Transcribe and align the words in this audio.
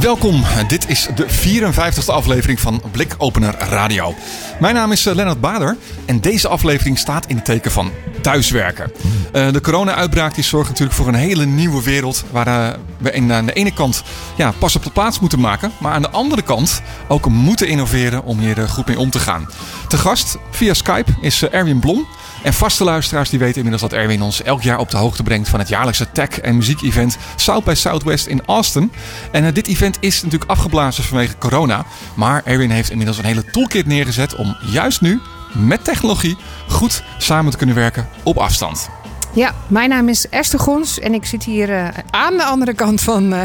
Welkom, 0.00 0.44
dit 0.68 0.88
is 0.88 1.08
de 1.14 1.26
54e 1.28 2.06
aflevering 2.06 2.60
van 2.60 2.82
Blikopener 2.90 3.54
Radio. 3.58 4.14
Mijn 4.60 4.74
naam 4.74 4.92
is 4.92 5.06
eh, 5.06 5.14
Lennart 5.14 5.40
Bader 5.40 5.76
en 6.04 6.20
deze 6.20 6.48
aflevering 6.48 6.98
staat 6.98 7.26
in 7.26 7.36
het 7.36 7.44
teken 7.44 7.70
van 7.70 7.90
thuiswerken. 8.20 8.92
Uh, 9.32 9.52
de 9.52 9.60
corona-uitbraak 9.60 10.34
die 10.34 10.44
zorgt 10.44 10.68
natuurlijk 10.68 10.96
voor 10.96 11.08
een 11.08 11.14
hele 11.14 11.44
nieuwe 11.44 11.82
wereld 11.82 12.24
waar 12.30 12.46
uh, 12.46 12.78
we 12.98 13.32
aan 13.32 13.46
de 13.46 13.52
ene 13.52 13.72
kant 13.72 14.02
ja, 14.36 14.52
pas 14.58 14.76
op 14.76 14.82
de 14.82 14.90
plaats 14.90 15.20
moeten 15.20 15.40
maken, 15.40 15.72
maar 15.80 15.92
aan 15.92 16.02
de 16.02 16.10
andere 16.10 16.42
kant 16.42 16.82
ook 17.08 17.26
moeten 17.26 17.68
innoveren 17.68 18.24
om 18.24 18.38
hier 18.38 18.68
goed 18.68 18.86
mee 18.86 18.98
om 18.98 19.10
te 19.10 19.18
gaan. 19.18 19.48
Te 19.88 19.98
gast 19.98 20.38
via 20.50 20.74
Skype 20.74 21.12
is 21.20 21.42
Erwin 21.42 21.80
Blom. 21.80 22.06
En 22.42 22.52
vaste 22.52 22.84
luisteraars 22.84 23.30
die 23.30 23.38
weten 23.38 23.56
inmiddels 23.56 23.90
dat 23.90 24.00
Erwin 24.00 24.22
ons 24.22 24.42
elk 24.42 24.62
jaar 24.62 24.78
op 24.78 24.90
de 24.90 24.96
hoogte 24.96 25.22
brengt 25.22 25.48
van 25.48 25.58
het 25.58 25.68
jaarlijkse 25.68 26.12
tech- 26.12 26.40
en 26.40 26.56
muziekevent 26.56 27.16
South 27.36 27.64
by 27.64 27.74
Southwest 27.74 28.26
in 28.26 28.42
Austin. 28.46 28.92
En 29.32 29.44
uh, 29.44 29.52
dit 29.52 29.66
event 29.66 29.96
is 30.00 30.22
natuurlijk 30.22 30.50
afgeblazen 30.50 31.04
vanwege 31.04 31.38
corona. 31.38 31.84
Maar 32.14 32.42
Erwin 32.44 32.70
heeft 32.70 32.90
inmiddels 32.90 33.18
een 33.18 33.24
hele 33.24 33.44
toolkit 33.44 33.86
neergezet 33.86 34.34
om 34.34 34.56
juist 34.72 35.00
nu 35.00 35.20
met 35.52 35.84
technologie 35.84 36.36
goed 36.68 37.02
samen 37.18 37.50
te 37.50 37.56
kunnen 37.56 37.74
werken 37.74 38.08
op 38.22 38.36
afstand. 38.36 38.88
Ja, 39.34 39.54
mijn 39.66 39.88
naam 39.88 40.08
is 40.08 40.28
Esther 40.28 40.58
Gons 40.58 40.98
en 40.98 41.14
ik 41.14 41.24
zit 41.24 41.44
hier 41.44 41.68
uh, 41.68 41.88
aan 42.10 42.36
de 42.36 42.44
andere 42.44 42.74
kant 42.74 43.00
van 43.00 43.32
uh, 43.32 43.42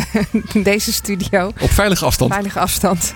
deze 0.63 0.93
studio. 0.93 1.51
Op 1.59 1.71
veilige 1.71 2.05
afstand. 2.05 2.33
Veilige 2.33 2.59
afstand. 2.59 3.13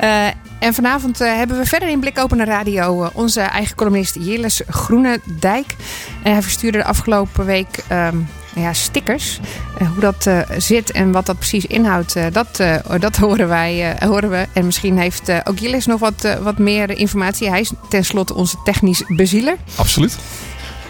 Uh, 0.00 0.26
en 0.58 0.74
vanavond 0.74 1.18
hebben 1.18 1.58
we 1.58 1.64
verder 1.64 1.88
in 1.88 2.00
Blikopener 2.00 2.46
Radio 2.46 3.10
onze 3.12 3.40
eigen 3.40 3.76
columnist 3.76 4.16
Jilles 4.20 4.62
Groenendijk. 4.68 5.76
En 6.22 6.32
hij 6.32 6.42
verstuurde 6.42 6.78
de 6.78 6.84
afgelopen 6.84 7.44
week 7.44 7.84
um, 7.92 8.28
ja, 8.54 8.72
stickers. 8.72 9.40
hoe 9.78 10.00
dat 10.00 10.30
zit 10.56 10.90
en 10.90 11.12
wat 11.12 11.26
dat 11.26 11.36
precies 11.36 11.66
inhoudt, 11.66 12.14
dat, 12.32 12.62
dat 12.98 13.16
horen, 13.26 13.48
wij, 13.48 13.96
horen 14.00 14.30
we. 14.30 14.46
En 14.52 14.64
misschien 14.64 14.98
heeft 14.98 15.30
ook 15.44 15.58
Jilles 15.58 15.86
nog 15.86 16.00
wat, 16.00 16.38
wat 16.42 16.58
meer 16.58 16.90
informatie. 16.90 17.48
Hij 17.48 17.60
is 17.60 17.72
tenslotte 17.88 18.34
onze 18.34 18.56
technisch 18.64 19.04
bezieler. 19.08 19.56
Absoluut. 19.76 20.18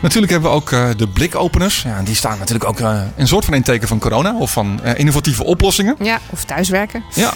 Natuurlijk 0.03 0.33
hebben 0.33 0.51
we 0.51 0.57
ook 0.57 0.71
uh, 0.71 0.89
de 0.97 1.09
blikopeners. 1.09 1.83
Ja, 1.83 2.03
die 2.03 2.15
staan 2.15 2.39
natuurlijk 2.39 2.69
ook 2.69 2.81
uh, 2.81 3.01
een 3.17 3.29
soort 3.29 3.45
van 3.45 3.55
in 3.55 3.63
teken 3.63 3.89
van 3.89 3.99
corona 3.99 4.35
of 4.35 4.53
van 4.53 4.81
uh, 4.85 4.99
innovatieve 4.99 5.45
oplossingen. 5.45 5.97
Ja, 5.99 6.19
of 6.31 6.45
thuiswerken. 6.45 7.05
Ja. 7.15 7.33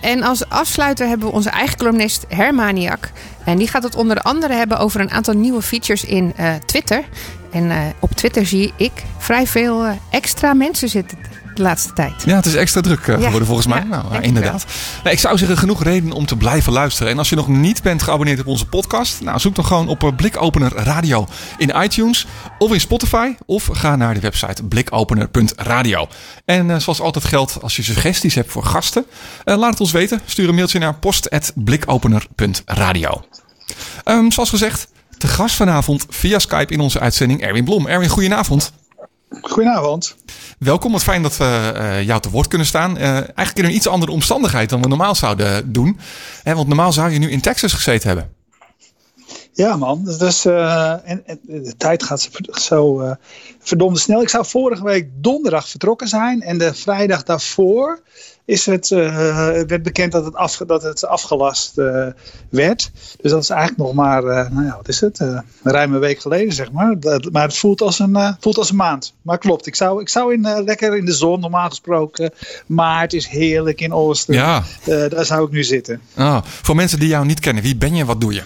en 0.00 0.22
als 0.22 0.48
afsluiter 0.48 1.06
hebben 1.08 1.26
we 1.26 1.34
onze 1.34 1.50
eigen 1.50 1.76
columnist 1.76 2.24
Hermaniak. 2.28 3.10
En 3.44 3.58
die 3.58 3.68
gaat 3.68 3.82
het 3.82 3.94
onder 3.94 4.18
andere 4.18 4.54
hebben 4.54 4.78
over 4.78 5.00
een 5.00 5.10
aantal 5.10 5.34
nieuwe 5.34 5.62
features 5.62 6.04
in 6.04 6.34
Twitter. 6.64 7.04
En 7.52 7.94
op 7.98 8.10
Twitter 8.10 8.46
zie 8.46 8.72
ik 8.76 8.92
vrij 9.18 9.46
veel 9.46 9.86
extra 10.10 10.54
mensen 10.54 10.88
zitten 10.88 11.18
de 11.54 11.62
laatste 11.62 11.92
tijd. 11.92 12.22
Ja, 12.24 12.36
het 12.36 12.46
is 12.46 12.54
extra 12.54 12.80
druk 12.80 12.98
uh, 12.98 13.04
geworden 13.04 13.40
ja, 13.40 13.44
volgens 13.44 13.66
mij. 13.66 13.78
Ja, 13.78 13.86
nou, 13.86 14.14
uh, 14.14 14.22
inderdaad. 14.22 14.64
Nou, 15.02 15.14
ik 15.14 15.20
zou 15.20 15.38
zeggen, 15.38 15.58
genoeg 15.58 15.82
reden 15.82 16.12
om 16.12 16.26
te 16.26 16.36
blijven 16.36 16.72
luisteren. 16.72 17.12
En 17.12 17.18
als 17.18 17.28
je 17.28 17.36
nog 17.36 17.48
niet 17.48 17.82
bent 17.82 18.02
geabonneerd 18.02 18.40
op 18.40 18.46
onze 18.46 18.66
podcast, 18.66 19.20
nou, 19.20 19.38
zoek 19.38 19.54
dan 19.54 19.64
gewoon 19.64 19.88
op 19.88 20.12
Blikopener 20.16 20.72
Radio 20.74 21.26
in 21.58 21.72
iTunes 21.82 22.26
of 22.58 22.72
in 22.72 22.80
Spotify. 22.80 23.34
Of 23.46 23.68
ga 23.72 23.96
naar 23.96 24.14
de 24.14 24.20
website 24.20 24.64
blikopener.radio. 24.64 26.08
En 26.44 26.68
uh, 26.68 26.78
zoals 26.78 27.00
altijd 27.00 27.24
geldt, 27.24 27.62
als 27.62 27.76
je 27.76 27.82
suggesties 27.82 28.34
hebt 28.34 28.52
voor 28.52 28.64
gasten, 28.64 29.04
laat 29.44 29.70
het 29.70 29.80
ons 29.80 29.92
weten. 29.92 30.20
Stuur 30.24 30.48
een 30.48 30.54
mailtje 30.54 30.78
naar 30.78 30.94
post.blikopener.radio. 30.94 33.24
Um, 34.04 34.32
zoals 34.32 34.48
gezegd, 34.48 34.88
te 35.18 35.28
gast 35.28 35.54
vanavond 35.54 36.06
via 36.08 36.38
Skype 36.38 36.72
in 36.72 36.80
onze 36.80 37.00
uitzending 37.00 37.40
Erwin 37.40 37.64
Blom. 37.64 37.86
Erwin, 37.86 38.08
goedenavond. 38.08 38.72
Goedenavond. 39.40 40.16
Welkom, 40.58 40.92
wat 40.92 41.02
fijn 41.02 41.22
dat 41.22 41.36
we 41.36 41.72
uh, 41.76 42.02
jou 42.02 42.20
te 42.20 42.30
woord 42.30 42.48
kunnen 42.48 42.66
staan. 42.66 42.96
Uh, 42.96 43.02
eigenlijk 43.12 43.58
in 43.58 43.64
een 43.64 43.74
iets 43.74 43.86
andere 43.86 44.12
omstandigheid 44.12 44.68
dan 44.70 44.82
we 44.82 44.88
normaal 44.88 45.14
zouden 45.14 45.72
doen. 45.72 45.98
Hè, 46.42 46.54
want 46.54 46.68
normaal 46.68 46.92
zou 46.92 47.10
je 47.10 47.18
nu 47.18 47.30
in 47.30 47.40
Texas 47.40 47.72
gezeten 47.72 48.08
hebben. 48.08 48.41
Ja, 49.54 49.76
man. 49.76 50.04
Dus, 50.18 50.46
uh, 50.46 50.90
en, 50.90 51.22
en, 51.26 51.40
de 51.42 51.74
tijd 51.76 52.02
gaat 52.02 52.30
zo 52.50 53.02
uh, 53.02 53.10
verdomde 53.58 53.98
snel. 53.98 54.22
Ik 54.22 54.28
zou 54.28 54.46
vorige 54.46 54.84
week 54.84 55.08
donderdag 55.14 55.68
vertrokken 55.68 56.08
zijn. 56.08 56.40
En 56.40 56.58
de 56.58 56.74
vrijdag 56.74 57.22
daarvoor 57.22 58.00
is 58.44 58.66
het, 58.66 58.90
uh, 58.90 59.16
werd 59.66 59.82
bekend 59.82 60.12
dat 60.12 60.24
het, 60.24 60.34
af, 60.34 60.56
dat 60.56 60.82
het 60.82 61.04
afgelast 61.04 61.74
werd. 62.48 62.90
Dus 63.20 63.30
dat 63.30 63.42
is 63.42 63.50
eigenlijk 63.50 63.80
nog 63.80 63.92
maar, 63.92 64.22
nou 64.22 64.64
ja, 64.64 64.76
wat 64.76 64.88
is 64.88 65.00
het? 65.00 65.18
een 65.18 65.44
ruime 65.62 65.98
week 65.98 66.20
geleden, 66.20 66.52
zeg 66.52 66.72
maar. 66.72 66.96
maar 67.32 67.42
het 67.42 67.56
voelt 67.56 67.80
als, 67.80 67.98
een, 67.98 68.36
voelt 68.40 68.56
als 68.56 68.70
een 68.70 68.76
maand. 68.76 69.14
Maar 69.22 69.38
klopt, 69.38 69.66
ik 69.66 69.74
zou, 69.74 70.00
ik 70.00 70.08
zou 70.08 70.32
in, 70.32 70.64
lekker 70.64 70.96
in 70.96 71.04
de 71.04 71.12
zon, 71.12 71.40
normaal 71.40 71.68
gesproken. 71.68 72.32
Maar 72.66 73.00
het 73.00 73.12
is 73.12 73.26
heerlijk 73.26 73.80
in 73.80 73.90
Austin. 73.90 74.34
Ja. 74.34 74.62
daar 74.84 75.24
zou 75.24 75.46
ik 75.46 75.52
nu 75.52 75.64
zitten. 75.64 76.00
Ah, 76.14 76.42
voor 76.44 76.76
mensen 76.76 76.98
die 76.98 77.08
jou 77.08 77.26
niet 77.26 77.40
kennen, 77.40 77.62
wie 77.62 77.76
ben 77.76 77.94
je, 77.94 78.04
wat 78.04 78.20
doe 78.20 78.32
je? 78.32 78.42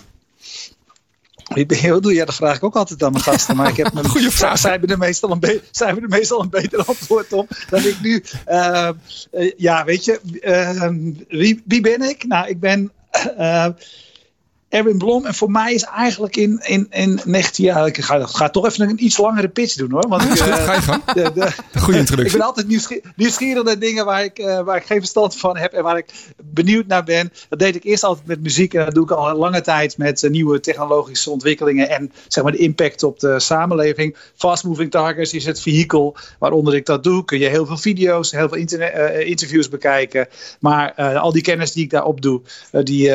Wie 1.55 1.67
ben 1.67 1.81
je, 1.81 1.91
wat 1.91 2.03
doe 2.03 2.13
je? 2.13 2.19
Ja, 2.19 2.25
dat 2.25 2.35
vraag 2.35 2.57
ik 2.57 2.65
ook 2.65 2.77
altijd 2.77 3.03
aan 3.03 3.13
mijn 3.13 3.25
gasten. 3.25 3.57
Maar 3.57 3.69
ik 3.69 3.77
heb 3.77 3.95
een 3.95 4.09
goede 4.09 4.31
vraag. 4.31 4.59
Zij 4.59 4.71
hebben, 4.71 4.91
er 4.91 4.99
meestal 4.99 5.31
een 5.31 5.41
be- 5.41 5.63
zij 5.71 5.87
hebben 5.87 6.05
er 6.05 6.19
meestal 6.19 6.41
een 6.41 6.51
beter 6.51 6.85
antwoord 6.85 7.33
op 7.33 7.49
dan 7.71 7.85
ik 7.85 8.01
nu. 8.03 8.25
Uh, 8.49 8.91
uh, 9.33 9.53
ja, 9.57 9.85
weet 9.85 10.05
je, 10.05 10.21
uh, 10.41 10.89
wie, 11.29 11.63
wie 11.67 11.81
ben 11.81 12.03
ik? 12.03 12.25
Nou, 12.27 12.49
ik 12.49 12.61
ben 12.61 12.93
Erwin 14.69 14.99
Blom. 14.99 15.27
En 15.27 15.35
voor 15.35 15.51
mij 15.51 15.75
is 15.75 15.83
eigenlijk 15.83 16.37
in, 16.37 16.61
in, 16.65 16.87
in 16.91 17.21
19 17.25 17.65
jaar. 17.65 17.87
Ik 17.87 18.01
ga, 18.01 18.27
ga 18.27 18.49
toch 18.51 18.67
even 18.67 18.89
een 18.89 19.05
iets 19.05 19.17
langere 19.17 19.49
pitch 19.49 19.75
doen 19.75 19.91
hoor. 19.91 20.09
Want 20.09 20.23
ik, 20.31 20.39
ga 20.39 20.75
je 20.75 20.81
gang. 20.81 21.05
De, 21.05 21.33
de, 21.35 21.81
Goede 21.81 21.99
introductie. 21.99 22.33
Ik 22.35 22.39
ben 22.39 22.47
altijd 22.47 22.69
nieuwsgierig, 22.69 23.13
nieuwsgierig 23.17 23.65
naar 23.65 23.79
dingen 23.79 24.05
waar 24.05 24.25
ik, 24.25 24.39
uh, 24.39 24.61
waar 24.61 24.77
ik 24.77 24.87
geen 24.87 24.99
verstand 24.99 25.37
van 25.37 25.57
heb. 25.57 25.73
En 25.73 25.83
waar 25.83 25.97
ik 25.97 26.07
benieuwd 26.45 26.87
naar 26.87 27.05
ben. 27.05 27.33
Dat 27.49 27.59
deed 27.59 27.75
ik 27.77 27.85
eerst 27.85 28.05
altijd 28.05 28.27
met 28.27 28.43
muziek. 28.43 28.75
En 28.75 28.85
dat 28.85 28.95
doe 28.95 29.05
ik 29.05 29.11
al 29.11 29.29
een 29.29 29.37
lange 29.37 29.61
tijd 29.61 29.99
met 29.99 30.23
uh, 30.23 30.31
nieuwe 30.31 30.61
technologische 30.61 31.31
ontwikkelingen. 31.31 31.89
En 31.89 32.13
zeg 32.29 32.43
maar 32.43 32.53
de 32.53 32.59
impact 32.59 33.03
op 33.03 33.21
de 33.21 33.41
samenleving. 33.41 34.17
Fast 34.37 34.65
Moving 34.65 34.91
Targets 34.91 35.33
is 35.33 35.45
het 35.45 35.61
vehikel 35.61 36.17
waaronder 36.39 36.75
ik 36.75 36.87
dat 36.87 37.03
doe. 37.05 37.25
Kun 37.25 37.39
je 37.39 37.49
heel 37.49 37.67
veel 37.67 37.79
video's, 37.79 38.31
heel 38.31 38.49
veel 38.49 38.59
internet, 38.59 38.95
uh, 38.95 39.27
interviews 39.27 39.69
bekijken. 39.69 40.29
Maar 40.61 40.95
al 40.95 41.33
die 41.33 41.43
kennis 41.43 41.73
die 41.73 41.85
ik 41.85 41.91
daarop 41.91 42.23
doe. 42.23 42.41
die, 42.71 43.11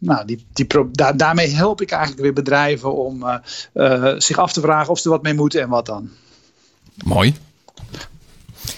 nou, 0.00 0.26
die, 0.26 0.44
die 0.52 0.66
da 0.92 1.12
daarmee 1.12 1.48
help 1.48 1.80
ik 1.80 1.90
eigenlijk 1.90 2.22
weer 2.22 2.32
bedrijven 2.32 2.96
om 2.96 3.22
uh, 3.22 3.34
uh, 3.74 4.14
zich 4.18 4.38
af 4.38 4.52
te 4.52 4.60
vragen 4.60 4.90
of 4.90 4.98
ze 4.98 5.04
er 5.04 5.10
wat 5.10 5.22
mee 5.22 5.34
moeten 5.34 5.60
en 5.60 5.68
wat 5.68 5.86
dan. 5.86 6.10
Mooi. 7.04 7.36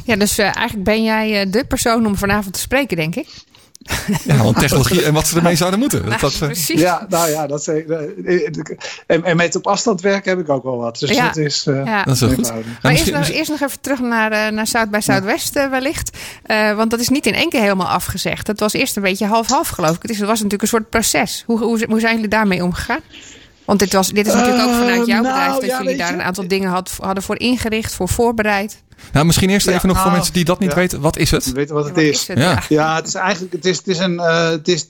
Ja, 0.05 0.16
dus 0.16 0.38
uh, 0.38 0.44
eigenlijk 0.44 0.84
ben 0.84 1.03
jij 1.03 1.50
de 1.50 1.65
persoon 1.65 2.06
om 2.06 2.16
vanavond 2.16 2.55
te 2.55 2.61
spreken, 2.61 2.97
denk 2.97 3.16
ik. 3.16 3.28
Ja, 4.25 4.37
want 4.37 4.59
technologie 4.59 5.03
en 5.03 5.15
wat 5.15 5.26
ze 5.26 5.37
ermee 5.37 5.56
zouden 5.56 5.78
moeten. 5.78 6.04
Nou, 6.09 6.20
dat, 6.20 6.38
precies. 6.38 6.81
Ja, 6.81 7.06
nou 7.09 7.31
ja, 7.31 7.47
dat, 7.47 7.66
en, 9.06 9.25
en 9.25 9.37
met 9.37 9.56
op 9.56 9.66
afstand 9.66 10.00
werken 10.00 10.31
heb 10.31 10.41
ik 10.41 10.48
ook 10.48 10.62
wel 10.62 10.76
wat. 10.76 10.98
Dus 10.98 11.10
ja. 11.10 11.26
dat 11.26 11.37
is, 11.37 11.66
uh, 11.66 11.84
ja. 11.84 12.03
dat 12.03 12.15
is 12.15 12.22
goed. 12.22 12.53
Maar 12.82 12.93
eerst, 12.93 13.12
nog, 13.12 13.28
eerst 13.28 13.50
nog 13.50 13.60
even 13.60 13.81
terug 13.81 14.00
naar, 14.00 14.53
naar 14.53 14.66
Zuid 14.66 14.91
bij 14.91 15.00
Zuidwest 15.00 15.56
uh, 15.56 15.70
wellicht. 15.70 16.19
want 16.76 16.91
dat 16.91 17.00
is 17.00 17.09
niet 17.09 17.26
in 17.26 17.34
één 17.34 17.48
keer 17.48 17.60
helemaal 17.60 17.88
afgezegd. 17.88 18.47
Dat 18.47 18.60
was 18.60 18.72
eerst 18.72 18.97
een 18.97 19.03
beetje 19.03 19.26
half-half 19.26 19.69
geloof 19.69 19.97
ik. 19.97 20.06
Dus 20.06 20.19
het 20.19 20.26
was 20.26 20.37
natuurlijk 20.37 20.62
een 20.62 20.69
soort 20.69 20.91
proces. 20.91 21.43
Hoe, 21.47 21.59
hoe, 21.59 21.84
hoe 21.88 22.00
zijn 22.00 22.14
jullie 22.14 22.28
daarmee 22.28 22.64
omgegaan? 22.64 23.00
Want 23.64 23.78
dit, 23.78 23.93
was, 23.93 24.09
dit 24.09 24.26
is 24.26 24.32
natuurlijk 24.32 24.64
ook 24.64 24.75
vanuit 24.75 25.06
jouw 25.06 25.22
bedrijf 25.22 25.49
nou, 25.49 25.60
dat 25.60 25.70
ja, 25.70 25.82
jullie 25.82 25.96
daar 25.96 26.12
een 26.12 26.23
aantal 26.23 26.49
dingen 26.49 26.70
had, 26.70 26.99
hadden 27.00 27.23
voor 27.23 27.38
ingericht, 27.38 27.94
voor 27.94 28.08
voorbereid. 28.08 28.82
Nou, 29.12 29.26
misschien 29.26 29.50
eerst 29.50 29.66
even 29.66 29.81
Ja, 29.81 29.87
nog 29.87 29.96
voor 29.96 30.04
nou, 30.04 30.16
mensen 30.16 30.34
die 30.34 30.44
dat 30.44 30.58
niet 30.58 30.70
ja. 30.70 30.76
weten. 30.76 31.00
Wat 31.00 31.16
is 31.16 31.31
het? 31.31 31.52
Weet 31.52 31.70
wat 31.70 31.84
het 31.84 31.96
Ja, 31.96 32.02
wat 32.02 32.12
is. 32.12 32.20
is 32.20 32.26
het? 32.26 32.38
Ja. 32.38 32.50
Ja. 32.50 32.62
Ja, 32.69 32.94
het 32.96 33.06
is 33.06 33.14
eigenlijk 33.14 33.52
het 33.52 33.64
is, 33.64 33.76
het 33.76 33.87
is 33.87 33.99
een, 33.99 34.14
uh, 34.14 34.49
het 34.49 34.69
is, 34.69 34.88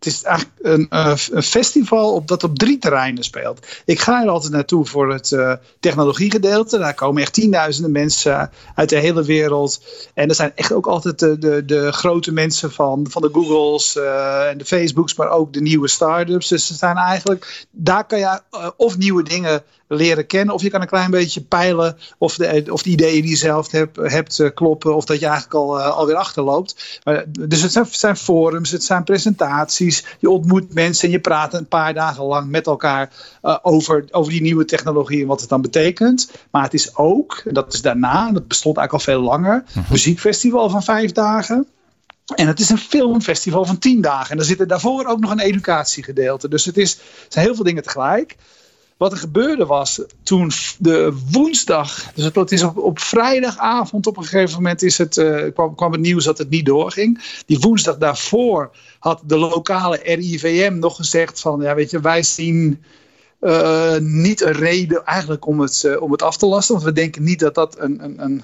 het 0.00 0.12
is 0.12 0.22
eigenlijk 0.22 0.58
een, 0.62 0.86
uh, 0.90 1.12
een 1.30 1.42
festival 1.42 2.14
op, 2.14 2.28
dat 2.28 2.44
op 2.44 2.58
drie 2.58 2.78
terreinen 2.78 3.24
speelt. 3.24 3.66
Ik 3.84 4.00
ga 4.00 4.22
er 4.22 4.28
altijd 4.28 4.52
naartoe 4.52 4.86
voor 4.86 5.12
het 5.12 5.30
uh, 5.30 5.52
technologiegedeelte. 5.80 6.78
Daar 6.78 6.94
komen 6.94 7.22
echt 7.22 7.32
tienduizenden 7.32 7.92
mensen 7.92 8.50
uit 8.74 8.88
de 8.88 8.98
hele 8.98 9.24
wereld. 9.24 9.82
En 10.14 10.28
er 10.28 10.34
zijn 10.34 10.52
echt 10.54 10.72
ook 10.72 10.86
altijd 10.86 11.18
de, 11.18 11.38
de, 11.38 11.64
de 11.64 11.92
grote 11.92 12.32
mensen 12.32 12.72
van, 12.72 13.06
van 13.10 13.22
de 13.22 13.28
Googles 13.32 13.96
uh, 13.96 14.48
en 14.48 14.58
de 14.58 14.64
Facebooks, 14.64 15.14
maar 15.14 15.30
ook 15.30 15.52
de 15.52 15.60
nieuwe 15.60 15.88
start-ups. 15.88 16.48
Dus 16.48 16.70
er 16.70 16.76
zijn 16.76 16.96
eigenlijk, 16.96 17.66
daar 17.70 18.06
kan 18.06 18.18
je 18.18 18.40
of 18.76 18.96
nieuwe 18.96 19.22
dingen 19.22 19.62
leren 19.92 20.26
kennen. 20.26 20.54
Of 20.54 20.62
je 20.62 20.70
kan 20.70 20.80
een 20.80 20.86
klein 20.86 21.10
beetje 21.10 21.40
peilen 21.40 21.96
of 22.18 22.34
de, 22.34 22.64
of 22.70 22.82
de 22.82 22.90
ideeën 22.90 23.22
die 23.22 23.30
je 23.30 23.36
zelf 23.36 23.70
hebt, 23.70 23.96
hebt 23.96 24.38
eh, 24.38 24.48
kloppen. 24.54 24.96
Of 24.96 25.04
dat 25.04 25.20
je 25.20 25.26
eigenlijk 25.26 25.54
al, 25.54 25.78
uh, 25.78 25.86
alweer 25.86 26.14
achterloopt. 26.14 27.00
Dus 27.38 27.62
het 27.62 27.72
zijn, 27.72 27.86
zijn, 27.90 28.16
forums, 28.16 28.70
het 28.70 28.84
zijn 28.84 29.04
presentaties. 29.04 30.04
Je 30.18 30.30
ontmoet 30.30 30.74
mensen 30.74 31.06
en 31.06 31.10
je 31.10 31.20
praat 31.20 31.54
een 31.54 31.68
paar 31.68 31.94
dagen 31.94 32.24
lang 32.24 32.50
met 32.50 32.66
elkaar 32.66 33.12
uh, 33.42 33.56
over, 33.62 34.04
over 34.10 34.32
die 34.32 34.42
nieuwe 34.42 34.64
technologie 34.64 35.20
en 35.20 35.26
wat 35.26 35.40
het 35.40 35.48
dan 35.48 35.62
betekent. 35.62 36.30
Maar 36.50 36.62
het 36.62 36.74
is 36.74 36.96
ook, 36.96 37.42
dat 37.44 37.72
is 37.72 37.82
daarna, 37.82 38.32
dat 38.32 38.48
bestond 38.48 38.76
eigenlijk 38.76 39.06
al 39.06 39.14
veel 39.14 39.22
langer, 39.22 39.64
-huh. 39.72 39.90
muziekfestival 39.90 40.70
van 40.70 40.82
vijf 40.82 41.12
dagen. 41.12 41.66
En 42.34 42.46
het 42.46 42.60
is 42.60 42.70
een 42.70 42.78
filmfestival 42.78 43.64
van 43.64 43.78
tien 43.78 44.00
dagen. 44.00 44.30
En 44.30 44.38
er 44.38 44.44
zit 44.44 44.68
daarvoor 44.68 45.06
ook 45.06 45.20
nog 45.20 45.30
een 45.30 45.40
educatiegedeelte. 45.40 46.48
Dus 46.48 46.64
het, 46.64 46.76
is, 46.76 46.92
het 46.92 47.32
zijn 47.32 47.44
heel 47.44 47.54
veel 47.54 47.64
dingen 47.64 47.82
tegelijk. 47.82 48.36
Wat 49.00 49.12
er 49.12 49.18
gebeurde 49.18 49.66
was 49.66 50.02
toen 50.22 50.50
de 50.78 51.18
woensdag, 51.30 52.12
dus 52.14 52.24
het 52.32 52.52
is 52.52 52.62
op, 52.62 52.76
op 52.76 52.98
vrijdagavond 52.98 54.06
op 54.06 54.16
een 54.16 54.22
gegeven 54.24 54.54
moment 54.54 54.82
is 54.82 54.98
het, 54.98 55.16
uh, 55.16 55.52
kwam, 55.54 55.74
kwam 55.74 55.92
het 55.92 56.00
nieuws 56.00 56.24
dat 56.24 56.38
het 56.38 56.50
niet 56.50 56.66
doorging. 56.66 57.42
Die 57.46 57.58
woensdag 57.58 57.98
daarvoor 57.98 58.70
had 58.98 59.22
de 59.24 59.38
lokale 59.38 60.00
RIVM 60.02 60.78
nog 60.78 60.96
gezegd 60.96 61.40
van 61.40 61.60
ja 61.60 61.74
weet 61.74 61.90
je 61.90 62.00
wij 62.00 62.22
zien 62.22 62.82
uh, 63.40 63.96
niet 63.98 64.40
een 64.40 64.52
reden 64.52 65.04
eigenlijk 65.04 65.46
om 65.46 65.60
het, 65.60 65.82
uh, 65.86 66.02
om 66.02 66.12
het 66.12 66.22
af 66.22 66.36
te 66.36 66.46
lasten. 66.46 66.74
Want 66.74 66.86
we 66.86 66.92
denken 66.92 67.22
niet 67.22 67.38
dat 67.38 67.54
dat 67.54 67.78
een, 67.78 68.04
een, 68.04 68.22
een 68.22 68.42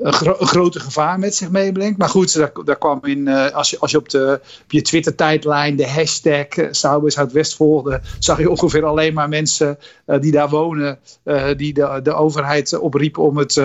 een, 0.00 0.12
gro 0.12 0.36
een 0.38 0.46
grote 0.46 0.80
gevaar 0.80 1.18
met 1.18 1.34
zich 1.34 1.50
meebrengt. 1.50 1.98
Maar 1.98 2.08
goed, 2.08 2.34
daar, 2.34 2.52
daar 2.64 2.78
kwam 2.78 2.98
in, 3.02 3.26
uh, 3.26 3.50
als, 3.50 3.70
je, 3.70 3.78
als 3.78 3.90
je 3.90 3.96
op, 3.96 4.08
de, 4.08 4.40
op 4.62 4.72
je 4.72 4.82
Twitter-tijdlijn 4.82 5.76
de 5.76 5.88
hashtag 5.88 6.56
uh, 6.56 6.68
Sauber 6.70 7.12
Zuidwest 7.12 7.56
volgde, 7.56 8.00
zag 8.18 8.38
je 8.38 8.50
ongeveer 8.50 8.84
alleen 8.84 9.14
maar 9.14 9.28
mensen 9.28 9.78
uh, 10.06 10.20
die 10.20 10.32
daar 10.32 10.48
wonen, 10.48 10.98
die 11.56 11.72
de, 11.72 12.00
de 12.02 12.12
overheid 12.12 12.78
opriepen 12.78 13.22
om 13.22 13.36
het 13.36 13.62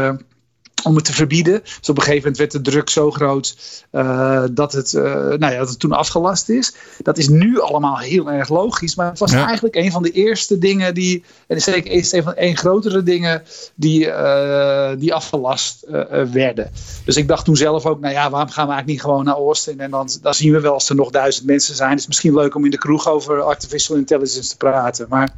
om 0.83 0.95
het 0.95 1.05
te 1.05 1.13
verbieden. 1.13 1.61
Dus 1.63 1.89
op 1.89 1.97
een 1.97 2.03
gegeven 2.03 2.21
moment 2.21 2.37
werd 2.37 2.51
de 2.51 2.61
druk 2.61 2.89
zo 2.89 3.11
groot 3.11 3.57
uh, 3.91 4.43
dat, 4.51 4.73
het, 4.73 4.93
uh, 4.93 5.03
nou 5.03 5.47
ja, 5.47 5.57
dat 5.57 5.69
het 5.69 5.79
toen 5.79 5.91
afgelast 5.91 6.49
is. 6.49 6.73
Dat 7.01 7.17
is 7.17 7.27
nu 7.27 7.59
allemaal 7.59 7.97
heel 7.97 8.31
erg 8.31 8.49
logisch. 8.49 8.95
Maar 8.95 9.09
het 9.09 9.19
was 9.19 9.31
ja. 9.31 9.45
eigenlijk 9.45 9.75
een 9.75 9.91
van 9.91 10.03
de 10.03 10.11
eerste 10.11 10.57
dingen 10.57 10.93
die. 10.93 11.23
En 11.47 11.61
zeker 11.61 11.93
een 11.93 12.23
van 12.23 12.33
een 12.35 12.57
grotere 12.57 13.03
dingen 13.03 13.43
die, 13.75 14.05
uh, 14.05 14.91
die 14.97 15.13
afgelast 15.13 15.85
werden. 16.31 16.71
Dus 17.05 17.15
ik 17.15 17.27
dacht 17.27 17.45
toen 17.45 17.55
zelf 17.55 17.85
ook, 17.85 17.99
nou 17.99 18.13
ja, 18.13 18.29
waarom 18.29 18.49
gaan 18.49 18.67
we 18.67 18.73
eigenlijk 18.73 18.87
niet 18.87 19.01
gewoon 19.01 19.25
naar 19.25 19.35
Austin? 19.35 19.79
En 19.79 19.91
dan, 19.91 20.09
dan 20.21 20.33
zien 20.33 20.51
we 20.51 20.59
wel 20.59 20.73
als 20.73 20.89
er 20.89 20.95
nog 20.95 21.09
duizend 21.09 21.45
mensen 21.45 21.75
zijn. 21.75 21.89
Het 21.89 21.99
is 21.99 22.07
misschien 22.07 22.33
leuk 22.33 22.55
om 22.55 22.65
in 22.65 22.71
de 22.71 22.77
kroeg 22.77 23.07
over 23.07 23.41
artificial 23.41 23.97
intelligence 23.97 24.49
te 24.49 24.57
praten. 24.57 25.05
Maar. 25.09 25.33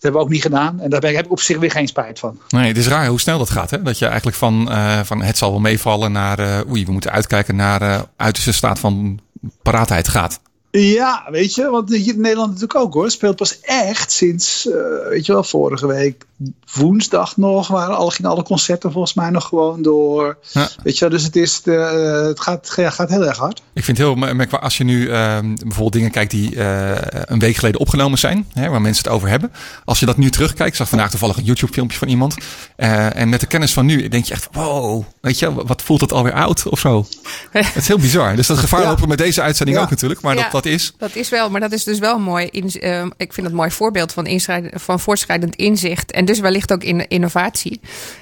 Dat 0.00 0.12
hebben 0.12 0.20
we 0.20 0.26
ook 0.26 0.32
niet 0.32 0.42
gedaan. 0.42 0.80
En 0.80 0.90
daar 0.90 1.02
heb 1.02 1.24
ik 1.24 1.30
op 1.30 1.40
zich 1.40 1.58
weer 1.58 1.70
geen 1.70 1.88
spijt 1.88 2.18
van. 2.18 2.40
Nee, 2.48 2.66
het 2.66 2.76
is 2.76 2.88
raar 2.88 3.06
hoe 3.06 3.20
snel 3.20 3.38
dat 3.38 3.50
gaat. 3.50 3.70
Hè? 3.70 3.82
Dat 3.82 3.98
je 3.98 4.06
eigenlijk 4.06 4.36
van, 4.36 4.68
uh, 4.68 5.00
van 5.00 5.22
het 5.22 5.38
zal 5.38 5.50
wel 5.50 5.60
meevallen 5.60 6.12
naar 6.12 6.40
uh, 6.40 6.70
oei, 6.70 6.84
we 6.84 6.92
moeten 6.92 7.12
uitkijken 7.12 7.56
naar 7.56 7.82
uh, 7.82 8.00
uiterste 8.16 8.52
staat 8.52 8.78
van 8.78 9.20
paraatheid 9.62 10.08
gaat. 10.08 10.40
Ja, 10.70 11.26
weet 11.30 11.54
je, 11.54 11.70
want 11.70 11.94
hier 11.94 12.14
in 12.14 12.20
Nederland 12.20 12.48
natuurlijk 12.48 12.80
ook 12.80 12.94
hoor. 12.94 13.10
Speelt 13.10 13.36
pas 13.36 13.60
echt 13.60 14.12
sinds, 14.12 14.68
weet 15.08 15.26
je 15.26 15.32
wel, 15.32 15.44
vorige 15.44 15.86
week 15.86 16.24
woensdag 16.72 17.36
nog. 17.36 17.68
Waren 17.68 17.96
alle, 17.96 18.10
gingen 18.10 18.30
alle 18.30 18.42
concerten 18.42 18.92
volgens 18.92 19.14
mij 19.14 19.30
nog 19.30 19.46
gewoon 19.46 19.82
door. 19.82 20.38
Ja. 20.52 20.68
Weet 20.82 20.94
je 20.94 21.00
wel, 21.00 21.10
dus 21.10 21.22
het, 21.22 21.36
is 21.36 21.62
de, 21.62 22.18
uh, 22.20 22.26
het 22.28 22.40
gaat, 22.40 22.72
ja, 22.76 22.90
gaat 22.90 23.08
heel 23.08 23.26
erg 23.26 23.36
hard. 23.36 23.62
Ik 23.72 23.84
vind 23.84 23.98
het 23.98 24.06
heel 24.06 24.16
merkwaardig 24.16 24.60
als 24.60 24.76
je 24.76 24.84
nu 24.84 25.00
uh, 25.00 25.38
bijvoorbeeld 25.40 25.92
dingen 25.92 26.10
kijkt 26.10 26.30
die 26.30 26.54
uh, 26.54 26.90
een 27.24 27.38
week 27.38 27.56
geleden 27.56 27.80
opgenomen 27.80 28.18
zijn. 28.18 28.46
Hè, 28.52 28.68
waar 28.68 28.80
mensen 28.80 29.04
het 29.04 29.12
over 29.12 29.28
hebben. 29.28 29.52
Als 29.84 30.00
je 30.00 30.06
dat 30.06 30.16
nu 30.16 30.30
terugkijkt. 30.30 30.76
Zag 30.76 30.88
vandaag 30.88 31.10
toevallig 31.10 31.36
een 31.36 31.44
YouTube 31.44 31.72
filmpje 31.72 31.98
van 31.98 32.08
iemand. 32.08 32.36
en 32.76 33.28
met 33.28 33.40
de 33.40 33.46
kennis 33.46 33.72
van 33.72 33.86
nu 33.86 34.08
denk 34.08 34.24
je 34.24 34.34
echt, 34.34 34.48
wow, 34.52 35.04
weet 35.20 35.38
je, 35.38 35.52
wat 35.52 35.82
voelt 35.82 36.00
het 36.00 36.12
alweer 36.12 36.32
oud 36.32 36.68
of 36.68 36.78
zo. 36.78 37.06
het 37.52 37.76
is 37.76 37.88
heel 37.88 37.98
bizar. 37.98 38.36
Dus 38.36 38.46
dat 38.46 38.58
gevaar 38.58 38.84
lopen 38.84 39.08
met 39.08 39.18
deze 39.18 39.42
uitzending 39.42 39.78
ook 39.78 39.90
natuurlijk. 39.90 40.20
Maar 40.20 40.34
dat, 40.34 40.50
dat 40.50 40.66
is. 40.66 40.92
Dat 40.98 41.14
is 41.14 41.28
wel, 41.28 41.50
maar 41.50 41.60
dat 41.60 41.72
is 41.72 41.84
dus 41.84 41.98
wel 41.98 42.18
mooi. 42.18 42.46
In, 42.46 42.70
uh, 42.80 43.02
ik 43.02 43.32
vind 43.32 43.36
het 43.36 43.46
een 43.46 43.54
mooi 43.54 43.70
voorbeeld 43.70 44.12
van, 44.12 44.40
van 44.72 45.00
voortschrijdend 45.00 45.56
inzicht. 45.56 46.12
En 46.12 46.24
dus 46.30 46.40
wellicht 46.40 46.72
ook 46.72 46.84
in 46.84 47.08
innovatie. 47.08 47.80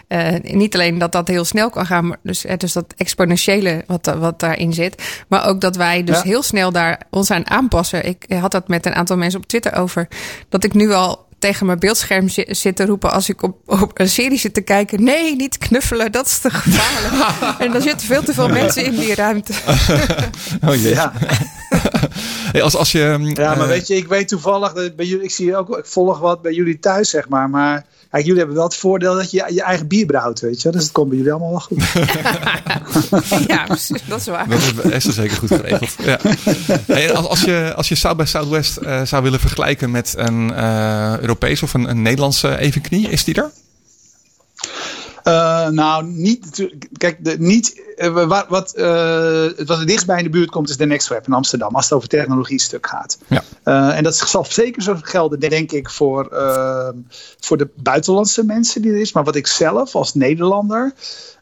Uh, 0.08 0.34
niet 0.42 0.74
alleen 0.74 0.98
dat 0.98 1.12
dat 1.12 1.28
heel 1.28 1.44
snel 1.44 1.70
kan 1.70 1.86
gaan, 1.86 2.06
maar 2.06 2.18
dus, 2.22 2.44
dus 2.56 2.72
dat 2.72 2.94
exponentiële 2.96 3.84
wat, 3.86 4.14
wat 4.18 4.40
daarin 4.40 4.72
zit. 4.72 5.22
Maar 5.28 5.46
ook 5.46 5.60
dat 5.60 5.76
wij 5.76 6.04
dus 6.04 6.16
ja. 6.16 6.22
heel 6.22 6.42
snel 6.42 6.72
daar 6.72 7.00
ons 7.10 7.30
aan 7.30 7.50
aanpassen. 7.50 8.06
Ik 8.06 8.26
had 8.40 8.50
dat 8.50 8.68
met 8.68 8.86
een 8.86 8.94
aantal 8.94 9.16
mensen 9.16 9.40
op 9.40 9.46
Twitter 9.46 9.74
over. 9.74 10.08
Dat 10.48 10.64
ik 10.64 10.74
nu 10.74 10.92
al 10.92 11.26
tegen 11.38 11.66
mijn 11.66 11.78
beeldscherm 11.78 12.28
zit 12.48 12.76
te 12.76 12.84
roepen 12.84 13.12
als 13.12 13.28
ik 13.28 13.42
op, 13.42 13.56
op, 13.66 14.00
een 14.00 14.08
serie 14.08 14.38
zit 14.38 14.54
te 14.54 14.60
kijken. 14.60 15.02
Nee, 15.02 15.36
niet 15.36 15.58
knuffelen, 15.58 16.12
dat 16.12 16.26
is 16.26 16.38
te 16.38 16.50
gevaarlijk. 16.50 17.34
en 17.62 17.74
er 17.74 17.82
zitten 17.82 18.06
veel 18.06 18.22
te 18.22 18.34
veel 18.34 18.48
mensen 18.48 18.84
in 18.84 18.96
die 18.96 19.14
ruimte. 19.14 19.52
oh 20.68 20.74
jee. 20.74 20.94
Ja. 20.94 21.12
hey, 22.52 22.62
als, 22.62 22.76
als 22.76 22.92
je, 22.92 23.32
ja, 23.34 23.54
maar 23.54 23.66
uh, 23.66 23.66
weet 23.66 23.86
je, 23.86 23.96
ik 23.96 24.08
weet 24.08 24.28
toevallig, 24.28 24.72
dat 24.72 24.96
bij 24.96 25.06
jullie, 25.06 25.24
ik 25.24 25.30
zie 25.30 25.56
ook, 25.56 25.78
ik 25.78 25.86
volg 25.86 26.18
wat 26.18 26.42
bij 26.42 26.52
jullie 26.52 26.78
thuis, 26.78 27.10
zeg 27.10 27.28
maar. 27.28 27.50
Maar 27.50 27.86
Kijk, 28.10 28.22
jullie 28.22 28.38
hebben 28.38 28.56
wel 28.56 28.66
het 28.66 28.76
voordeel 28.76 29.14
dat 29.14 29.30
je 29.30 29.44
je 29.48 29.62
eigen 29.62 29.86
bier 29.86 30.06
brouwt, 30.06 30.40
weet 30.40 30.62
je. 30.62 30.70
Dus 30.70 30.82
het 30.82 30.92
komt 30.92 31.08
bij 31.08 31.16
jullie 31.16 31.32
allemaal 31.32 31.50
wel 31.50 31.60
goed. 31.60 31.84
ja, 33.46 33.66
dat 34.08 34.20
is 34.20 34.26
waar. 34.26 34.48
Dat 34.48 34.78
Esther 34.90 35.12
zeker 35.12 35.36
goed 35.36 35.48
geregeld. 35.48 35.94
Ja. 36.04 36.18
Hey, 36.86 37.14
als, 37.14 37.26
als, 37.26 37.42
je, 37.42 37.72
als 37.76 37.88
je 37.88 37.94
South 37.94 38.16
by 38.16 38.24
Southwest 38.24 38.78
uh, 38.82 39.02
zou 39.02 39.22
willen 39.22 39.40
vergelijken 39.40 39.90
met 39.90 40.14
een 40.16 40.50
uh, 40.50 41.14
Europees 41.28 41.62
of 41.62 41.74
een, 41.74 41.90
een 41.90 42.02
Nederlandse 42.02 42.58
evenknie, 42.58 43.08
is 43.08 43.24
die 43.24 43.34
er? 43.34 43.50
Uh, 45.24 45.68
nou, 45.68 46.04
niet. 46.04 46.68
Kijk, 46.96 47.24
de, 47.24 47.36
niet, 47.38 47.82
uh, 47.96 48.26
wat, 48.26 48.46
wat, 48.48 48.74
uh, 48.76 49.44
wat 49.66 49.78
het 49.78 50.04
in 50.06 50.22
de 50.22 50.30
buurt 50.30 50.50
komt, 50.50 50.68
is 50.68 50.76
de 50.76 50.86
Next 50.86 51.08
Web 51.08 51.26
in 51.26 51.32
Amsterdam. 51.32 51.74
Als 51.74 51.84
het 51.84 51.92
over 51.92 52.08
technologie 52.08 52.60
stuk 52.60 52.86
gaat. 52.86 53.18
Ja. 53.26 53.42
en 53.92 54.02
dat 54.02 54.16
zal 54.16 54.44
zeker 54.44 54.82
zo 54.82 54.96
gelden, 55.02 55.40
denk 55.40 55.72
ik, 55.72 55.90
voor, 55.90 56.28
voor 57.40 57.56
de 57.56 57.68
buitenlandse 57.74 58.44
mensen 58.44 58.82
die 58.82 58.92
er 58.92 59.00
is. 59.00 59.12
Maar 59.12 59.24
wat 59.24 59.36
ik 59.36 59.46
zelf 59.46 59.94
als 59.94 60.14
Nederlander. 60.14 60.92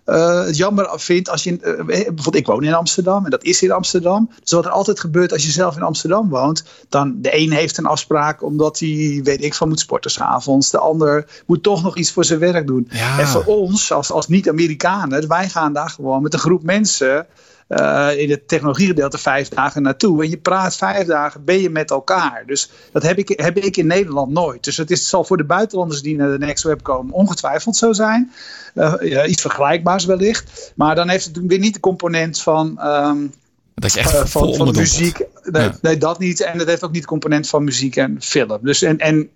Uh, 0.06 0.44
het 0.44 0.56
jammer 0.56 0.88
vind 0.94 1.31
als 1.31 1.43
je. 1.43 1.50
Uh, 1.53 1.85
bijvoorbeeld, 1.87 2.35
ik 2.35 2.47
woon 2.47 2.64
in 2.64 2.75
Amsterdam 2.75 3.25
en 3.25 3.31
dat 3.31 3.44
is 3.44 3.62
in 3.62 3.73
Amsterdam. 3.73 4.31
Dus 4.41 4.53
wat 4.53 4.64
er 4.64 4.70
altijd 4.70 5.00
gebeurt 5.00 5.32
als 5.32 5.44
je 5.44 5.50
zelf 5.50 5.76
in 5.76 5.82
Amsterdam 5.82 6.29
woont. 6.29 6.64
Dan 6.88 7.14
de 7.20 7.37
een 7.37 7.53
heeft 7.53 7.79
een 7.79 7.87
afspraak 7.87 8.43
omdat 8.43 8.79
hij, 8.79 9.20
weet 9.25 9.43
ik 9.43 9.55
van, 9.55 9.69
moet 9.69 9.81
sporten 9.81 10.11
s'avonds. 10.11 10.70
De 10.70 10.79
ander 10.79 11.43
moet 11.47 11.62
toch 11.62 11.82
nog 11.82 11.97
iets 11.97 12.12
voor 12.12 12.25
zijn 12.25 12.38
werk 12.38 12.67
doen. 12.67 12.88
Ja. 12.91 13.19
En 13.19 13.26
voor 13.26 13.44
ons, 13.44 13.93
als, 13.93 14.11
als 14.11 14.29
niet-Amerikanen, 14.29 15.29
wij 15.29 15.49
gaan 15.49 15.73
daar 15.73 15.91
gewoon 15.91 16.23
met 16.23 16.32
een 16.32 16.38
groep 16.38 16.62
mensen. 16.62 17.26
Uh, 17.69 18.09
in 18.17 18.31
het 18.31 18.49
technologiegedeelte 18.49 19.19
vijf 19.19 19.49
dagen 19.49 19.83
naartoe. 19.83 20.23
En 20.23 20.31
je 20.31 20.37
praat 20.37 20.77
vijf 20.77 21.07
dagen, 21.07 21.45
ben 21.45 21.61
je 21.61 21.71
met 21.71 21.91
elkaar. 21.91 22.43
Dus 22.47 22.71
dat 22.93 23.03
heb 23.03 23.19
ik, 23.19 23.29
heb 23.29 23.57
ik 23.57 23.77
in 23.77 23.87
Nederland 23.87 24.33
nooit. 24.33 24.65
Dus 24.65 24.77
het, 24.77 24.91
is, 24.91 25.09
zal 25.09 25.25
voor 25.25 25.37
de 25.37 25.45
buitenlanders 25.45 26.03
die 26.03 26.17
naar 26.17 26.31
de 26.31 26.39
Next 26.39 26.65
Web 26.65 26.83
komen 26.83 27.15
ongetwijfeld 27.15 27.77
zo 27.77 27.93
zijn. 27.93 28.33
Uh, 28.75 28.95
ja, 29.00 29.26
iets 29.26 29.43
vergelijkbaars 29.43 30.05
wellicht. 30.05 30.73
Maar 30.76 30.95
dan 30.95 31.09
heeft 31.09 31.25
het 31.25 31.38
weer 31.47 31.59
niet 31.59 31.75
de 31.75 31.81
component 31.81 32.40
van... 32.40 32.79
Um, 32.85 33.33
dat 33.75 33.93
je 33.93 33.99
echt 33.99 34.14
uh, 34.14 34.25
van, 34.25 34.55
van 34.55 34.71
muziek. 34.76 35.19
Nee, 35.43 35.62
ja. 35.62 35.76
nee, 35.83 35.99
dat 35.99 36.19
niet. 36.19 36.40
En 36.40 36.59
het 36.59 36.69
heeft 36.69 36.85
ook 36.85 36.93
niet 36.93 37.02
de 37.02 37.09
component 37.09 37.49
van 37.49 37.64
muziek 37.64 37.97
en 37.97 38.17
film. 38.21 38.59
Dus 38.62 38.83
en, 38.83 38.99
en 38.99 39.29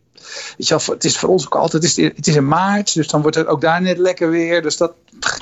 weet 0.56 0.68
je 0.68 0.76
wel, 0.76 0.94
het 0.94 1.04
is 1.04 1.18
voor 1.18 1.28
ons 1.28 1.46
ook 1.46 1.54
altijd, 1.54 1.82
het 1.82 1.98
is, 1.98 2.04
het 2.16 2.26
is 2.26 2.36
in 2.36 2.48
maart, 2.48 2.94
dus 2.94 3.08
dan 3.08 3.22
wordt 3.22 3.36
het 3.36 3.46
ook 3.46 3.60
daar 3.60 3.82
net 3.82 3.98
lekker 3.98 4.30
weer. 4.30 4.62
Dus 4.62 4.76
dat 4.76 4.92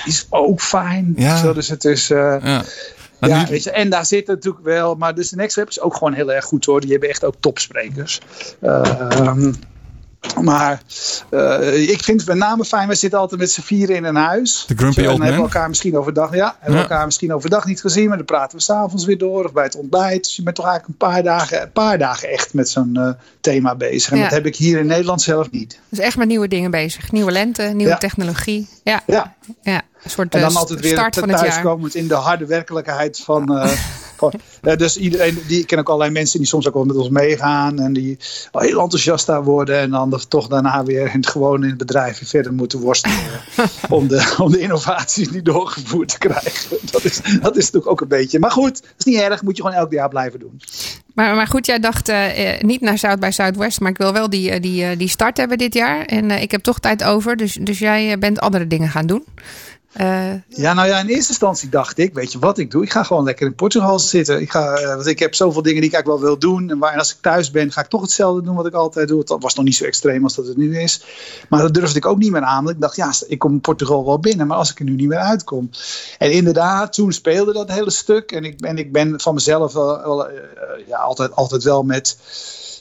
is 0.04 0.26
ook 0.30 0.60
fijn. 0.60 1.12
Ja. 1.16 1.36
Zo, 1.36 1.52
dus 1.52 1.68
het 1.68 1.84
is. 1.84 2.10
Uh, 2.10 2.36
ja. 2.42 2.64
Ja, 3.20 3.46
weet 3.46 3.62
je, 3.62 3.70
en 3.70 3.90
daar 3.90 4.06
zit 4.06 4.26
natuurlijk 4.26 4.64
wel, 4.64 4.94
maar 4.94 5.14
dus 5.14 5.28
de 5.28 5.36
Next 5.36 5.56
Web 5.56 5.68
is 5.68 5.80
ook 5.80 5.96
gewoon 5.96 6.12
heel 6.12 6.32
erg 6.32 6.44
goed 6.44 6.64
hoor. 6.64 6.80
Die 6.80 6.90
hebben 6.90 7.08
echt 7.08 7.24
ook 7.24 7.34
topsprekers. 7.40 8.20
Uh, 8.62 9.52
maar 10.42 10.82
uh, 11.30 11.88
ik 11.90 12.02
vind 12.04 12.20
het 12.20 12.28
met 12.28 12.38
name 12.38 12.64
fijn, 12.64 12.88
we 12.88 12.94
zitten 12.94 13.18
altijd 13.18 13.40
met 13.40 13.50
z'n 13.50 13.60
vieren 13.60 13.96
in 13.96 14.04
een 14.04 14.16
huis. 14.16 14.64
De 14.66 14.76
grumpy 14.76 14.98
old 15.00 15.06
dan 15.08 15.20
hebben 15.20 15.28
man. 15.40 15.48
we 15.48 15.52
elkaar 15.54 15.68
misschien 15.68 15.96
overdag, 15.98 16.34
ja, 16.34 16.56
hebben 16.58 16.76
Ja. 16.80 16.88
elkaar 16.88 17.04
misschien 17.04 17.34
overdag 17.34 17.64
niet 17.64 17.80
gezien, 17.80 18.08
maar 18.08 18.16
dan 18.16 18.26
praten 18.26 18.56
we 18.58 18.62
s'avonds 18.64 19.04
weer 19.04 19.18
door 19.18 19.44
of 19.44 19.52
bij 19.52 19.64
het 19.64 19.76
ontbijt. 19.76 20.24
Dus 20.24 20.36
je 20.36 20.42
bent 20.42 20.56
toch 20.56 20.66
eigenlijk 20.66 21.00
een 21.02 21.08
paar 21.08 21.22
dagen, 21.22 21.62
een 21.62 21.72
paar 21.72 21.98
dagen 21.98 22.28
echt 22.28 22.54
met 22.54 22.68
zo'n 22.68 22.96
eh, 22.96 23.10
thema 23.40 23.74
bezig. 23.74 24.10
En 24.10 24.16
Ja. 24.16 24.22
dat 24.22 24.32
heb 24.32 24.46
ik 24.46 24.56
hier 24.56 24.78
in 24.78 24.86
Nederland 24.86 25.22
zelf 25.22 25.50
niet. 25.50 25.78
Dus 25.88 25.98
echt 25.98 26.16
met 26.16 26.28
nieuwe 26.28 26.48
dingen 26.48 26.70
bezig. 26.70 27.12
Nieuwe 27.12 27.30
lente, 27.32 27.62
nieuwe 27.62 27.92
Ja. 27.92 27.98
technologie. 27.98 28.68
Ja, 28.84 29.02
Ja. 29.06 29.34
ja. 29.62 29.82
een 30.02 30.10
soort 30.10 30.34
En 30.34 30.40
eh, 30.40 30.46
dan 30.46 30.56
altijd 30.56 30.80
weer 30.80 30.92
start 30.92 31.14
van 31.14 31.28
het 31.28 31.38
jaar. 31.40 31.48
thuiskomend 31.48 31.94
in 31.94 32.08
de 32.08 32.14
harde 32.14 32.46
werkelijkheid 32.46 33.20
van, 33.24 33.58
eh, 33.58 33.70
Uh, 34.22 34.76
dus 34.76 34.96
iedereen, 34.96 35.38
die, 35.46 35.60
ik 35.60 35.66
ken 35.66 35.78
ook 35.78 35.88
allerlei 35.88 36.10
mensen 36.10 36.38
die 36.38 36.48
soms 36.48 36.68
ook 36.68 36.74
wel 36.74 36.84
met 36.84 36.96
ons 36.96 37.08
meegaan. 37.08 37.78
En 37.78 37.92
die 37.92 38.18
heel 38.52 38.80
enthousiast 38.80 39.26
daar 39.26 39.44
worden. 39.44 39.78
En 39.78 39.90
dan 39.90 40.20
toch 40.28 40.48
daarna 40.48 40.84
weer 40.84 41.06
in 41.06 41.16
het, 41.20 41.26
gewoon 41.26 41.62
in 41.62 41.68
het 41.68 41.78
bedrijf 41.78 42.28
verder 42.28 42.52
moeten 42.52 42.80
worstelen. 42.80 43.16
om, 43.88 44.08
de, 44.08 44.34
om 44.38 44.50
de 44.50 44.60
innovaties 44.60 45.30
niet 45.30 45.44
doorgevoerd 45.44 46.08
te 46.08 46.18
krijgen. 46.18 46.78
Dat 46.90 47.04
is, 47.04 47.20
dat 47.40 47.56
is 47.56 47.64
natuurlijk 47.64 47.90
ook 47.90 48.00
een 48.00 48.08
beetje. 48.08 48.38
Maar 48.38 48.50
goed, 48.50 48.82
dat 48.82 48.92
is 48.98 49.04
niet 49.04 49.18
erg. 49.18 49.42
Moet 49.42 49.56
je 49.56 49.62
gewoon 49.62 49.78
elk 49.78 49.92
jaar 49.92 50.08
blijven 50.08 50.40
doen. 50.40 50.60
Maar, 51.14 51.34
maar 51.34 51.46
goed, 51.46 51.66
jij 51.66 51.78
dacht 51.78 52.08
uh, 52.08 52.26
niet 52.60 52.80
naar 52.80 52.98
Zuid 52.98 53.20
bij 53.20 53.32
Zuidwest, 53.32 53.80
maar 53.80 53.90
ik 53.90 53.98
wil 53.98 54.12
wel 54.12 54.30
die, 54.30 54.60
die, 54.60 54.96
die 54.96 55.08
start 55.08 55.36
hebben 55.36 55.58
dit 55.58 55.74
jaar. 55.74 56.04
En 56.04 56.30
ik 56.30 56.50
heb 56.50 56.62
toch 56.62 56.78
tijd 56.78 57.04
over, 57.04 57.36
dus, 57.36 57.58
dus 57.60 57.78
jij 57.78 58.18
bent 58.18 58.40
andere 58.40 58.66
dingen 58.66 58.88
gaan 58.88 59.06
doen. 59.06 59.24
Uh, 59.96 60.32
ja, 60.48 60.72
nou 60.72 60.88
ja, 60.88 60.98
in 60.98 61.06
eerste 61.06 61.28
instantie 61.28 61.68
dacht 61.68 61.98
ik, 61.98 62.14
weet 62.14 62.32
je 62.32 62.38
wat 62.38 62.58
ik 62.58 62.70
doe? 62.70 62.82
Ik 62.82 62.90
ga 62.90 63.02
gewoon 63.02 63.24
lekker 63.24 63.46
in 63.46 63.54
Portugal 63.54 63.98
zitten. 63.98 64.40
Ik, 64.40 64.50
ga, 64.50 64.80
uh, 64.80 64.94
want 64.94 65.06
ik 65.06 65.18
heb 65.18 65.34
zoveel 65.34 65.62
dingen 65.62 65.80
die 65.80 65.90
ik 65.90 65.94
eigenlijk 65.94 66.22
wel 66.22 66.30
wil 66.30 66.38
doen. 66.38 66.70
En, 66.70 66.78
waar, 66.78 66.98
als 66.98 67.10
ik 67.10 67.20
thuis 67.20 67.50
ben, 67.50 67.72
ga 67.72 67.80
ik 67.80 67.86
toch 67.86 68.00
hetzelfde 68.00 68.42
doen 68.42 68.54
wat 68.54 68.66
ik 68.66 68.72
altijd 68.72 69.08
doe. 69.08 69.24
Dat 69.24 69.42
was 69.42 69.54
nog 69.54 69.64
niet 69.64 69.76
zo 69.76 69.84
extreem 69.84 70.24
als 70.24 70.34
dat 70.34 70.46
het 70.46 70.56
nu 70.56 70.78
is. 70.80 71.04
Maar 71.48 71.62
dat 71.62 71.74
durfde 71.74 71.96
ik 71.96 72.06
ook 72.06 72.18
niet 72.18 72.30
meer 72.30 72.42
aan. 72.42 72.68
Ik 72.68 72.80
dacht, 72.80 72.96
ja, 72.96 73.12
ik 73.26 73.38
kom 73.38 73.60
Portugal 73.60 74.04
wel 74.04 74.18
binnen, 74.18 74.46
maar 74.46 74.56
als 74.56 74.70
ik 74.70 74.78
er 74.78 74.84
nu 74.84 74.94
niet 74.94 75.08
meer 75.08 75.18
uitkom. 75.18 75.70
En 76.18 76.32
inderdaad, 76.32 76.92
toen 76.92 77.12
speelde 77.12 77.52
dat 77.52 77.70
hele 77.70 77.90
stuk. 77.90 78.32
En 78.32 78.44
ik, 78.44 78.60
en 78.60 78.78
ik 78.78 78.92
ben 78.92 79.20
van 79.20 79.34
mezelf 79.34 79.72
wel, 79.72 80.30
uh, 80.30 80.34
ja, 80.86 80.96
altijd, 80.98 81.34
altijd 81.34 81.62
wel 81.62 81.82
met 81.82 82.18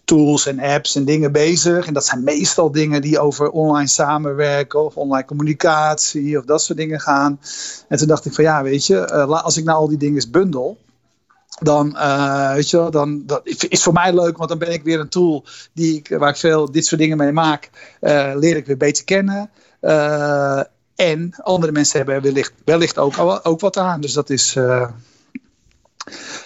tools 0.07 0.45
en 0.45 0.59
apps 0.59 0.95
en 0.95 1.05
dingen 1.05 1.31
bezig. 1.31 1.87
En 1.87 1.93
dat 1.93 2.05
zijn 2.05 2.23
meestal 2.23 2.71
dingen 2.71 3.01
die 3.01 3.19
over 3.19 3.49
online 3.49 3.87
samenwerken 3.87 4.85
of 4.85 4.97
online 4.97 5.25
communicatie 5.25 6.37
of 6.37 6.45
dat 6.45 6.61
soort 6.61 6.77
dingen 6.77 6.99
gaan. 6.99 7.39
En 7.87 7.97
toen 7.97 8.07
dacht 8.07 8.25
ik 8.25 8.33
van 8.33 8.43
ja, 8.43 8.63
weet 8.63 8.85
je, 8.85 9.09
uh, 9.11 9.43
als 9.43 9.57
ik 9.57 9.63
nou 9.63 9.77
al 9.77 9.87
die 9.87 9.97
dingen 9.97 10.15
eens 10.15 10.29
bundel. 10.29 10.77
Dan, 11.59 11.87
uh, 11.95 12.53
weet 12.53 12.69
je 12.69 12.87
dan 12.89 13.23
dat 13.25 13.41
is 13.45 13.83
voor 13.83 13.93
mij 13.93 14.13
leuk, 14.13 14.37
want 14.37 14.49
dan 14.49 14.57
ben 14.57 14.73
ik 14.73 14.83
weer 14.83 14.99
een 14.99 15.09
tool 15.09 15.45
die 15.73 15.97
ik, 15.97 16.15
waar 16.17 16.29
ik 16.29 16.35
veel 16.35 16.71
dit 16.71 16.85
soort 16.85 17.01
dingen 17.01 17.17
mee 17.17 17.31
maak. 17.31 17.69
Uh, 18.01 18.31
leer 18.35 18.55
ik 18.55 18.65
weer 18.65 18.77
beter 18.77 19.03
kennen. 19.03 19.49
en 20.95 21.33
andere 21.37 21.71
mensen 21.71 21.97
hebben 21.97 22.21
wellicht, 22.21 22.53
wellicht 22.65 22.97
ook, 22.97 23.39
ook 23.43 23.59
wat 23.59 23.77
aan. 23.77 24.01
Dus 24.01 24.13
dat 24.13 24.29
is, 24.29 24.57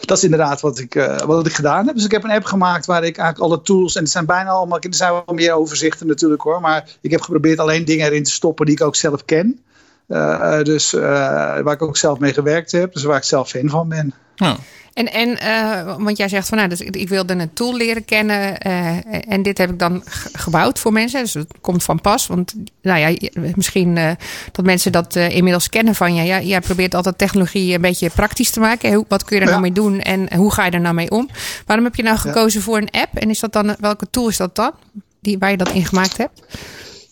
dat 0.01 0.17
is 0.17 0.23
inderdaad 0.23 0.61
wat 0.61 0.79
ik, 0.79 0.95
uh, 0.95 1.17
wat 1.17 1.45
ik 1.45 1.53
gedaan 1.53 1.85
heb. 1.85 1.95
Dus 1.95 2.05
ik 2.05 2.11
heb 2.11 2.23
een 2.23 2.31
app 2.31 2.45
gemaakt 2.45 2.85
waar 2.85 3.03
ik 3.03 3.17
eigenlijk 3.17 3.51
alle 3.51 3.61
tools. 3.61 3.95
En 3.95 4.01
het 4.01 4.11
zijn 4.11 4.25
bijna 4.25 4.49
allemaal. 4.49 4.79
Er 4.79 4.93
zijn 4.93 5.11
wel 5.11 5.35
meer 5.35 5.53
overzichten 5.53 6.07
natuurlijk 6.07 6.41
hoor. 6.41 6.61
Maar 6.61 6.89
ik 7.01 7.11
heb 7.11 7.21
geprobeerd 7.21 7.59
alleen 7.59 7.85
dingen 7.85 8.05
erin 8.05 8.23
te 8.23 8.31
stoppen 8.31 8.65
die 8.65 8.75
ik 8.75 8.83
ook 8.83 8.95
zelf 8.95 9.25
ken. 9.25 9.63
Uh, 10.11 10.61
dus 10.61 10.93
uh, 10.93 11.01
waar 11.01 11.73
ik 11.73 11.81
ook 11.81 11.97
zelf 11.97 12.19
mee 12.19 12.33
gewerkt 12.33 12.71
heb. 12.71 12.93
Dus 12.93 13.03
waar 13.03 13.17
ik 13.17 13.23
zelf 13.23 13.49
fan 13.49 13.69
van 13.69 13.87
ben. 13.89 14.13
Oh. 14.37 14.53
En, 14.93 15.11
en 15.11 15.29
uh, 15.29 15.95
want 15.97 16.17
jij 16.17 16.29
zegt 16.29 16.47
van 16.47 16.57
nou, 16.57 16.69
dus 16.69 16.81
ik 16.81 17.09
wilde 17.09 17.33
een 17.33 17.53
tool 17.53 17.75
leren 17.75 18.05
kennen. 18.05 18.67
Uh, 18.67 18.97
en 19.27 19.41
dit 19.41 19.57
heb 19.57 19.69
ik 19.69 19.79
dan 19.79 20.03
gebouwd 20.33 20.79
voor 20.79 20.93
mensen. 20.93 21.21
Dus 21.21 21.33
het 21.33 21.53
komt 21.61 21.83
van 21.83 22.01
pas. 22.01 22.27
Want 22.27 22.53
nou 22.81 22.99
ja, 22.99 23.29
misschien 23.55 23.95
uh, 23.95 24.11
dat 24.51 24.65
mensen 24.65 24.91
dat 24.91 25.15
inmiddels 25.15 25.69
kennen 25.69 25.95
van 25.95 26.15
je. 26.15 26.23
Ja, 26.23 26.41
jij 26.41 26.61
probeert 26.61 26.95
altijd 26.95 27.17
technologie 27.17 27.73
een 27.73 27.81
beetje 27.81 28.09
praktisch 28.09 28.49
te 28.49 28.59
maken. 28.59 28.93
Hoe, 28.93 29.05
wat 29.07 29.23
kun 29.23 29.35
je 29.37 29.43
er 29.43 29.49
nou 29.49 29.61
mee 29.61 29.71
doen 29.71 29.99
en 29.99 30.35
hoe 30.35 30.53
ga 30.53 30.65
je 30.65 30.71
er 30.71 30.81
nou 30.81 30.95
mee 30.95 31.11
om? 31.11 31.29
Waarom 31.65 31.85
heb 31.85 31.95
je 31.95 32.03
nou 32.03 32.17
gekozen 32.17 32.59
ja. 32.59 32.65
voor 32.65 32.77
een 32.77 32.91
app? 32.91 33.17
En 33.17 33.29
is 33.29 33.39
dat 33.39 33.53
dan, 33.53 33.75
welke 33.79 34.07
tool 34.09 34.27
is 34.27 34.37
dat 34.37 34.55
dan? 34.55 34.71
Die, 35.19 35.37
waar 35.37 35.51
je 35.51 35.57
dat 35.57 35.71
in 35.71 35.85
gemaakt 35.85 36.17
hebt? 36.17 36.41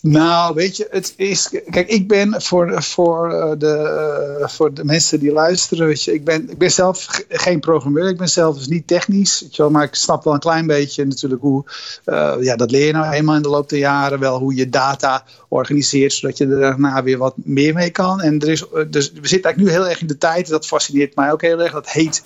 Nou, 0.02 0.56
weet 0.56 0.78
je, 0.78 0.88
het 0.90 1.14
is. 1.16 1.50
Kijk, 1.70 1.88
ik 1.88 2.08
ben 2.08 2.42
voor, 2.42 2.84
voor, 2.84 3.56
de, 3.58 4.44
voor 4.46 4.74
de 4.74 4.86
mensen 4.86 5.20
die 5.20 5.32
luisteren. 5.32 5.88
Weet 5.88 6.04
je, 6.04 6.14
ik, 6.14 6.24
ben, 6.24 6.50
ik 6.50 6.58
ben 6.58 6.72
zelf 6.72 7.24
geen 7.30 7.60
programmeur. 7.60 8.10
Ik 8.10 8.18
ben 8.18 8.30
zelf 8.30 8.58
dus 8.58 8.68
niet 8.68 8.88
technisch. 8.88 9.42
Weet 9.42 9.56
je 9.56 9.62
wel, 9.62 9.72
maar 9.72 9.84
ik 9.84 9.96
snap 9.96 10.24
wel 10.24 10.34
een 10.34 10.40
klein 10.40 10.68
beetje 10.68 11.06
natuurlijk 11.06 11.42
hoe. 11.42 11.64
Uh, 12.06 12.36
ja, 12.40 12.56
dat 12.56 12.72
leer 12.72 12.86
je 12.86 12.92
nou 12.92 13.14
eenmaal 13.14 13.36
in 13.36 13.42
de 13.42 13.50
loop 13.50 13.70
der 13.70 13.80
jaren 13.80 14.20
wel. 14.20 14.40
Hoe 14.40 14.56
je 14.56 14.70
data 14.70 15.24
organiseert. 15.48 16.14
Zodat 16.14 16.38
je 16.38 16.48
er 16.48 16.60
daarna 16.60 17.04
weer 17.04 17.18
wat 17.18 17.34
meer 17.36 17.74
mee 17.74 17.90
kan. 17.90 18.22
En 18.22 18.40
er 18.40 18.50
is, 18.50 18.66
dus 18.88 19.12
we 19.12 19.28
zitten 19.28 19.44
eigenlijk 19.44 19.58
nu 19.58 19.70
heel 19.70 19.88
erg 19.88 20.02
in 20.02 20.08
de 20.08 20.18
tijd. 20.18 20.48
Dat 20.48 20.68
fascineert 20.68 21.16
mij 21.16 21.32
ook 21.32 21.42
heel 21.42 21.62
erg. 21.62 21.72
Dat 21.72 21.90
heet. 21.90 22.24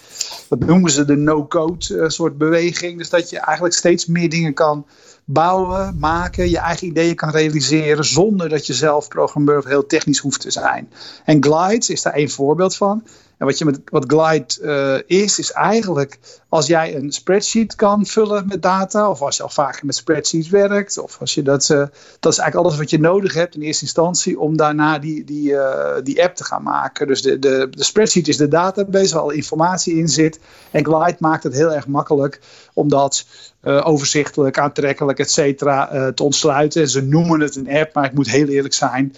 Dat 0.49 0.59
noemen 0.59 0.91
ze 0.91 1.05
de 1.05 1.15
no-code 1.15 2.05
soort 2.07 2.37
beweging. 2.37 2.97
Dus 2.97 3.09
dat 3.09 3.29
je 3.29 3.39
eigenlijk 3.39 3.75
steeds 3.75 4.05
meer 4.05 4.29
dingen 4.29 4.53
kan 4.53 4.85
bouwen, 5.25 5.97
maken, 5.99 6.49
je 6.49 6.57
eigen 6.57 6.87
ideeën 6.87 7.15
kan 7.15 7.29
realiseren 7.29 8.05
zonder 8.05 8.49
dat 8.49 8.67
je 8.67 8.73
zelf 8.73 9.07
programmeur 9.07 9.57
of 9.57 9.65
heel 9.65 9.85
technisch 9.85 10.19
hoeft 10.19 10.41
te 10.41 10.51
zijn. 10.51 10.91
En 11.25 11.43
Glide 11.43 11.93
is 11.93 12.01
daar 12.01 12.13
één 12.13 12.29
voorbeeld 12.29 12.75
van. 12.75 13.03
En 13.37 13.45
wat, 13.45 13.57
je 13.57 13.65
met, 13.65 13.81
wat 13.85 14.05
Glide 14.07 15.05
uh, 15.07 15.19
is, 15.21 15.39
is 15.39 15.51
eigenlijk 15.51 16.19
als 16.53 16.67
jij 16.67 16.95
een 16.95 17.11
spreadsheet 17.11 17.75
kan 17.75 18.05
vullen 18.05 18.47
met 18.47 18.61
data, 18.61 19.09
of 19.09 19.21
als 19.21 19.37
je 19.37 19.43
al 19.43 19.49
vaker 19.49 19.85
met 19.85 19.95
spreadsheets 19.95 20.49
werkt, 20.49 20.97
of 20.97 21.17
als 21.19 21.33
je 21.33 21.41
dat, 21.41 21.69
uh, 21.69 21.77
dat 22.19 22.31
is 22.31 22.37
eigenlijk 22.37 22.55
alles 22.55 22.77
wat 22.77 22.89
je 22.89 22.99
nodig 22.99 23.33
hebt 23.33 23.55
in 23.55 23.61
eerste 23.61 23.83
instantie 23.83 24.39
om 24.39 24.57
daarna 24.57 24.99
die, 24.99 25.23
die, 25.23 25.51
uh, 25.51 25.95
die 26.03 26.23
app 26.23 26.35
te 26.35 26.43
gaan 26.43 26.63
maken. 26.63 27.07
Dus 27.07 27.21
de, 27.21 27.39
de, 27.39 27.67
de 27.69 27.83
spreadsheet 27.83 28.27
is 28.27 28.37
de 28.37 28.47
database 28.47 29.13
waar 29.13 29.23
al 29.23 29.29
informatie 29.29 29.95
in 29.95 30.07
zit. 30.07 30.39
En 30.71 30.85
Glide 30.85 31.15
maakt 31.19 31.43
het 31.43 31.53
heel 31.53 31.73
erg 31.73 31.87
makkelijk 31.87 32.39
om 32.73 32.89
dat 32.89 33.25
uh, 33.63 33.87
overzichtelijk, 33.87 34.59
aantrekkelijk, 34.59 35.19
et 35.19 35.31
cetera, 35.31 36.11
te 36.11 36.23
ontsluiten. 36.23 36.89
Ze 36.89 37.01
noemen 37.01 37.39
het 37.39 37.55
een 37.55 37.69
app, 37.69 37.93
maar 37.93 38.05
ik 38.05 38.13
moet 38.13 38.29
heel 38.29 38.47
eerlijk 38.47 38.73
zijn. 38.73 39.15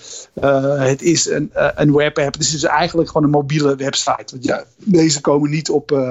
Het 0.79 1.01
is 1.01 1.29
een, 1.29 1.51
een 1.53 1.93
webapp. 1.93 2.33
Het 2.33 2.43
is 2.43 2.51
dus 2.51 2.63
eigenlijk 2.63 3.07
gewoon 3.07 3.23
een 3.23 3.29
mobiele 3.29 3.75
website. 3.75 4.31
Want 4.31 4.43
ja, 4.43 4.63
deze 4.77 5.21
komen 5.21 5.49
niet 5.49 5.69
op. 5.69 6.03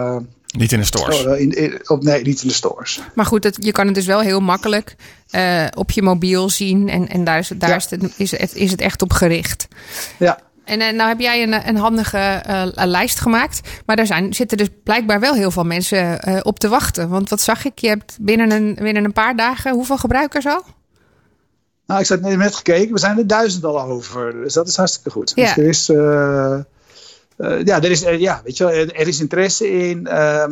niet 0.58 0.73
in 0.73 0.78
de 0.78 0.84
stores. 0.84 1.25
In, 1.25 1.50
in, 1.50 1.80
op, 1.84 2.02
nee, 2.02 2.23
niet 2.23 2.42
in 2.42 2.49
de 2.49 2.54
stores. 2.54 3.00
Maar 3.14 3.26
goed, 3.26 3.44
het, 3.44 3.56
je 3.61 3.73
kan 3.73 3.87
het 3.87 3.94
dus 3.94 4.06
wel 4.06 4.20
heel 4.20 4.40
makkelijk 4.40 4.96
op 5.75 5.90
je 5.90 6.02
mobiel 6.02 6.50
zien. 6.50 6.88
En, 6.88 7.08
en 7.08 7.25
daar, 7.25 7.38
is, 7.38 7.50
daar 7.54 7.70
ja. 7.70 7.76
is, 7.76 7.90
het, 7.90 8.12
is, 8.16 8.30
het, 8.38 8.54
is 8.54 8.70
het 8.70 8.80
echt 8.80 9.02
op 9.02 9.12
gericht. 9.12 9.68
Ja. 10.18 10.38
En 10.64 10.80
uh, 10.80 10.90
nou 10.90 11.08
heb 11.08 11.20
jij 11.20 11.42
een, 11.42 11.68
een 11.68 11.76
handige 11.76 12.42
uh, 12.49 12.62
lijst 12.75 13.20
gemaakt. 13.20 13.61
Maar 13.87 13.96
daar 13.96 14.06
zijn, 14.06 14.34
zitten 14.34 14.56
dus 14.56 14.68
blijkbaar 14.84 15.20
wel 15.20 15.34
heel 15.34 15.50
veel 15.50 15.64
mensen 15.64 16.28
uh, 16.28 16.38
op 16.42 16.58
te 16.58 16.68
wachten. 16.68 17.08
Want 17.08 17.30
wat 17.30 17.40
zag 17.40 17.64
ik? 17.64 17.78
Je 17.78 17.88
hebt 17.88 18.16
binnen 18.20 18.50
een, 18.50 18.75
binnen 18.80 19.04
een 19.04 19.12
paar 19.12 19.37
dagen 19.37 19.73
hoeveel 19.73 19.99
gebruikers 19.99 20.46
al? 20.46 20.62
Nou, 21.87 22.00
ik 22.00 22.06
zat 22.06 22.20
net 22.20 22.54
gekeken. 22.54 22.92
We 22.92 22.99
zijn 22.99 23.18
er 23.18 23.26
duizend 23.26 23.64
al 23.64 23.80
over. 23.80 24.32
Dus 24.32 24.52
dat 24.52 24.68
is 24.68 24.76
hartstikke 24.76 25.11
goed. 25.11 25.32
Ja. 25.34 25.54
Dus 25.54 25.56
er 25.56 25.68
is... 25.68 25.87
Uh, 27.38 27.64
ja, 27.64 27.83
er 27.83 27.91
is, 27.91 28.03
uh, 28.03 28.21
ja, 28.21 28.41
weet 28.45 28.57
je 28.57 28.64
wel, 28.64 28.73
er 28.73 29.09
is 29.09 29.21
interesse 29.21 29.71
in. 29.71 30.07
Uh, 30.11 30.45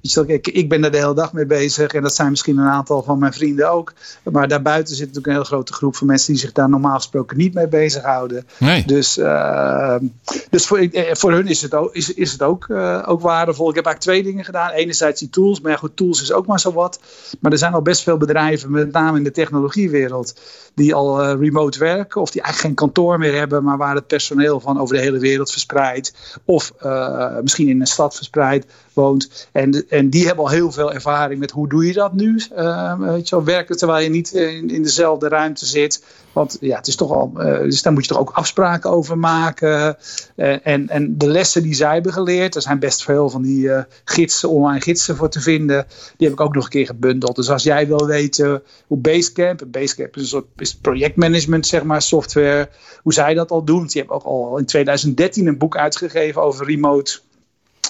je, 0.00 0.24
ik, 0.26 0.48
ik 0.48 0.68
ben 0.68 0.84
er 0.84 0.90
de 0.90 0.96
hele 0.96 1.14
dag 1.14 1.32
mee 1.32 1.46
bezig. 1.46 1.92
En 1.92 2.02
dat 2.02 2.14
zijn 2.14 2.30
misschien 2.30 2.58
een 2.58 2.68
aantal 2.68 3.02
van 3.02 3.18
mijn 3.18 3.32
vrienden 3.32 3.70
ook. 3.70 3.92
Maar 4.32 4.48
daarbuiten 4.48 4.94
zit 4.94 5.06
natuurlijk 5.06 5.26
een 5.26 5.32
hele 5.32 5.44
grote 5.44 5.72
groep 5.72 5.96
van 5.96 6.06
mensen 6.06 6.32
die 6.32 6.40
zich 6.40 6.52
daar 6.52 6.68
normaal 6.68 6.96
gesproken 6.96 7.36
niet 7.36 7.54
mee 7.54 7.68
bezighouden. 7.68 8.46
Nee. 8.58 8.84
Dus, 8.86 9.18
ehm, 9.18 10.04
dus 10.50 10.66
voor, 10.66 10.88
voor 10.92 11.32
hun 11.32 11.46
is 11.46 11.62
het 11.62 11.74
ook, 11.74 11.94
is, 11.94 12.14
is 12.14 12.32
het 12.32 12.42
ook, 12.42 12.70
ook 13.06 13.20
waardevol. 13.20 13.68
Ik 13.68 13.74
heb 13.74 13.84
eigenlijk 13.84 14.00
twee 14.00 14.22
dingen 14.22 14.44
gedaan. 14.44 14.70
Enerzijds 14.70 15.20
die 15.20 15.30
tools. 15.30 15.60
Maar 15.60 15.70
ja, 15.70 15.76
goed, 15.76 15.96
tools 15.96 16.22
is 16.22 16.32
ook 16.32 16.46
maar 16.46 16.60
zo 16.60 16.72
wat. 16.72 17.00
Maar 17.40 17.52
er 17.52 17.58
zijn 17.58 17.74
al 17.74 17.82
best 17.82 18.02
veel 18.02 18.16
bedrijven, 18.16 18.70
met 18.70 18.92
name 18.92 19.16
in 19.16 19.24
de 19.24 19.30
technologiewereld, 19.30 20.40
die 20.74 20.94
al 20.94 21.32
remote 21.32 21.78
werken. 21.78 22.20
Of 22.20 22.30
die 22.30 22.42
eigenlijk 22.42 22.66
geen 22.66 22.86
kantoor 22.86 23.18
meer 23.18 23.34
hebben, 23.34 23.64
maar 23.64 23.76
waar 23.76 23.94
het 23.94 24.06
personeel 24.06 24.60
van 24.60 24.80
over 24.80 24.94
de 24.94 25.02
hele 25.02 25.18
wereld 25.18 25.50
verspreidt 25.50 26.09
of 26.44 26.72
uh, 26.82 27.38
misschien 27.38 27.68
in 27.68 27.80
een 27.80 27.86
stad 27.86 28.14
verspreid 28.14 28.66
woont. 28.92 29.48
En, 29.52 29.88
en 29.88 30.10
die 30.10 30.26
hebben 30.26 30.44
al 30.44 30.50
heel 30.50 30.72
veel 30.72 30.92
ervaring 30.92 31.40
met 31.40 31.50
hoe 31.50 31.68
doe 31.68 31.86
je 31.86 31.92
dat 31.92 32.12
nu? 32.12 32.40
Uh, 32.56 32.98
weet 32.98 33.28
je 33.28 33.36
wel, 33.36 33.44
werken 33.44 33.76
terwijl 33.76 34.02
je 34.02 34.10
niet 34.10 34.32
in, 34.32 34.70
in 34.70 34.82
dezelfde 34.82 35.28
ruimte 35.28 35.66
zit. 35.66 36.04
Want 36.32 36.56
ja, 36.60 36.76
het 36.76 36.86
is 36.86 36.96
toch 36.96 37.10
al, 37.10 37.32
uh, 37.36 37.58
dus 37.58 37.82
daar 37.82 37.92
moet 37.92 38.02
je 38.02 38.08
toch 38.08 38.20
ook 38.20 38.30
afspraken 38.30 38.90
over 38.90 39.18
maken. 39.18 39.96
Uh, 40.36 40.66
en, 40.66 40.88
en 40.88 41.18
de 41.18 41.26
lessen 41.26 41.62
die 41.62 41.74
zij 41.74 41.94
hebben 41.94 42.12
geleerd, 42.12 42.54
er 42.54 42.62
zijn 42.62 42.78
best 42.78 43.02
veel 43.02 43.30
van 43.30 43.42
die 43.42 43.62
uh, 43.62 43.82
gidsen, 44.04 44.48
online 44.48 44.80
gidsen 44.80 45.16
voor 45.16 45.28
te 45.28 45.40
vinden. 45.40 45.86
Die 46.16 46.28
heb 46.28 46.38
ik 46.38 46.44
ook 46.44 46.54
nog 46.54 46.64
een 46.64 46.70
keer 46.70 46.86
gebundeld. 46.86 47.36
Dus 47.36 47.50
als 47.50 47.62
jij 47.62 47.86
wil 47.86 48.06
weten 48.06 48.62
hoe 48.86 48.98
Basecamp, 48.98 49.62
Basecamp 49.66 50.16
is 50.16 50.22
een 50.22 50.28
soort 50.28 50.46
is 50.56 50.76
projectmanagement, 50.76 51.66
zeg 51.66 51.82
maar, 51.82 52.02
software, 52.02 52.68
hoe 53.02 53.12
zij 53.12 53.34
dat 53.34 53.50
al 53.50 53.64
doen. 53.64 53.86
Die 53.86 53.98
hebben 54.00 54.16
ook 54.16 54.24
al 54.24 54.58
in 54.58 54.66
2013 54.66 55.46
een 55.46 55.58
boek 55.58 55.76
uitgegeven 55.76 56.42
over 56.42 56.66
remote 56.66 57.20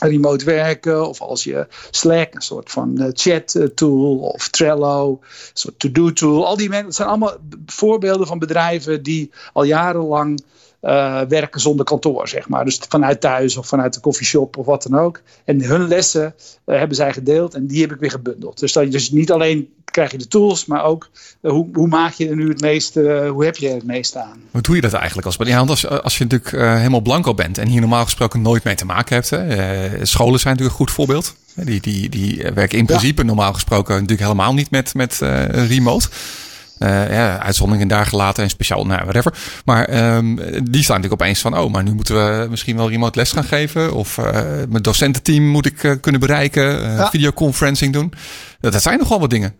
remote 0.00 0.44
werken 0.44 1.08
of 1.08 1.20
als 1.20 1.44
je 1.44 1.66
Slack, 1.90 2.34
een 2.34 2.42
soort 2.42 2.70
van 2.70 3.02
uh, 3.02 3.08
chat 3.12 3.70
tool 3.74 4.18
of 4.18 4.48
Trello, 4.48 5.10
een 5.10 5.50
soort 5.52 5.78
to-do 5.78 6.12
tool. 6.12 6.46
Al 6.46 6.56
die 6.56 6.68
mensen, 6.68 6.92
zijn 6.92 7.08
allemaal 7.08 7.36
voorbeelden 7.66 8.26
van 8.26 8.38
bedrijven 8.38 9.02
die 9.02 9.30
al 9.52 9.62
jarenlang 9.62 10.42
eh, 10.80 11.20
werken 11.28 11.60
zonder 11.60 11.84
kantoor, 11.84 12.28
zeg 12.28 12.48
maar. 12.48 12.64
Dus 12.64 12.80
vanuit 12.88 13.20
thuis 13.20 13.56
of 13.56 13.66
vanuit 13.66 13.94
de 13.94 14.00
koffieshop 14.00 14.56
of 14.56 14.66
wat 14.66 14.82
dan 14.82 14.98
ook. 14.98 15.20
En 15.44 15.64
hun 15.64 15.88
lessen 15.88 16.34
uh, 16.66 16.78
hebben 16.78 16.96
zij 16.96 17.12
gedeeld 17.12 17.54
en 17.54 17.66
die 17.66 17.80
heb 17.80 17.92
ik 17.92 18.00
weer 18.00 18.10
gebundeld. 18.10 18.60
Dus, 18.60 18.72
dat, 18.72 18.92
dus 18.92 19.10
niet 19.10 19.32
alleen 19.32 19.68
krijg 19.84 20.10
je 20.10 20.18
de 20.18 20.28
tools, 20.28 20.66
maar 20.66 20.84
ook 20.84 21.10
uh, 21.42 21.50
hoe, 21.50 21.68
hoe, 21.72 21.88
maak 21.88 22.12
je 22.12 22.28
er 22.28 22.36
nu 22.36 22.48
het 22.48 22.60
meeste, 22.60 23.28
hoe 23.32 23.44
heb 23.44 23.56
je 23.56 23.68
er 23.68 23.74
het 23.74 23.84
meeste 23.84 24.18
aan? 24.22 24.42
Hoe 24.50 24.60
doe 24.60 24.74
je 24.74 24.80
dat 24.80 24.92
eigenlijk? 24.92 25.26
Als, 25.26 25.36
ja, 25.38 25.58
als, 25.58 25.88
als 25.88 26.18
je 26.18 26.24
natuurlijk 26.24 26.50
helemaal 26.76 27.00
blanco 27.00 27.34
bent 27.34 27.58
en 27.58 27.68
hier 27.68 27.80
normaal 27.80 28.04
gesproken 28.04 28.42
nooit 28.42 28.64
mee 28.64 28.74
te 28.74 28.84
maken 28.84 29.14
hebt. 29.14 29.30
Hè? 29.30 30.06
scholen 30.06 30.40
zijn 30.40 30.54
natuurlijk 30.54 30.60
een 30.60 30.86
goed 30.86 30.90
voorbeeld. 30.90 31.34
Die, 31.54 31.80
die, 31.80 32.08
die 32.08 32.42
werken 32.54 32.78
in 32.78 32.86
principe 32.86 33.20
ja. 33.20 33.26
normaal 33.26 33.52
gesproken 33.52 33.94
natuurlijk 33.94 34.20
helemaal 34.20 34.54
niet 34.54 34.70
met, 34.70 34.94
met 34.94 35.18
remote. 35.50 36.08
Uh, 36.82 37.12
ja, 37.12 37.38
uitzonderingen 37.38 37.88
daar 37.88 38.06
gelaten 38.06 38.42
en 38.42 38.50
speciaal, 38.50 38.86
nou, 38.86 39.00
whatever. 39.02 39.34
Maar 39.64 40.14
um, 40.14 40.36
die 40.70 40.82
staan 40.82 40.96
natuurlijk 40.96 41.22
opeens 41.22 41.40
van, 41.40 41.58
oh, 41.58 41.72
maar 41.72 41.82
nu 41.82 41.94
moeten 41.94 42.14
we 42.14 42.46
misschien 42.50 42.76
wel 42.76 42.90
remote 42.90 43.18
les 43.18 43.32
gaan 43.32 43.44
geven. 43.44 43.94
Of 43.94 44.18
uh, 44.18 44.24
mijn 44.68 44.82
docententeam 44.82 45.46
moet 45.46 45.66
ik 45.66 45.82
uh, 45.82 45.92
kunnen 46.00 46.20
bereiken. 46.20 46.82
Ja. 46.82 47.10
Videoconferencing 47.10 47.92
doen. 47.92 48.12
Dat, 48.60 48.72
dat 48.72 48.82
zijn 48.82 48.98
nogal 48.98 49.20
wat 49.20 49.30
dingen. 49.30 49.54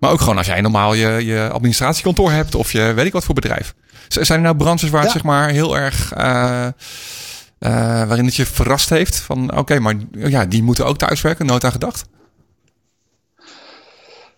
Maar 0.00 0.10
ook 0.10 0.20
gewoon 0.20 0.36
als 0.36 0.46
jij 0.46 0.60
normaal 0.60 0.94
je, 0.94 1.24
je 1.24 1.48
administratiekantoor 1.52 2.30
hebt 2.30 2.54
of 2.54 2.72
je 2.72 2.92
weet 2.94 3.06
ik 3.06 3.12
wat 3.12 3.24
voor 3.24 3.34
bedrijf. 3.34 3.74
Zijn 4.08 4.38
er 4.38 4.44
nou 4.44 4.56
branches 4.56 4.90
waar 4.90 5.02
het 5.02 5.12
zeg 5.12 5.22
maar 5.22 5.48
heel 5.48 5.76
erg... 5.76 6.12
waarin 7.58 8.24
het 8.24 8.36
je 8.36 8.46
verrast 8.46 8.88
heeft 8.88 9.16
van 9.16 9.50
oké, 9.50 9.58
okay, 9.58 9.78
maar 9.78 9.94
ja, 10.12 10.44
die 10.44 10.62
moeten 10.62 10.86
ook 10.86 10.98
thuiswerken, 10.98 11.46
nooit 11.46 11.64
aan 11.64 11.72
gedacht? 11.72 12.04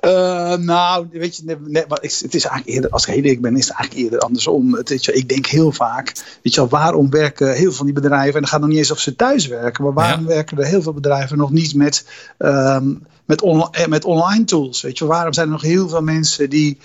Uh, 0.06 0.56
nou, 0.56 1.06
weet 1.12 1.36
je, 1.36 1.42
het 2.02 2.34
is 2.34 2.44
eigenlijk 2.44 2.66
eerder, 2.66 2.90
als 2.90 3.06
ik 3.06 3.14
heel 3.14 3.22
eerlijk 3.22 3.40
ben, 3.40 3.56
is 3.56 3.68
het 3.68 3.76
eigenlijk 3.76 4.04
eerder 4.04 4.26
andersom. 4.26 4.74
Het, 4.74 4.88
weet 4.88 5.04
je, 5.04 5.12
ik 5.12 5.28
denk 5.28 5.46
heel 5.46 5.72
vaak, 5.72 6.12
weet 6.42 6.54
je 6.54 6.60
wel, 6.60 6.68
waarom 6.68 7.10
werken 7.10 7.52
heel 7.52 7.62
veel 7.62 7.72
van 7.72 7.86
die 7.86 7.94
bedrijven, 7.94 8.34
en 8.34 8.40
dan 8.40 8.48
gaat 8.48 8.60
nog 8.60 8.68
niet 8.68 8.78
eens 8.78 8.90
of 8.90 8.98
ze 8.98 9.16
thuis 9.16 9.46
werken, 9.46 9.84
maar 9.84 9.92
waarom 9.92 10.20
ja. 10.20 10.26
werken 10.26 10.58
er 10.58 10.66
heel 10.66 10.82
veel 10.82 10.92
bedrijven 10.92 11.38
nog 11.38 11.50
niet 11.50 11.74
met, 11.74 12.06
um, 12.38 13.06
met, 13.24 13.42
on, 13.42 13.68
met 13.88 14.04
online 14.04 14.44
tools? 14.44 14.82
Weet 14.82 14.98
je, 14.98 15.06
waarom 15.06 15.32
zijn 15.32 15.46
er 15.46 15.52
nog 15.52 15.62
heel 15.62 15.88
veel 15.88 16.02
mensen 16.02 16.50
die 16.50 16.78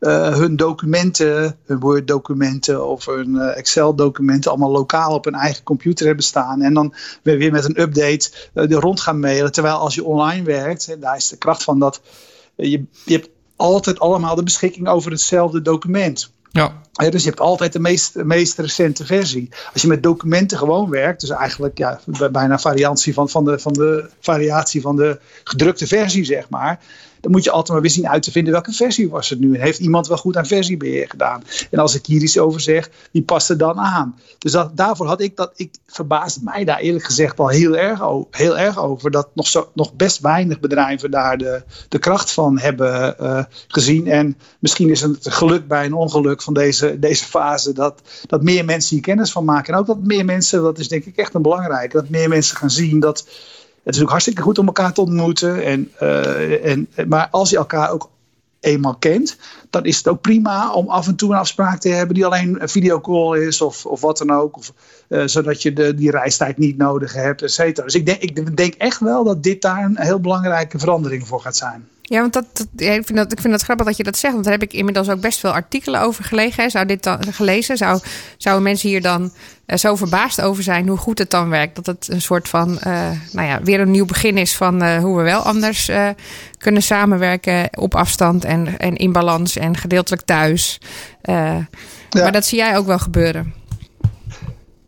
uh, 0.00 0.36
hun 0.36 0.56
documenten, 0.56 1.56
hun 1.64 1.78
Word-documenten 1.78 2.88
of 2.88 3.06
hun 3.06 3.34
uh, 3.34 3.56
Excel-documenten 3.56 4.50
allemaal 4.50 4.70
lokaal 4.70 5.14
op 5.14 5.24
hun 5.24 5.34
eigen 5.34 5.62
computer 5.62 6.06
hebben 6.06 6.24
staan. 6.24 6.62
En 6.62 6.74
dan 6.74 6.94
weer, 7.22 7.38
weer 7.38 7.52
met 7.52 7.64
een 7.64 7.80
update 7.80 8.30
uh, 8.54 8.70
er 8.70 8.80
rond 8.80 9.00
gaan 9.00 9.20
mailen. 9.20 9.52
Terwijl 9.52 9.76
als 9.76 9.94
je 9.94 10.04
online 10.04 10.44
werkt, 10.44 10.96
daar 11.00 11.16
is 11.16 11.28
de 11.28 11.36
kracht 11.36 11.62
van 11.62 11.78
dat 11.78 12.00
je, 12.56 12.84
je 13.04 13.12
hebt 13.12 13.28
altijd 13.56 13.98
allemaal 13.98 14.34
de 14.34 14.42
beschikking 14.42 14.88
over 14.88 15.10
hetzelfde 15.10 15.62
document. 15.62 16.30
Ja. 16.50 16.80
Ja, 16.92 17.10
dus 17.10 17.22
je 17.22 17.28
hebt 17.28 17.40
altijd 17.40 17.72
de 17.72 17.78
meest, 17.78 18.14
de 18.14 18.24
meest 18.24 18.58
recente 18.58 19.06
versie. 19.06 19.48
Als 19.72 19.82
je 19.82 19.88
met 19.88 20.02
documenten 20.02 20.58
gewoon 20.58 20.90
werkt, 20.90 21.20
dus 21.20 21.30
eigenlijk 21.30 21.78
ja, 21.78 22.00
bijna 22.32 22.58
variatie 22.58 23.14
van, 23.14 23.28
van, 23.28 23.44
de, 23.44 23.58
van 23.58 23.72
de 23.72 24.08
variatie 24.20 24.80
van 24.80 24.96
de 24.96 25.18
gedrukte 25.44 25.86
versie, 25.86 26.24
zeg 26.24 26.48
maar 26.48 26.80
dan 27.26 27.34
moet 27.34 27.44
je 27.44 27.50
altijd 27.50 27.72
maar 27.72 27.80
weer 27.80 27.90
zien 27.90 28.08
uit 28.08 28.22
te 28.22 28.30
vinden 28.30 28.52
welke 28.52 28.72
versie 28.72 29.08
was 29.08 29.28
het 29.28 29.38
nu. 29.40 29.54
En 29.54 29.60
heeft 29.60 29.78
iemand 29.78 30.06
wel 30.06 30.16
goed 30.16 30.36
aan 30.36 30.46
versiebeheer 30.46 31.08
gedaan? 31.08 31.42
En 31.70 31.78
als 31.78 31.94
ik 31.94 32.06
hier 32.06 32.22
iets 32.22 32.38
over 32.38 32.60
zeg, 32.60 32.90
die 33.10 33.22
past 33.22 33.50
er 33.50 33.58
dan 33.58 33.78
aan. 33.78 34.18
Dus 34.38 34.52
dat, 34.52 34.76
daarvoor 34.76 35.06
had 35.06 35.20
ik 35.20 35.36
dat, 35.36 35.52
ik 35.56 35.74
verbaasde 35.86 36.40
mij 36.44 36.64
daar 36.64 36.78
eerlijk 36.78 37.04
gezegd 37.04 37.38
al 37.38 37.48
heel 37.48 37.76
erg, 37.76 38.00
heel 38.30 38.58
erg 38.58 38.78
over. 38.78 39.10
Dat 39.10 39.28
nog, 39.34 39.46
zo, 39.46 39.70
nog 39.74 39.94
best 39.94 40.20
weinig 40.20 40.60
bedrijven 40.60 41.10
daar 41.10 41.38
de, 41.38 41.62
de 41.88 41.98
kracht 41.98 42.32
van 42.32 42.58
hebben 42.58 43.16
uh, 43.20 43.44
gezien. 43.68 44.06
En 44.06 44.38
misschien 44.58 44.90
is 44.90 45.00
het 45.00 45.16
geluk 45.20 45.68
bij 45.68 45.84
een 45.84 45.94
ongeluk 45.94 46.42
van 46.42 46.54
deze, 46.54 46.98
deze 46.98 47.24
fase 47.24 47.72
dat, 47.72 48.02
dat 48.26 48.42
meer 48.42 48.64
mensen 48.64 48.94
hier 48.94 49.04
kennis 49.04 49.32
van 49.32 49.44
maken. 49.44 49.74
En 49.74 49.80
ook 49.80 49.86
dat 49.86 50.02
meer 50.02 50.24
mensen, 50.24 50.62
dat 50.62 50.78
is 50.78 50.88
denk 50.88 51.04
ik 51.04 51.16
echt 51.16 51.34
een 51.34 51.42
belangrijke, 51.42 51.96
dat 51.96 52.08
meer 52.08 52.28
mensen 52.28 52.56
gaan 52.56 52.70
zien 52.70 53.00
dat 53.00 53.26
het 53.86 53.94
is 53.94 54.02
ook 54.02 54.10
hartstikke 54.10 54.42
goed 54.42 54.58
om 54.58 54.66
elkaar 54.66 54.92
te 54.92 55.00
ontmoeten. 55.00 55.64
En, 55.64 55.90
uh, 56.02 56.66
en, 56.66 56.88
maar 57.08 57.28
als 57.30 57.50
je 57.50 57.56
elkaar 57.56 57.90
ook 57.90 58.10
eenmaal 58.60 58.94
kent, 58.94 59.36
dan 59.70 59.84
is 59.84 59.96
het 59.96 60.08
ook 60.08 60.20
prima 60.20 60.72
om 60.72 60.88
af 60.88 61.06
en 61.06 61.16
toe 61.16 61.30
een 61.30 61.38
afspraak 61.38 61.80
te 61.80 61.88
hebben 61.88 62.14
die 62.14 62.26
alleen 62.26 62.62
een 62.62 62.68
videocall 62.68 63.38
is 63.38 63.60
of, 63.60 63.86
of 63.86 64.00
wat 64.00 64.18
dan 64.18 64.30
ook. 64.30 64.56
Of, 64.56 64.72
uh, 65.08 65.22
zodat 65.26 65.62
je 65.62 65.72
de, 65.72 65.94
die 65.94 66.10
reistijd 66.10 66.58
niet 66.58 66.76
nodig 66.76 67.12
hebt, 67.12 67.42
et 67.42 67.52
cetera. 67.52 67.86
Dus 67.86 67.94
ik 67.94 68.06
denk, 68.06 68.20
ik 68.20 68.56
denk 68.56 68.74
echt 68.74 69.00
wel 69.00 69.24
dat 69.24 69.42
dit 69.42 69.62
daar 69.62 69.84
een 69.84 70.00
heel 70.00 70.20
belangrijke 70.20 70.78
verandering 70.78 71.26
voor 71.26 71.40
gaat 71.40 71.56
zijn. 71.56 71.88
Ja, 72.08 72.20
want 72.20 72.32
dat, 72.32 72.44
dat, 72.52 72.66
ja, 72.76 72.92
ik, 72.92 73.06
vind 73.06 73.18
dat, 73.18 73.32
ik 73.32 73.40
vind 73.40 73.52
dat 73.52 73.62
grappig 73.62 73.86
dat 73.86 73.96
je 73.96 74.02
dat 74.02 74.18
zegt. 74.18 74.32
Want 74.32 74.44
daar 74.44 74.52
heb 74.58 74.62
ik 74.62 74.72
inmiddels 74.72 75.08
ook 75.08 75.20
best 75.20 75.38
veel 75.38 75.52
artikelen 75.52 76.00
over 76.00 76.24
gelezen. 76.24 76.70
Zou 76.70 76.86
dit 76.86 77.02
dan, 77.02 77.18
gelezen? 77.32 77.76
Zou, 77.76 78.00
zouden 78.36 78.64
mensen 78.64 78.88
hier 78.88 79.02
dan 79.02 79.32
uh, 79.66 79.76
zo 79.76 79.96
verbaasd 79.96 80.40
over 80.40 80.62
zijn 80.62 80.88
hoe 80.88 80.98
goed 80.98 81.18
het 81.18 81.30
dan 81.30 81.48
werkt? 81.48 81.74
Dat 81.74 81.86
het 81.86 82.08
een 82.08 82.22
soort 82.22 82.48
van, 82.48 82.70
uh, 82.86 83.10
nou 83.32 83.46
ja, 83.46 83.62
weer 83.62 83.80
een 83.80 83.90
nieuw 83.90 84.04
begin 84.04 84.38
is 84.38 84.54
van 84.54 84.82
uh, 84.82 84.98
hoe 84.98 85.16
we 85.16 85.22
wel 85.22 85.40
anders 85.40 85.90
kunnen 86.58 86.82
samenwerken 86.82 87.68
op 87.78 87.94
afstand 87.94 88.44
en, 88.44 88.78
en 88.78 88.96
in 88.96 89.12
balans 89.12 89.56
en 89.56 89.76
gedeeltelijk 89.76 90.22
thuis. 90.22 90.80
Ja. 91.22 91.68
Maar 92.10 92.32
dat 92.32 92.44
zie 92.44 92.58
jij 92.58 92.76
ook 92.76 92.86
wel 92.86 92.98
gebeuren. 92.98 93.54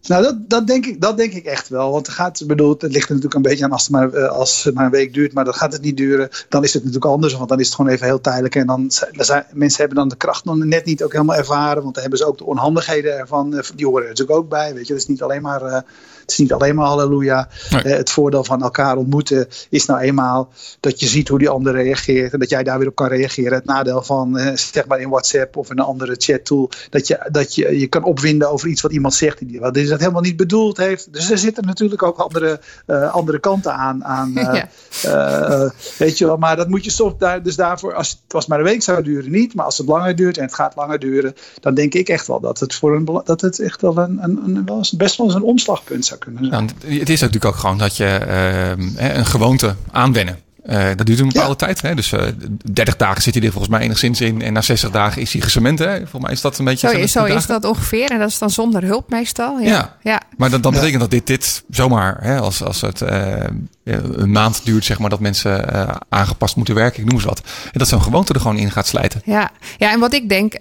Nou, 0.03 0.23
dat, 0.23 0.51
dat, 0.51 0.67
denk 0.67 0.87
ik, 0.87 1.01
dat 1.01 1.17
denk 1.17 1.33
ik 1.33 1.45
echt 1.45 1.69
wel. 1.69 1.93
Want 1.93 2.07
het 2.07 2.15
gaat, 2.15 2.47
bedoel, 2.47 2.71
het 2.71 2.83
ligt 2.83 3.09
er 3.09 3.15
natuurlijk 3.15 3.35
een 3.35 3.43
beetje 3.43 3.65
aan 3.65 3.73
als 3.73 3.83
het, 3.83 3.91
maar, 3.91 4.13
eh, 4.13 4.85
een 4.85 4.91
week 4.91 5.15
duurt. 5.15 5.33
Maar 5.33 5.45
dat 5.45 5.57
gaat 5.57 5.73
het 5.73 5.83
niet 5.83 5.97
duren. 5.97 6.29
Dan 6.49 6.65
is 6.65 6.73
het 6.73 6.83
natuurlijk 6.83 7.13
anders. 7.13 7.35
Want 7.35 7.49
dan 7.49 7.61
is 7.61 7.67
het 7.67 7.75
gewoon 7.75 7.91
even 7.91 8.07
heel 8.07 8.21
tijdelijk. 8.21 8.55
En 8.55 8.67
dan 8.67 8.91
zijn, 9.13 9.47
mensen 9.53 9.79
hebben 9.79 9.99
dan 9.99 10.09
de 10.09 10.17
kracht 10.17 10.45
nog 10.45 10.57
net 10.57 10.85
niet 10.85 11.03
ook 11.03 11.13
helemaal 11.13 11.37
ervaren. 11.37 11.83
Want 11.83 11.95
dan 11.95 12.03
hebben 12.03 12.21
ze 12.21 12.27
ook 12.27 12.39
de 12.39 12.45
onhandigheden 12.45 13.19
ervan. 13.19 13.57
Eh, 13.57 13.71
die 13.75 13.87
horen 13.87 14.03
er 14.03 14.09
natuurlijk 14.09 14.39
ook 14.39 14.49
bij. 14.49 14.75
Weet 14.75 14.87
je, 14.87 14.93
het 14.93 15.03
is 15.03 15.09
niet 15.09 15.23
alleen 15.23 15.43
maar. 15.43 15.63
Uh, 15.63 15.79
het 16.29 16.39
is 16.39 16.43
niet 16.43 16.53
alleen 16.53 16.75
maar 16.75 16.87
halleluja. 16.87 17.49
Nee. 17.71 17.85
Uh, 17.85 17.97
het 17.97 18.11
voordeel 18.11 18.45
van 18.45 18.63
elkaar 18.63 18.97
ontmoeten 18.97 19.49
is 19.69 19.87
nou 19.87 20.01
eenmaal 20.01 20.53
dat 20.81 21.01
je 21.01 21.07
ziet 21.07 21.29
hoe 21.29 21.39
die 21.39 21.49
ander 21.49 21.73
reageert. 21.73 22.33
En 22.33 22.39
dat 22.39 22.51
jij 22.51 22.63
daar 22.63 22.79
weer 22.79 22.89
op 22.89 22.95
kan 22.95 23.09
reageren. 23.09 23.53
Het 23.53 23.65
nadeel 23.65 24.03
van, 24.03 24.39
uh, 24.39 24.51
zeg 24.55 24.87
maar 24.87 25.01
in 25.01 25.09
WhatsApp 25.09 25.57
of 25.57 25.71
een 25.71 25.79
andere 25.79 26.15
chat 26.19 26.45
tool. 26.45 26.71
Dat 26.91 27.07
je, 27.07 27.29
dat 27.31 27.55
je 27.55 27.79
je 27.79 27.87
kan 27.87 28.05
opwinden 28.05 28.51
over 28.51 28.69
iets 28.69 28.83
wat 28.83 28.93
iemand 28.93 29.15
zegt. 29.15 29.43
Wat 29.59 29.77
is 29.77 29.89
dat 29.89 30.01
helemaal 30.01 30.23
niet 30.23 30.37
bedoeld 30.37 30.77
heeft. 30.77 31.13
Dus 31.13 31.31
er 31.31 31.39
zitten 31.39 31.65
natuurlijk 31.65 32.03
ook 32.03 32.19
andere, 32.19 32.61
uh, 32.87 33.13
andere 33.15 33.39
kanten 33.39 33.75
aan. 33.75 34.05
aan 34.05 34.33
ja. 35.03 35.73
weet 35.99 36.19
je 36.19 36.27
wel, 36.27 36.37
maar 36.37 36.57
dat 36.57 36.69
moet 36.69 36.85
je 36.85 36.91
soms 36.91 37.15
daar. 37.19 37.43
Dus 37.43 37.57
daarvoor, 37.57 37.95
als 37.95 38.11
het 38.11 38.33
was 38.33 38.47
maar 38.47 38.59
een 38.59 38.65
week 38.65 38.83
zou 38.83 39.03
duren, 39.03 39.31
niet. 39.31 39.55
Maar 39.55 39.65
als 39.65 39.79
het 39.79 39.87
langer 39.87 40.17
duurt 40.17 40.37
en 40.37 40.45
het 40.45 40.55
gaat 40.55 40.75
langer 40.77 40.99
duren. 40.99 41.35
Dan 41.61 41.75
denk 41.75 41.95
ik 41.95 42.09
echt 42.09 42.27
wel 42.27 42.41
dat 42.41 42.61
het, 42.61 42.75
voor 42.75 42.97
een, 42.97 43.23
dat 43.25 43.41
het 43.41 43.61
echt 43.61 43.81
wel 43.81 43.97
een, 43.97 44.19
een, 44.23 44.39
een, 44.45 44.65
best 44.97 45.17
wel 45.17 45.27
eens 45.27 45.35
een 45.35 45.43
omslagpunt 45.43 46.05
zou 46.05 46.18
kunnen 46.19 46.45
zijn. 46.45 46.65
Nou, 46.65 46.99
het 46.99 47.09
is 47.09 47.21
natuurlijk 47.21 47.55
ook 47.55 47.61
gewoon 47.61 47.79
dat 47.79 47.97
je 47.97 48.21
uh, 48.99 49.17
een 49.17 49.27
gewoonte 49.27 49.75
aanwennen. 49.91 50.39
Uh, 50.69 50.87
dat 50.97 51.07
duurt 51.07 51.19
een 51.19 51.27
bepaalde 51.27 51.57
ja. 51.59 51.67
tijd. 51.67 51.83
Hè? 51.83 51.95
Dus 51.95 52.13
uh, 52.13 52.21
30 52.73 52.97
dagen 52.97 53.23
zit 53.23 53.35
hij 53.35 53.43
er 53.43 53.51
volgens 53.51 53.73
mij 53.73 53.83
enigszins 53.83 54.21
in. 54.21 54.43
En 54.43 54.53
na 54.53 54.61
60 54.61 54.91
dagen 54.91 55.23
is 55.23 55.33
hij 55.33 55.43
gecement. 55.43 55.79
Hè? 55.79 55.97
Volgens 55.97 56.23
mij 56.23 56.33
is 56.33 56.41
dat 56.41 56.59
een 56.59 56.65
beetje... 56.65 56.89
Zo, 56.89 56.97
is, 56.97 57.13
zo 57.13 57.25
is 57.25 57.47
dat 57.47 57.65
ongeveer. 57.65 58.11
En 58.11 58.19
dat 58.19 58.29
is 58.29 58.39
dan 58.39 58.51
zonder 58.51 58.85
hulp 58.85 59.11
meestal. 59.11 59.59
Ja, 59.59 59.69
ja. 59.69 59.97
ja. 60.03 60.23
maar 60.37 60.51
dan, 60.51 60.61
dan 60.61 60.73
betekent 60.73 61.01
dat 61.01 61.11
dit, 61.11 61.27
dit 61.27 61.65
zomaar... 61.71 62.19
Hè, 62.21 62.39
als, 62.39 62.63
als 62.63 62.81
het 62.81 63.01
uh, 63.01 63.45
een 63.85 64.31
maand 64.31 64.65
duurt, 64.65 64.85
zeg 64.85 64.99
maar, 64.99 65.11
dat 65.11 65.21
mensen 65.21 65.75
uh, 65.75 65.95
aangepast 66.09 66.57
moeten 66.57 66.75
werken. 66.75 67.01
Ik 67.01 67.07
noem 67.07 67.15
eens 67.15 67.25
wat. 67.25 67.43
En 67.73 67.79
dat 67.79 67.89
zo'n 67.89 68.03
gewoonte 68.03 68.33
er 68.33 68.41
gewoon 68.41 68.59
in 68.59 68.71
gaat 68.71 68.87
slijten. 68.87 69.23
Ja, 69.25 69.51
ja 69.77 69.93
en 69.93 70.01
wat 70.01 70.13
ik 70.13 70.29
denk, 70.29 70.55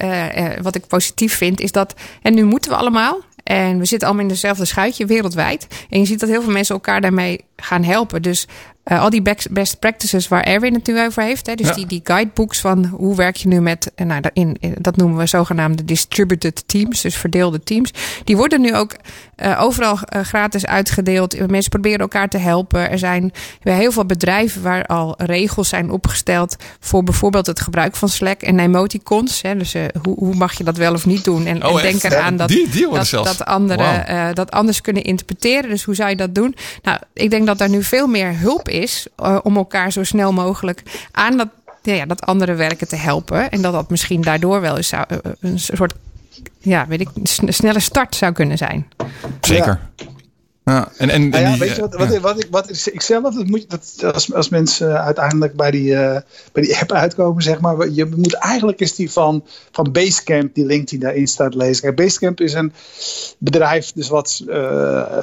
wat 0.61 0.75
ik 0.75 0.87
positief 0.87 1.35
vind, 1.35 1.59
is 1.59 1.71
dat... 1.71 1.93
En 2.21 2.33
nu 2.33 2.43
moeten 2.43 2.71
we 2.71 2.77
allemaal... 2.77 3.19
En 3.47 3.79
we 3.79 3.85
zitten 3.85 4.07
allemaal 4.07 4.25
in 4.25 4.31
dezelfde 4.33 4.65
schuitje 4.65 5.05
wereldwijd. 5.05 5.67
En 5.89 5.99
je 5.99 6.05
ziet 6.05 6.19
dat 6.19 6.29
heel 6.29 6.41
veel 6.41 6.51
mensen 6.51 6.75
elkaar 6.75 7.01
daarmee 7.01 7.45
gaan 7.55 7.83
helpen. 7.83 8.21
Dus 8.21 8.47
uh, 8.87 9.01
al 9.01 9.09
die 9.09 9.21
best 9.49 9.79
practices 9.79 10.27
waar 10.27 10.43
Erwin 10.43 10.73
het 10.73 10.87
nu 10.87 11.01
over 11.01 11.23
heeft. 11.23 11.47
Hè, 11.47 11.55
dus 11.55 11.67
ja. 11.67 11.73
die, 11.73 11.85
die 11.85 12.01
guidebooks 12.03 12.59
van 12.59 12.85
hoe 12.85 13.15
werk 13.15 13.35
je 13.35 13.47
nu 13.47 13.61
met, 13.61 13.91
nou, 13.95 14.21
in, 14.33 14.57
in, 14.59 14.75
dat 14.79 14.95
noemen 14.95 15.17
we 15.17 15.25
zogenaamde 15.25 15.85
distributed 15.85 16.63
teams, 16.67 17.01
dus 17.01 17.15
verdeelde 17.15 17.63
teams. 17.63 17.91
Die 18.23 18.37
worden 18.37 18.61
nu 18.61 18.75
ook 18.75 18.95
uh, 19.37 19.61
overal 19.61 19.97
uh, 20.15 20.21
gratis 20.21 20.65
uitgedeeld. 20.65 21.49
Mensen 21.49 21.71
proberen 21.71 21.99
elkaar 21.99 22.27
te 22.27 22.37
helpen. 22.37 22.91
Er 22.91 22.99
zijn 22.99 23.31
heel 23.61 23.91
veel 23.91 24.05
bedrijven 24.05 24.61
waar 24.61 24.85
al 24.85 25.13
regels 25.17 25.69
zijn 25.69 25.91
opgesteld 25.91 26.55
voor 26.79 27.03
bijvoorbeeld 27.03 27.45
het 27.47 27.59
gebruik 27.59 27.95
van 27.95 28.09
Slack 28.09 28.41
en 28.41 28.59
emoticons. 28.59 29.41
Hè, 29.41 29.57
dus 29.57 29.73
hoe, 30.01 30.15
hoe 30.15 30.35
mag 30.35 30.57
je 30.57 30.63
dat 30.63 30.77
wel 30.77 30.93
of 30.93 31.05
niet 31.05 31.23
doen? 31.23 31.45
En, 31.45 31.65
oh, 31.65 31.75
en 31.75 31.81
denk 31.81 32.03
eraan 32.03 32.37
dat, 32.37 32.47
die, 32.47 32.69
die 32.69 32.89
dat, 32.89 33.09
dat 33.09 33.45
anderen 33.45 34.05
wow. 34.07 34.35
dat 34.35 34.51
anders 34.51 34.81
kunnen 34.81 35.03
interpreteren. 35.03 35.69
Dus 35.69 35.83
hoe 35.83 35.95
zou 35.95 36.09
je 36.09 36.15
dat 36.15 36.35
doen? 36.35 36.55
Nou, 36.81 36.99
ik 37.13 37.29
denk 37.29 37.45
dat 37.45 37.57
daar 37.57 37.69
nu 37.69 37.83
veel 37.83 38.07
meer 38.07 38.39
hulp 38.39 38.69
is 38.69 38.76
is 38.81 39.07
uh, 39.23 39.39
om 39.43 39.57
elkaar 39.57 39.91
zo 39.91 40.03
snel 40.03 40.33
mogelijk 40.33 40.83
aan 41.11 41.37
dat, 41.37 41.47
ja, 41.81 42.05
dat 42.05 42.21
andere 42.21 42.53
werken 42.53 42.87
te 42.87 42.95
helpen. 42.95 43.49
En 43.51 43.61
dat 43.61 43.73
dat 43.73 43.89
misschien 43.89 44.21
daardoor 44.21 44.61
wel 44.61 44.77
eens 44.77 44.87
zou, 44.87 45.05
uh, 45.11 45.17
een 45.39 45.59
soort 45.59 45.93
ja, 46.59 46.87
weet 46.87 47.01
ik, 47.01 47.09
snelle 47.43 47.79
start 47.79 48.15
zou 48.15 48.33
kunnen 48.33 48.57
zijn. 48.57 48.87
Zeker. 49.41 49.79
Ja. 49.95 50.05
Ja, 50.67 50.91
en, 50.97 51.09
en, 51.09 51.29
Nou 51.29 51.43
ja, 51.43 51.49
die, 51.49 51.59
weet 51.59 51.75
je 51.75 51.81
wat, 51.81 51.95
wat, 51.95 52.13
ja. 52.13 52.19
wat, 52.19 52.43
ik, 52.43 52.47
wat 52.51 52.69
is, 52.69 52.87
ik 52.87 53.01
zelf, 53.01 53.35
dat 53.35 53.47
moet, 53.47 53.61
je- 53.61 53.67
dat, 53.67 54.13
als, 54.13 54.33
als 54.33 54.49
mensen 54.49 55.03
uiteindelijk 55.03 55.55
bij 55.55 55.71
die, 55.71 55.95
eh, 55.95 56.21
bij 56.51 56.63
die 56.63 56.77
app 56.77 56.91
uitkomen, 56.91 57.43
zeg 57.43 57.59
maar, 57.59 57.89
je 57.89 58.05
moet 58.05 58.33
eigenlijk 58.33 58.79
is 58.79 58.95
die 58.95 59.11
van, 59.11 59.43
van 59.71 59.91
Basecamp, 59.91 60.55
die 60.55 60.65
link 60.65 60.87
die 60.87 60.99
daarin 60.99 61.27
staat 61.27 61.53
lezen. 61.55 61.81
Kijk, 61.83 61.95
Basecamp 61.95 62.39
is 62.41 62.53
een 62.53 62.73
bedrijf, 63.37 63.91
dus 63.91 64.07
wat, 64.07 64.43
eh, 64.47 64.55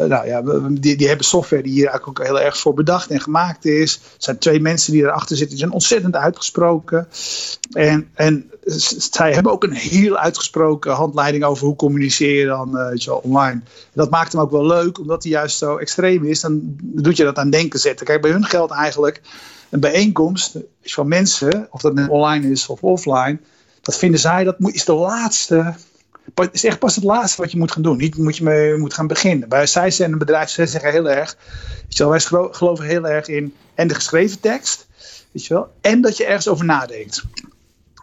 nou 0.00 0.26
ja, 0.26 0.42
die, 0.70 0.96
die 0.96 1.08
hebben 1.08 1.26
software 1.26 1.62
die 1.62 1.72
hier 1.72 1.86
eigenlijk 1.88 2.20
ook 2.20 2.26
heel 2.26 2.40
erg 2.40 2.58
voor 2.58 2.74
bedacht 2.74 3.10
en 3.10 3.20
gemaakt 3.20 3.64
is. 3.64 3.94
Er 3.94 4.00
zijn 4.18 4.38
twee 4.38 4.60
mensen 4.60 4.92
die 4.92 5.02
erachter 5.02 5.36
zitten, 5.36 5.48
die 5.56 5.58
zijn 5.64 5.72
ontzettend 5.72 6.16
uitgesproken. 6.16 7.08
En, 7.72 8.08
en 8.14 8.50
zij 8.64 9.32
hebben 9.32 9.52
ook 9.52 9.64
een 9.64 9.72
heel 9.72 10.16
uitgesproken 10.16 10.92
handleiding 10.92 11.44
over 11.44 11.66
hoe 11.66 11.76
communiceer 11.76 12.38
je 12.38 12.46
dan 12.46 12.72
weet 12.72 13.02
je 13.02 13.10
wel, 13.10 13.18
online. 13.18 13.60
Dat 13.92 14.10
maakt 14.10 14.32
hem 14.32 14.40
ook 14.40 14.50
wel 14.50 14.66
leuk, 14.66 14.98
omdat 14.98 15.22
hij 15.22 15.32
juist 15.32 15.58
zo 15.58 15.76
extreem 15.76 16.24
is. 16.24 16.40
Dan 16.40 16.60
doet 16.82 17.16
je 17.16 17.24
dat 17.24 17.38
aan 17.38 17.50
denken 17.50 17.80
zetten. 17.80 18.06
Kijk, 18.06 18.20
bij 18.20 18.30
hun 18.30 18.44
geldt 18.44 18.72
eigenlijk 18.72 19.20
een 19.70 19.80
bijeenkomst 19.80 20.56
van 20.82 21.08
mensen, 21.08 21.68
of 21.70 21.80
dat 21.80 22.08
online 22.08 22.50
is 22.50 22.66
of 22.66 22.82
offline. 22.82 23.38
Dat 23.80 23.96
vinden 23.96 24.20
zij, 24.20 24.44
dat 24.44 24.56
is 24.58 24.84
de 24.84 24.94
laatste. 24.94 25.74
Het 26.34 26.54
is 26.54 26.64
echt 26.64 26.78
pas 26.78 26.94
het 26.94 27.04
laatste 27.04 27.40
wat 27.40 27.50
je 27.52 27.58
moet 27.58 27.72
gaan 27.72 27.82
doen. 27.82 27.96
Niet 27.96 28.16
moet 28.16 28.36
je 28.36 28.44
mee 28.44 28.76
moet 28.76 28.94
gaan 28.94 29.06
beginnen. 29.06 29.48
Bij 29.48 29.66
zij 29.66 29.90
zijn 29.90 30.12
een 30.12 30.18
bedrijf, 30.18 30.50
zeggen 30.50 30.90
heel 30.90 31.10
erg. 31.10 31.36
Weet 31.88 32.08
wij 32.08 32.48
geloven 32.50 32.84
heel 32.84 33.08
erg 33.08 33.28
in 33.28 33.54
en 33.74 33.88
de 33.88 33.94
geschreven 33.94 34.40
tekst. 34.40 34.86
Weet 35.32 35.46
je 35.46 35.54
wel, 35.54 35.72
en 35.80 36.00
dat 36.00 36.16
je 36.16 36.24
ergens 36.24 36.48
over 36.48 36.64
nadenkt. 36.64 37.24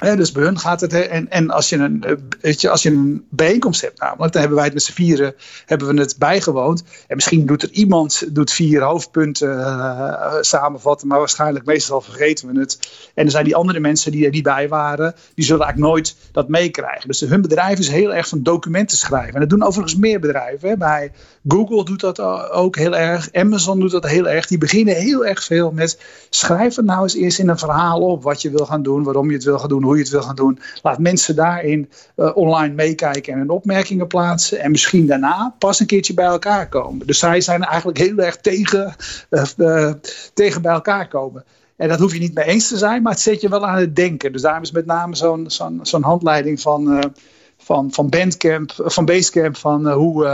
Dus 0.01 0.31
bij 0.31 0.43
hun 0.43 0.59
gaat 0.59 0.81
het. 0.81 0.93
En, 0.93 1.29
en 1.29 1.49
als, 1.49 1.69
je 1.69 1.77
een, 1.77 2.03
eh, 2.03 2.15
weet 2.41 2.61
je, 2.61 2.69
als 2.69 2.83
je 2.83 2.89
een 2.89 3.25
bijeenkomst 3.29 3.81
hebt, 3.81 3.99
namelijk, 3.99 4.31
dan 4.31 4.41
hebben 4.41 4.57
wij 4.59 4.65
het 4.65 4.73
met 4.73 4.83
z'n 4.83 4.91
vieren 4.91 5.33
hebben 5.65 5.95
we 5.95 6.01
het 6.01 6.15
bijgewoond. 6.17 6.83
En 7.07 7.15
misschien 7.15 7.45
doet 7.45 7.63
er 7.63 7.71
iemand 7.71 8.35
doet 8.35 8.51
vier 8.51 8.81
hoofdpunten 8.81 9.59
eh, 9.59 10.35
samenvatten, 10.41 11.07
maar 11.07 11.19
waarschijnlijk 11.19 11.65
meestal 11.65 12.01
vergeten 12.01 12.53
we 12.53 12.59
het. 12.59 12.79
En 13.13 13.25
er 13.25 13.31
zijn 13.31 13.43
die 13.43 13.55
andere 13.55 13.79
mensen 13.79 14.11
die 14.11 14.25
er 14.25 14.31
niet 14.31 14.43
bij 14.43 14.67
waren, 14.67 15.15
die 15.35 15.45
zullen 15.45 15.65
eigenlijk 15.65 15.93
nooit 15.93 16.15
dat 16.31 16.47
meekrijgen. 16.47 17.07
Dus 17.07 17.19
hun 17.19 17.41
bedrijf 17.41 17.79
is 17.79 17.89
heel 17.89 18.13
erg 18.13 18.27
van 18.27 18.43
documenten 18.43 18.97
schrijven. 18.97 19.33
En 19.33 19.39
dat 19.39 19.49
doen 19.49 19.63
overigens 19.63 19.95
meer 19.95 20.19
bedrijven. 20.19 20.79
Bij 20.79 21.11
Google 21.47 21.85
doet 21.85 21.99
dat 21.99 22.19
ook 22.51 22.75
heel 22.75 22.95
erg. 22.95 23.31
Amazon 23.31 23.79
doet 23.79 23.91
dat 23.91 24.07
heel 24.07 24.27
erg. 24.27 24.47
Die 24.47 24.57
beginnen 24.57 24.95
heel 24.95 25.25
erg 25.25 25.43
veel 25.43 25.71
met 25.71 25.99
schrijf 26.29 26.75
het 26.75 26.85
nou 26.85 27.03
eens 27.03 27.15
eerst 27.15 27.39
in 27.39 27.49
een 27.49 27.57
verhaal 27.57 28.01
op 28.01 28.23
wat 28.23 28.41
je 28.41 28.49
wil 28.49 28.65
gaan 28.65 28.83
doen, 28.83 29.03
waarom 29.03 29.27
je 29.27 29.35
het 29.35 29.43
wil 29.43 29.59
gaan 29.59 29.69
doen, 29.69 29.83
hoe 29.91 29.99
je 29.99 30.05
het 30.09 30.19
wil 30.19 30.27
gaan 30.27 30.35
doen. 30.35 30.59
Laat 30.81 30.99
mensen 30.99 31.35
daarin 31.35 31.89
eh, 32.15 32.31
online 32.35 32.73
meekijken 32.73 33.33
en 33.33 33.39
hun 33.39 33.49
opmerkingen 33.49 34.07
plaatsen. 34.07 34.59
En 34.59 34.71
misschien 34.71 35.07
daarna 35.07 35.55
pas 35.57 35.79
een 35.79 35.85
keertje 35.85 36.13
bij 36.13 36.25
elkaar 36.25 36.69
komen. 36.69 37.07
Dus 37.07 37.19
zij 37.19 37.41
zijn 37.41 37.63
eigenlijk 37.63 37.97
heel 37.97 38.17
erg 38.17 38.37
tegen, 38.37 38.95
eh, 39.29 39.43
eh, 39.57 39.93
tegen 40.33 40.61
bij 40.61 40.71
elkaar 40.71 41.07
komen. 41.07 41.43
En 41.75 41.89
dat 41.89 41.99
hoef 41.99 42.13
je 42.13 42.19
niet 42.19 42.33
mee 42.33 42.45
eens 42.45 42.67
te 42.67 42.77
zijn, 42.77 43.01
maar 43.01 43.11
het 43.11 43.21
zet 43.21 43.41
je 43.41 43.49
wel 43.49 43.67
aan 43.67 43.77
het 43.77 43.95
denken. 43.95 44.31
Dus 44.31 44.41
daarom 44.41 44.63
is 44.63 44.71
met 44.71 44.85
name 44.85 45.15
zo'n 45.15 45.43
zo'n 45.47 45.79
zo'n 45.81 46.03
handleiding 46.03 46.61
van, 46.61 47.13
van, 47.57 47.91
van 47.91 48.09
Bandcamp, 48.09 48.71
van 48.75 49.05
Basecamp, 49.05 49.57
van 49.57 49.91
hoe, 49.91 50.25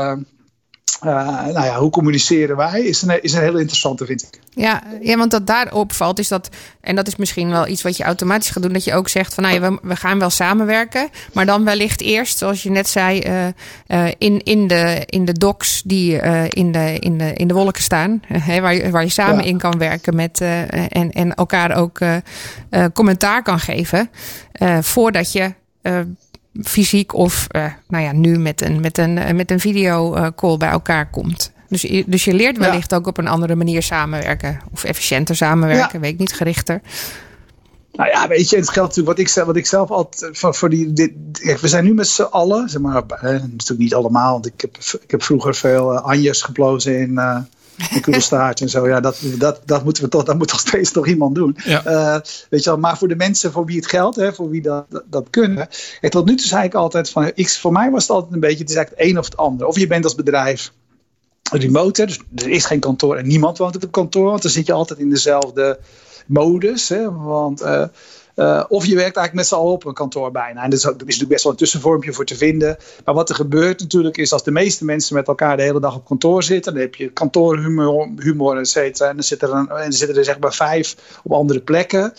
eh, 1.01 1.45
nou 1.45 1.65
ja, 1.65 1.79
hoe 1.79 1.89
communiceren 1.89 2.55
wij, 2.55 2.81
is 2.81 3.01
een, 3.01 3.23
is 3.23 3.33
een 3.33 3.41
hele 3.41 3.59
interessante, 3.59 4.05
vind 4.05 4.23
ik. 4.23 4.39
Ja, 4.49 4.83
ja, 5.01 5.17
want 5.17 5.31
dat 5.31 5.47
daar 5.47 5.73
opvalt 5.73 6.19
is 6.19 6.27
dat, 6.27 6.49
en 6.81 6.95
dat 6.95 7.07
is 7.07 7.15
misschien 7.15 7.49
wel 7.49 7.67
iets 7.67 7.81
wat 7.81 7.97
je 7.97 8.03
automatisch 8.03 8.49
gaat 8.49 8.63
doen, 8.63 8.73
dat 8.73 8.83
je 8.83 8.93
ook 8.93 9.09
zegt 9.09 9.33
van 9.33 9.43
nou 9.43 9.55
ja, 9.55 9.69
we, 9.69 9.79
we 9.81 9.95
gaan 9.95 10.19
wel 10.19 10.29
samenwerken, 10.29 11.09
maar 11.33 11.45
dan 11.45 11.63
wellicht 11.63 12.01
eerst, 12.01 12.37
zoals 12.37 12.63
je 12.63 12.69
net 12.69 12.87
zei, 12.87 13.19
eh, 13.19 13.47
eh, 13.87 14.13
in, 14.17 14.43
in, 14.43 14.67
de, 14.67 15.03
in 15.05 15.25
de 15.25 15.33
docs 15.33 15.81
die 15.85 16.15
in, 16.49 16.71
de, 16.71 16.97
in, 16.99 17.17
de, 17.17 17.33
in 17.33 17.47
de 17.47 17.53
wolken 17.53 17.83
staan, 17.83 18.21
hè, 18.27 18.61
waar, 18.61 18.73
je, 18.73 18.89
waar 18.89 19.03
je 19.03 19.09
samen 19.09 19.43
Ja. 19.43 19.49
in 19.49 19.57
kan 19.57 19.77
werken 19.77 20.15
met, 20.15 20.41
en, 20.41 21.11
en 21.11 21.35
elkaar 21.35 21.75
ook 21.75 21.99
commentaar 22.93 23.43
kan 23.43 23.59
geven, 23.59 24.09
voordat 24.81 25.31
je. 25.31 25.53
Eh, 26.57 26.65
fysiek 26.65 27.13
of 27.13 27.47
uh, 27.55 27.65
nou 27.87 28.03
ja, 28.03 28.11
nu 28.11 28.39
met 28.39 28.61
een, 28.61 28.79
met 28.79 28.97
een, 28.97 29.17
uh, 29.17 29.31
met 29.31 29.51
een 29.51 29.59
videocall 29.59 30.57
bij 30.57 30.69
elkaar 30.69 31.09
komt. 31.09 31.51
Dus 31.69 31.81
je, 31.81 32.03
dus 32.07 32.25
je 32.25 32.33
leert 32.33 32.57
wellicht 32.57 32.91
ja. 32.91 32.97
ook 32.97 33.07
op 33.07 33.17
een 33.17 33.27
andere 33.27 33.55
manier 33.55 33.83
samenwerken. 33.83 34.59
Of 34.71 34.83
efficiënter 34.83 35.35
samenwerken, 35.35 35.89
ja. 35.93 35.99
weet 35.99 36.11
ik 36.11 36.19
niet, 36.19 36.33
gerichter. 36.33 36.81
Nou 37.91 38.09
ja, 38.09 38.27
weet 38.27 38.49
je, 38.49 38.55
het 38.55 38.69
geldt 38.69 38.95
natuurlijk 38.95 39.17
wat 39.17 39.37
ik, 39.37 39.45
wat 39.45 39.55
ik 39.55 39.65
zelf 39.65 39.89
altijd 39.89 40.37
voor, 40.37 40.55
voor 40.55 40.69
die. 40.69 40.93
Dit, 40.93 41.11
we 41.61 41.67
zijn 41.67 41.83
nu 41.83 41.93
met 41.93 42.07
z'n 42.07 42.21
allen, 42.21 42.69
zeg 42.69 42.81
maar, 42.81 43.03
natuurlijk 43.21 43.79
niet 43.79 43.95
allemaal, 43.95 44.31
want 44.31 44.45
ik 44.45 44.61
heb, 44.61 44.77
ik 45.01 45.11
heb 45.11 45.23
vroeger 45.23 45.55
veel 45.55 45.93
uh, 45.93 46.01
Anjes 46.01 46.41
geplozen 46.41 46.99
in. 46.99 47.11
Uh, 47.11 47.37
een 47.93 48.01
kugelstaart 48.01 48.61
en 48.61 48.69
zo. 48.69 48.87
Ja, 48.87 48.99
dat, 48.99 49.19
dat, 49.37 49.61
dat 49.65 49.83
moeten 49.83 50.03
we 50.03 50.09
toch, 50.09 50.23
dat 50.23 50.37
moet 50.37 50.51
nog 50.51 50.59
steeds 50.59 50.91
toch 50.91 51.07
iemand 51.07 51.35
doen. 51.35 51.57
Ja. 51.65 51.85
Uh, 51.85 52.19
weet 52.49 52.63
je 52.63 52.69
wel, 52.69 52.79
maar 52.79 52.97
voor 52.97 53.07
de 53.07 53.15
mensen 53.15 53.51
voor 53.51 53.65
wie 53.65 53.75
het 53.75 53.87
geldt, 53.87 54.15
hè, 54.15 54.33
voor 54.33 54.49
wie 54.49 54.61
dat, 54.61 54.85
dat, 54.89 55.03
dat 55.09 55.29
kunnen. 55.29 55.67
En 56.01 56.09
tot 56.09 56.25
nu 56.25 56.35
toe 56.35 56.47
zei 56.47 56.63
ik 56.63 56.73
altijd 56.73 57.09
van, 57.09 57.31
ik, 57.33 57.49
voor 57.49 57.71
mij 57.71 57.91
was 57.91 58.01
het 58.01 58.11
altijd 58.11 58.33
een 58.33 58.39
beetje, 58.39 58.59
het 58.59 58.69
is 58.69 58.75
eigenlijk 58.75 59.05
het 59.05 59.11
een 59.11 59.19
of 59.19 59.25
het 59.25 59.37
ander. 59.37 59.67
Of 59.67 59.79
je 59.79 59.87
bent 59.87 60.03
als 60.03 60.15
bedrijf 60.15 60.71
remote, 61.51 62.01
hè, 62.01 62.07
dus 62.07 62.19
er 62.35 62.49
is 62.49 62.65
geen 62.65 62.79
kantoor 62.79 63.15
en 63.15 63.27
niemand 63.27 63.57
woont 63.57 63.75
op 63.75 63.81
het 63.81 63.91
kantoor, 63.91 64.29
want 64.29 64.41
dan 64.41 64.51
zit 64.51 64.65
je 64.65 64.73
altijd 64.73 64.99
in 64.99 65.09
dezelfde 65.09 65.79
modus. 66.27 66.89
Hè, 66.89 67.11
want 67.11 67.61
uh, 67.61 67.83
uh, 68.37 68.63
of 68.67 68.85
je 68.85 68.95
werkt 68.95 69.17
eigenlijk 69.17 69.33
met 69.33 69.47
z'n 69.47 69.55
allen 69.55 69.71
op 69.71 69.85
een 69.85 69.93
kantoor 69.93 70.31
bijna. 70.31 70.63
En 70.63 70.67
er 70.69 70.77
is, 70.77 70.83
natuurlijk 70.83 71.29
best 71.29 71.43
wel 71.43 71.51
een 71.51 71.57
tussenvormpje 71.57 72.13
voor 72.13 72.25
te 72.25 72.35
vinden. 72.35 72.77
Maar 73.05 73.13
wat 73.13 73.29
er 73.29 73.35
gebeurt 73.35 73.79
natuurlijk 73.79 74.17
is 74.17 74.33
als 74.33 74.43
de 74.43 74.51
meeste 74.51 74.85
mensen 74.85 75.15
met 75.15 75.27
elkaar 75.27 75.57
de 75.57 75.63
hele 75.63 75.79
dag 75.79 75.95
op 75.95 76.05
kantoor 76.05 76.43
zitten. 76.43 76.73
Dan 76.73 76.81
heb 76.81 76.95
je 76.95 77.11
kantoorhumor, 77.11 78.09
humor, 78.17 78.57
et 78.57 78.67
cetera. 78.67 79.09
En 79.09 79.15
dan 79.15 79.23
zitten 79.23 79.67
er, 79.69 79.93
zitten 79.93 80.17
er 80.17 80.23
zeg 80.23 80.39
maar 80.39 80.53
vijf 80.53 81.19
op 81.23 81.31
andere 81.31 81.59
plekken. 81.59 82.13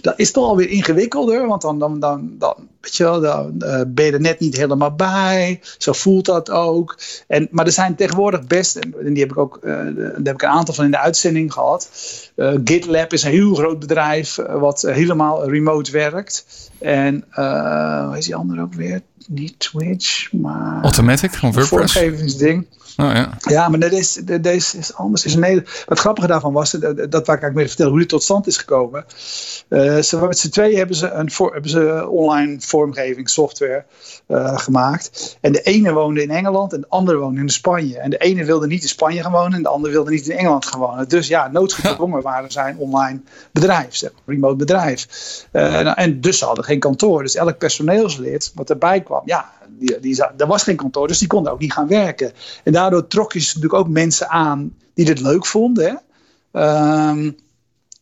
Dat 0.00 0.18
is 0.18 0.30
toch 0.30 0.48
alweer 0.48 0.68
ingewikkelder. 0.68 1.46
Want 1.46 1.62
dan, 1.62 1.78
dan, 1.78 2.00
dan, 2.00 2.34
dan, 2.38 2.68
weet 2.82 2.96
je 2.96 3.04
wel, 3.04 3.20
dan 3.20 3.54
uh, 3.58 3.80
ben 3.86 4.04
je 4.04 4.12
er 4.12 4.20
net 4.20 4.40
niet 4.40 4.56
helemaal 4.56 4.94
bij. 4.94 5.60
Zo 5.78 5.92
voelt 5.92 6.24
dat 6.24 6.50
ook. 6.50 6.98
En, 7.26 7.48
maar 7.50 7.66
er 7.66 7.72
zijn 7.72 7.94
tegenwoordig 7.94 8.46
best, 8.46 8.76
en 8.76 9.12
die 9.12 9.22
heb 9.22 9.30
ik 9.30 9.38
ook 9.38 9.58
uh, 9.62 9.72
daar 9.74 10.20
heb 10.22 10.34
ik 10.34 10.42
een 10.42 10.48
aantal 10.48 10.74
van 10.74 10.84
in 10.84 10.90
de 10.90 10.98
uitzending 10.98 11.52
gehad. 11.52 11.90
Uh, 12.36 12.54
GitLab 12.64 13.12
is 13.12 13.22
een 13.22 13.30
heel 13.30 13.54
groot 13.54 13.78
bedrijf 13.78 14.36
wat 14.48 14.82
helemaal 14.82 15.50
remote 15.50 15.92
werkt. 15.92 16.70
En 16.78 17.24
hoe 18.06 18.14
is 18.18 18.24
die 18.24 18.36
andere 18.36 18.62
ook 18.62 18.74
weer? 18.74 19.00
Niet 19.28 19.58
Twitch, 19.58 20.32
maar. 20.32 20.82
Automatic 20.82 21.34
van 21.34 21.52
WordPress. 21.52 21.92
Vormgevingsding. 21.92 22.66
Oh, 22.96 23.12
ja. 23.12 23.36
ja, 23.40 23.68
maar 23.68 23.78
deze, 23.78 24.40
deze 24.40 24.78
is 24.78 24.94
anders. 24.94 25.24
Is 25.24 25.34
een, 25.34 25.66
wat 25.86 25.98
grappige 25.98 26.26
daarvan 26.26 26.52
was, 26.52 26.70
dat, 26.70 26.82
dat 26.82 26.96
waar 26.96 27.06
ik 27.20 27.26
eigenlijk 27.26 27.54
mee 27.54 27.66
vertellen 27.66 27.92
hoe 27.92 28.00
dit 28.00 28.08
tot 28.08 28.22
stand 28.22 28.46
is 28.46 28.56
gekomen. 28.56 29.04
Uh, 29.68 29.98
ze, 29.98 30.16
met 30.16 30.38
z'n 30.38 30.48
tweeën 30.48 30.76
hebben 30.76 30.96
ze, 30.96 31.10
een 31.10 31.30
voor, 31.30 31.52
hebben 31.52 31.70
ze 31.70 32.08
online 32.08 32.56
vormgevingssoftware 32.60 33.84
uh, 34.28 34.58
gemaakt. 34.58 35.36
En 35.40 35.52
de 35.52 35.62
ene 35.62 35.92
woonde 35.92 36.22
in 36.22 36.30
Engeland 36.30 36.72
en 36.72 36.80
de 36.80 36.86
andere 36.88 37.18
woonde 37.18 37.40
in 37.40 37.48
Spanje. 37.48 37.98
En 37.98 38.10
de 38.10 38.18
ene 38.18 38.44
wilde 38.44 38.66
niet 38.66 38.82
in 38.82 38.88
Spanje 38.88 39.22
gaan 39.22 39.32
wonen 39.32 39.52
en 39.52 39.62
de 39.62 39.68
andere 39.68 39.92
wilde 39.92 40.10
niet 40.10 40.28
in 40.28 40.36
Engeland 40.36 40.66
gaan 40.66 40.80
wonen. 40.80 41.08
Dus 41.08 41.28
ja, 41.28 41.48
noodgedwongen 41.48 42.22
waren 42.22 42.50
zij 42.50 42.70
een 42.70 42.78
online 42.78 43.20
bedrijf, 43.52 43.94
zeg 43.94 44.10
remote 44.26 44.56
bedrijf. 44.56 45.06
Uh, 45.52 45.62
nou, 45.62 45.96
en 45.96 46.20
dus 46.20 46.38
ze 46.38 46.44
hadden 46.44 46.64
geen 46.64 46.78
kantoor. 46.78 47.22
Dus 47.22 47.34
elk 47.34 47.58
personeelslid 47.58 48.52
wat 48.54 48.70
erbij 48.70 49.00
kwam, 49.00 49.11
ja, 49.24 49.52
die, 49.68 50.00
die, 50.00 50.24
er 50.24 50.46
was 50.46 50.62
geen 50.62 50.76
kantoor, 50.76 51.08
dus 51.08 51.18
die 51.18 51.28
konden 51.28 51.52
ook 51.52 51.60
niet 51.60 51.72
gaan 51.72 51.88
werken. 51.88 52.32
En 52.64 52.72
daardoor 52.72 53.06
trok 53.06 53.32
je 53.32 53.38
natuurlijk 53.38 53.74
ook 53.74 53.88
mensen 53.88 54.28
aan 54.28 54.74
die 54.94 55.04
dit 55.04 55.20
leuk 55.20 55.46
vonden. 55.46 55.84
Hè? 55.84 57.08
Um, 57.08 57.36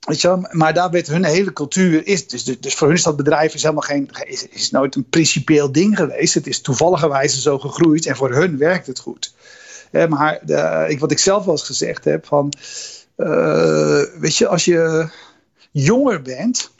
weet 0.00 0.20
je? 0.20 0.48
Maar 0.50 0.74
daar 0.74 0.90
werd 0.90 1.06
hun 1.06 1.24
hele 1.24 1.52
cultuur. 1.52 2.06
Is, 2.06 2.28
dus, 2.28 2.44
dus 2.44 2.74
voor 2.74 2.86
hun 2.86 2.96
is 2.96 3.02
dat 3.02 3.16
bedrijf 3.16 3.54
is 3.54 3.62
helemaal 3.62 3.82
geen. 3.82 4.10
Is, 4.24 4.48
is 4.48 4.70
nooit 4.70 4.94
een 4.94 5.08
principieel 5.08 5.72
ding 5.72 5.96
geweest. 5.96 6.34
Het 6.34 6.46
is 6.46 6.60
toevalligerwijze 6.60 7.40
zo 7.40 7.58
gegroeid 7.58 8.06
en 8.06 8.16
voor 8.16 8.34
hun 8.34 8.58
werkt 8.58 8.86
het 8.86 8.98
goed. 8.98 9.34
Maar 10.08 10.40
de, 10.42 10.84
ik, 10.88 11.00
wat 11.00 11.10
ik 11.10 11.18
zelf 11.18 11.44
wel 11.44 11.54
eens 11.54 11.66
gezegd 11.66 12.04
heb: 12.04 12.26
van. 12.26 12.52
Uh, 13.16 14.02
weet 14.18 14.36
je, 14.36 14.46
als 14.46 14.64
je 14.64 15.10
jonger 15.70 16.22
bent. 16.22 16.70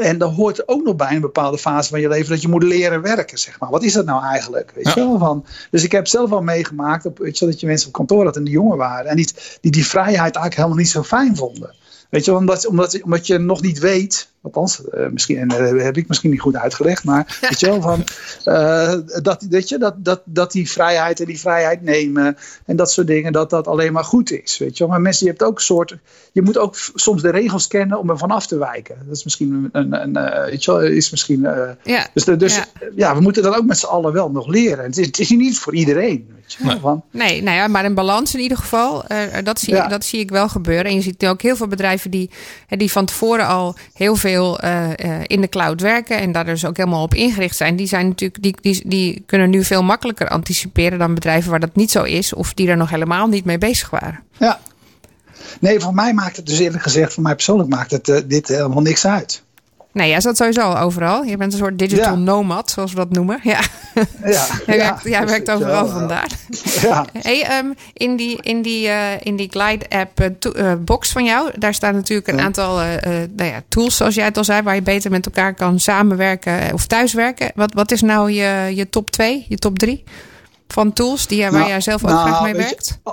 En 0.00 0.18
dan 0.18 0.32
hoort 0.32 0.68
ook 0.68 0.84
nog 0.84 0.96
bij 0.96 1.14
een 1.14 1.20
bepaalde 1.20 1.58
fase 1.58 1.88
van 1.88 2.00
je 2.00 2.08
leven 2.08 2.30
dat 2.30 2.42
je 2.42 2.48
moet 2.48 2.62
leren 2.62 3.02
werken, 3.02 3.38
zeg 3.38 3.60
maar. 3.60 3.70
Wat 3.70 3.82
is 3.82 3.92
dat 3.92 4.04
nou 4.04 4.24
eigenlijk? 4.24 4.72
Weet 4.74 4.84
ja. 4.84 4.92
je 4.94 5.00
wel? 5.00 5.18
Van, 5.18 5.44
dus 5.70 5.84
ik 5.84 5.92
heb 5.92 6.06
zelf 6.06 6.32
al 6.32 6.42
meegemaakt 6.42 7.06
op, 7.06 7.18
weet 7.18 7.38
je, 7.38 7.46
dat 7.46 7.60
je 7.60 7.66
mensen 7.66 7.88
op 7.88 7.94
kantoor 7.94 8.24
had 8.24 8.36
en 8.36 8.44
die 8.44 8.52
jonger 8.52 8.76
waren. 8.76 9.10
En 9.10 9.16
die, 9.16 9.28
die 9.60 9.70
die 9.70 9.86
vrijheid 9.86 10.18
eigenlijk 10.18 10.54
helemaal 10.54 10.76
niet 10.76 10.88
zo 10.88 11.02
fijn 11.02 11.36
vonden. 11.36 11.74
Weet 12.10 12.24
je, 12.24 12.34
omdat, 12.34 12.66
omdat, 12.66 13.02
omdat 13.02 13.26
je 13.26 13.38
nog 13.38 13.62
niet 13.62 13.78
weet, 13.78 14.30
althans, 14.42 14.82
uh, 14.94 15.06
misschien, 15.08 15.38
en 15.38 15.48
dat 15.48 15.58
heb 15.58 15.96
ik 15.96 16.08
misschien 16.08 16.30
niet 16.30 16.40
goed 16.40 16.56
uitgelegd, 16.56 17.04
maar 17.04 17.38
weet 17.40 17.60
je 17.60 17.66
wel, 17.66 17.80
van, 17.80 18.04
uh, 18.44 18.94
dat, 19.22 19.46
weet 19.50 19.68
je, 19.68 19.78
dat, 19.78 20.04
dat, 20.04 20.22
dat 20.24 20.52
die 20.52 20.70
vrijheid 20.70 21.20
en 21.20 21.26
die 21.26 21.40
vrijheid 21.40 21.82
nemen 21.82 22.36
en 22.66 22.76
dat 22.76 22.90
soort 22.90 23.06
dingen, 23.06 23.32
dat 23.32 23.50
dat 23.50 23.66
alleen 23.66 23.92
maar 23.92 24.04
goed 24.04 24.30
is. 24.30 24.58
Weet 24.58 24.76
je 24.76 24.84
wel. 24.84 24.92
Maar 24.92 25.00
mensen, 25.00 25.24
je 25.24 25.30
hebt 25.30 25.44
ook 25.44 25.56
een 25.56 25.64
soort, 25.64 25.96
je 26.32 26.42
moet 26.42 26.58
ook 26.58 26.74
soms 26.94 27.22
de 27.22 27.30
regels 27.30 27.66
kennen 27.66 27.98
om 27.98 28.10
er 28.10 28.18
vanaf 28.18 28.46
te 28.46 28.58
wijken. 28.58 28.96
Dat 29.06 29.16
is 29.16 29.24
misschien 29.24 29.68
een, 29.72 29.92
een, 29.92 30.16
een 30.16 30.44
weet 30.44 30.64
je 30.64 30.72
wel, 30.72 30.80
is 30.80 31.10
misschien, 31.10 31.40
ja. 31.82 32.08
dus, 32.14 32.24
dus 32.24 32.56
ja. 32.56 32.66
ja. 32.96 33.14
we 33.14 33.20
moeten 33.20 33.42
dat 33.42 33.56
ook 33.56 33.66
met 33.66 33.78
z'n 33.78 33.86
allen 33.86 34.12
wel 34.12 34.30
nog 34.30 34.46
leren. 34.46 34.84
Het 34.84 34.98
is, 34.98 35.06
het 35.06 35.18
is 35.18 35.30
niet 35.30 35.58
voor 35.58 35.74
iedereen. 35.74 36.28
Weet 36.34 36.52
je, 36.52 36.64
nee. 36.64 36.78
Van, 36.78 37.04
nee, 37.10 37.42
nou 37.42 37.56
ja, 37.56 37.68
maar 37.68 37.84
een 37.84 37.94
balans 37.94 38.34
in 38.34 38.40
ieder 38.40 38.56
geval, 38.56 39.04
dat, 39.44 39.60
zie, 39.60 39.74
ja. 39.74 39.88
dat 39.88 40.04
zie 40.04 40.20
ik 40.20 40.30
wel 40.30 40.48
gebeuren. 40.48 40.84
En 40.84 40.94
je 40.94 41.02
ziet 41.02 41.26
ook 41.26 41.42
heel 41.42 41.56
veel 41.56 41.66
bedrijven 41.68 42.10
die, 42.10 42.30
die 42.68 42.90
van 42.90 43.04
tevoren 43.04 43.46
al 43.46 43.76
heel 43.92 44.16
veel 44.16 44.29
uh, 44.38 44.88
uh, 45.04 45.20
in 45.26 45.40
de 45.40 45.48
cloud 45.48 45.80
werken 45.80 46.18
en 46.18 46.32
daar 46.32 46.44
dus 46.44 46.64
ook 46.64 46.76
helemaal 46.76 47.02
op 47.02 47.14
ingericht 47.14 47.56
zijn. 47.56 47.76
Die 47.76 47.86
zijn 47.86 48.08
natuurlijk, 48.08 48.42
die, 48.42 48.56
die, 48.60 48.82
die 48.86 49.22
kunnen 49.26 49.50
nu 49.50 49.64
veel 49.64 49.82
makkelijker 49.82 50.28
anticiperen 50.28 50.98
dan 50.98 51.14
bedrijven 51.14 51.50
waar 51.50 51.60
dat 51.60 51.76
niet 51.76 51.90
zo 51.90 52.02
is, 52.02 52.34
of 52.34 52.54
die 52.54 52.68
er 52.68 52.76
nog 52.76 52.90
helemaal 52.90 53.26
niet 53.26 53.44
mee 53.44 53.58
bezig 53.58 53.90
waren. 53.90 54.20
Ja. 54.38 54.60
Nee, 55.60 55.80
voor 55.80 55.94
mij 55.94 56.14
maakt 56.14 56.36
het 56.36 56.46
dus 56.46 56.58
eerlijk 56.58 56.82
gezegd, 56.82 57.14
voor 57.14 57.22
mij 57.22 57.34
persoonlijk 57.34 57.68
maakt 57.68 57.90
het 57.90 58.08
uh, 58.08 58.20
dit 58.26 58.48
helemaal 58.48 58.82
niks 58.82 59.06
uit. 59.06 59.42
Nee, 59.92 60.08
jij 60.08 60.20
zat 60.20 60.36
sowieso 60.36 60.74
overal. 60.74 61.22
Je 61.22 61.36
bent 61.36 61.52
een 61.52 61.58
soort 61.58 61.78
digital 61.78 62.12
ja. 62.12 62.18
nomad, 62.18 62.70
zoals 62.70 62.90
we 62.90 62.96
dat 62.96 63.10
noemen. 63.10 63.40
Ja. 63.42 63.60
Ja, 64.24 64.46
jij 64.66 64.76
ja, 64.76 64.84
werkt, 64.84 65.04
jij 65.04 65.26
werkt 65.26 65.50
overal 65.50 65.88
vandaar. 65.88 66.28
Ja. 66.80 67.06
Hey, 67.12 67.58
um, 67.58 67.74
in 67.92 68.16
die, 68.16 68.42
in 68.42 68.62
die, 68.62 68.86
uh, 68.86 69.20
in 69.20 69.36
die 69.36 69.48
Glide-app 69.50 70.20
uh, 70.20 70.72
box 70.78 71.12
van 71.12 71.24
jou, 71.24 71.50
daar 71.58 71.74
staan 71.74 71.94
natuurlijk 71.94 72.28
een 72.28 72.40
aantal 72.40 72.74
nou 72.76 73.50
ja, 73.50 73.62
tools, 73.68 73.96
zoals 73.96 74.14
jij 74.14 74.24
het 74.24 74.36
al 74.36 74.44
zei, 74.44 74.62
waar 74.62 74.74
je 74.74 74.82
beter 74.82 75.10
met 75.10 75.26
elkaar 75.26 75.54
kan 75.54 75.80
samenwerken 75.80 76.72
of 76.72 76.86
thuiswerken. 76.86 77.50
Wat, 77.54 77.74
wat 77.74 77.90
is 77.90 78.00
nou 78.02 78.30
je, 78.30 78.72
je 78.74 78.88
top 78.88 79.10
2, 79.10 79.46
je 79.48 79.56
top 79.56 79.78
3 79.78 80.04
van 80.68 80.92
tools 80.92 81.26
die, 81.26 81.42
waar 81.42 81.52
nou, 81.52 81.68
jij 81.68 81.80
zelf 81.80 82.04
ook 82.04 82.10
nou, 82.10 82.28
graag 82.28 82.42
mee 82.42 82.54
werkt? 82.54 82.98
Je, 83.04 83.12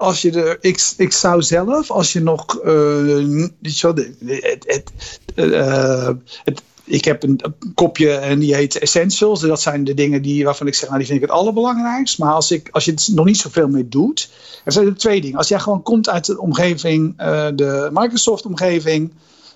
als 0.00 0.22
je 0.22 0.30
de, 0.30 0.58
ik, 0.60 0.92
ik 0.96 1.12
zou 1.12 1.42
zelf, 1.42 1.90
als 1.90 2.12
je 2.12 2.20
nog, 2.20 2.64
uh, 2.64 3.48
zo, 3.62 3.94
het, 3.94 4.92
uh, 5.34 6.08
het, 6.44 6.62
ik 6.84 7.04
heb 7.04 7.22
een, 7.22 7.40
kopje 7.74 8.10
en 8.10 8.38
die 8.38 8.54
heet 8.54 8.78
Essentials. 8.78 9.40
Dat 9.40 9.60
zijn 9.60 9.84
de 9.84 9.94
dingen 9.94 10.22
die, 10.22 10.44
waarvan 10.44 10.66
ik 10.66 10.74
zeg, 10.74 10.88
nou 10.88 10.98
die 10.98 11.06
vind 11.06 11.22
ik 11.22 11.28
het 11.28 11.36
allerbelangrijkst. 11.36 12.18
Maar 12.18 12.32
als, 12.32 12.50
ik, 12.50 12.68
als 12.70 12.84
je 12.84 12.90
het 12.90 13.08
nog 13.14 13.24
niet 13.24 13.36
zoveel 13.36 13.68
mee 13.68 13.88
doet, 13.88 14.30
er 14.64 14.72
zijn 14.72 14.86
er 14.86 14.96
twee 14.96 15.20
dingen. 15.20 15.38
Als 15.38 15.48
jij 15.48 15.58
gewoon 15.58 15.82
komt 15.82 16.08
uit 16.08 16.26
de 16.26 16.40
omgeving, 16.40 17.20
uh, 17.20 17.48
de 17.54 17.88
Microsoft 17.92 18.44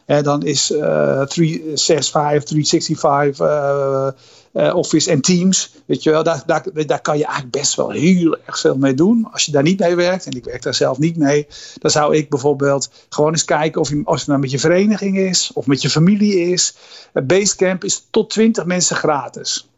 omgeving, 0.06 0.24
dan 0.24 0.42
is 0.42 0.66
365, 0.66 2.44
365 2.44 4.14
uh, 4.54 4.74
Office 4.74 5.10
en 5.10 5.20
Teams, 5.20 5.74
weet 5.86 6.02
je 6.02 6.10
wel, 6.10 6.22
daar, 6.22 6.42
daar, 6.46 6.64
daar 6.86 7.00
kan 7.00 7.18
je 7.18 7.24
eigenlijk 7.24 7.56
best 7.56 7.74
wel 7.74 7.90
heel 7.90 8.36
erg 8.46 8.58
veel 8.58 8.76
mee 8.76 8.94
doen. 8.94 9.28
Als 9.32 9.44
je 9.44 9.52
daar 9.52 9.62
niet 9.62 9.78
mee 9.78 9.94
werkt, 9.94 10.26
en 10.26 10.36
ik 10.36 10.44
werk 10.44 10.62
daar 10.62 10.74
zelf 10.74 10.98
niet 10.98 11.16
mee, 11.16 11.46
dan 11.78 11.90
zou 11.90 12.16
ik 12.16 12.28
bijvoorbeeld 12.28 12.90
gewoon 13.08 13.30
eens 13.30 13.44
kijken 13.44 13.80
of, 13.80 13.88
je, 13.88 14.02
of 14.04 14.18
het 14.18 14.26
nou 14.26 14.40
met 14.40 14.50
je 14.50 14.58
vereniging 14.58 15.18
is 15.18 15.50
of 15.54 15.66
met 15.66 15.82
je 15.82 15.90
familie 15.90 16.50
is. 16.50 16.74
Basecamp 17.12 17.84
is 17.84 18.06
tot 18.10 18.30
20 18.30 18.64
mensen 18.64 18.96
gratis. 18.96 19.68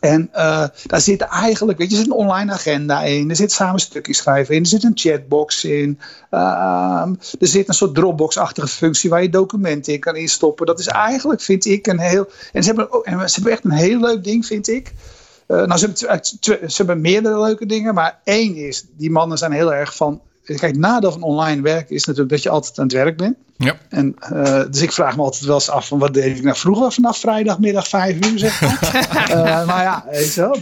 En 0.00 0.30
uh, 0.32 0.64
daar 0.86 1.00
zit 1.00 1.20
eigenlijk, 1.20 1.78
weet 1.78 1.90
je, 1.90 1.96
er 1.96 2.02
zit 2.02 2.10
een 2.10 2.18
online 2.18 2.52
agenda 2.52 3.02
in, 3.02 3.30
er 3.30 3.36
zit 3.36 3.52
samen 3.52 3.80
stukjes 3.80 4.16
schrijven 4.16 4.54
in, 4.54 4.60
er 4.60 4.66
zit 4.66 4.84
een 4.84 4.92
chatbox 4.94 5.64
in, 5.64 5.98
uh, 6.30 7.06
er 7.40 7.46
zit 7.46 7.68
een 7.68 7.74
soort 7.74 7.94
Dropbox-achtige 7.94 8.68
functie 8.68 9.10
waar 9.10 9.22
je 9.22 9.28
documenten 9.28 9.92
in 9.92 10.00
kan 10.00 10.16
instoppen. 10.16 10.66
Dat 10.66 10.78
is 10.78 10.86
eigenlijk, 10.86 11.40
vind 11.40 11.64
ik, 11.64 11.86
een 11.86 11.98
heel. 11.98 12.28
En 12.52 12.62
ze 12.62 12.68
hebben, 12.68 12.92
ook, 12.92 13.04
en 13.04 13.28
ze 13.28 13.34
hebben 13.34 13.52
echt 13.52 13.64
een 13.64 13.70
heel 13.70 14.00
leuk 14.00 14.24
ding, 14.24 14.46
vind 14.46 14.68
ik. 14.68 14.92
Uh, 15.48 15.56
nou, 15.64 15.78
ze 15.78 15.86
hebben, 15.86 16.70
ze 16.70 16.76
hebben 16.76 17.00
meerdere 17.00 17.40
leuke 17.40 17.66
dingen, 17.66 17.94
maar 17.94 18.20
één 18.24 18.56
is, 18.56 18.84
die 18.96 19.10
mannen 19.10 19.38
zijn 19.38 19.52
heel 19.52 19.74
erg 19.74 19.96
van 19.96 20.20
kijk, 20.56 20.76
nadeel 20.76 21.12
van 21.12 21.22
online 21.22 21.62
werken 21.62 21.94
is 21.94 22.04
natuurlijk 22.04 22.32
dat 22.32 22.42
je 22.42 22.48
altijd 22.48 22.78
aan 22.78 22.84
het 22.84 22.94
werk 22.94 23.16
bent. 23.16 23.36
Ja. 23.56 23.76
En, 23.88 24.16
uh, 24.32 24.62
dus 24.70 24.82
ik 24.82 24.92
vraag 24.92 25.16
me 25.16 25.22
altijd 25.22 25.44
wel 25.44 25.54
eens 25.54 25.70
af 25.70 25.86
van 25.86 25.98
wat 25.98 26.14
deed 26.14 26.36
ik 26.36 26.42
nou 26.42 26.56
vroeger 26.56 26.92
vanaf 26.92 27.18
vrijdagmiddag 27.18 27.88
vijf 27.88 28.26
uur 28.26 28.38
zeg 28.38 28.60
maar. 28.60 29.30
uh, 29.30 29.66
maar 29.68 29.82
ja, 29.82 30.04
weet 30.10 30.34
je 30.34 30.40
wel. 30.40 30.56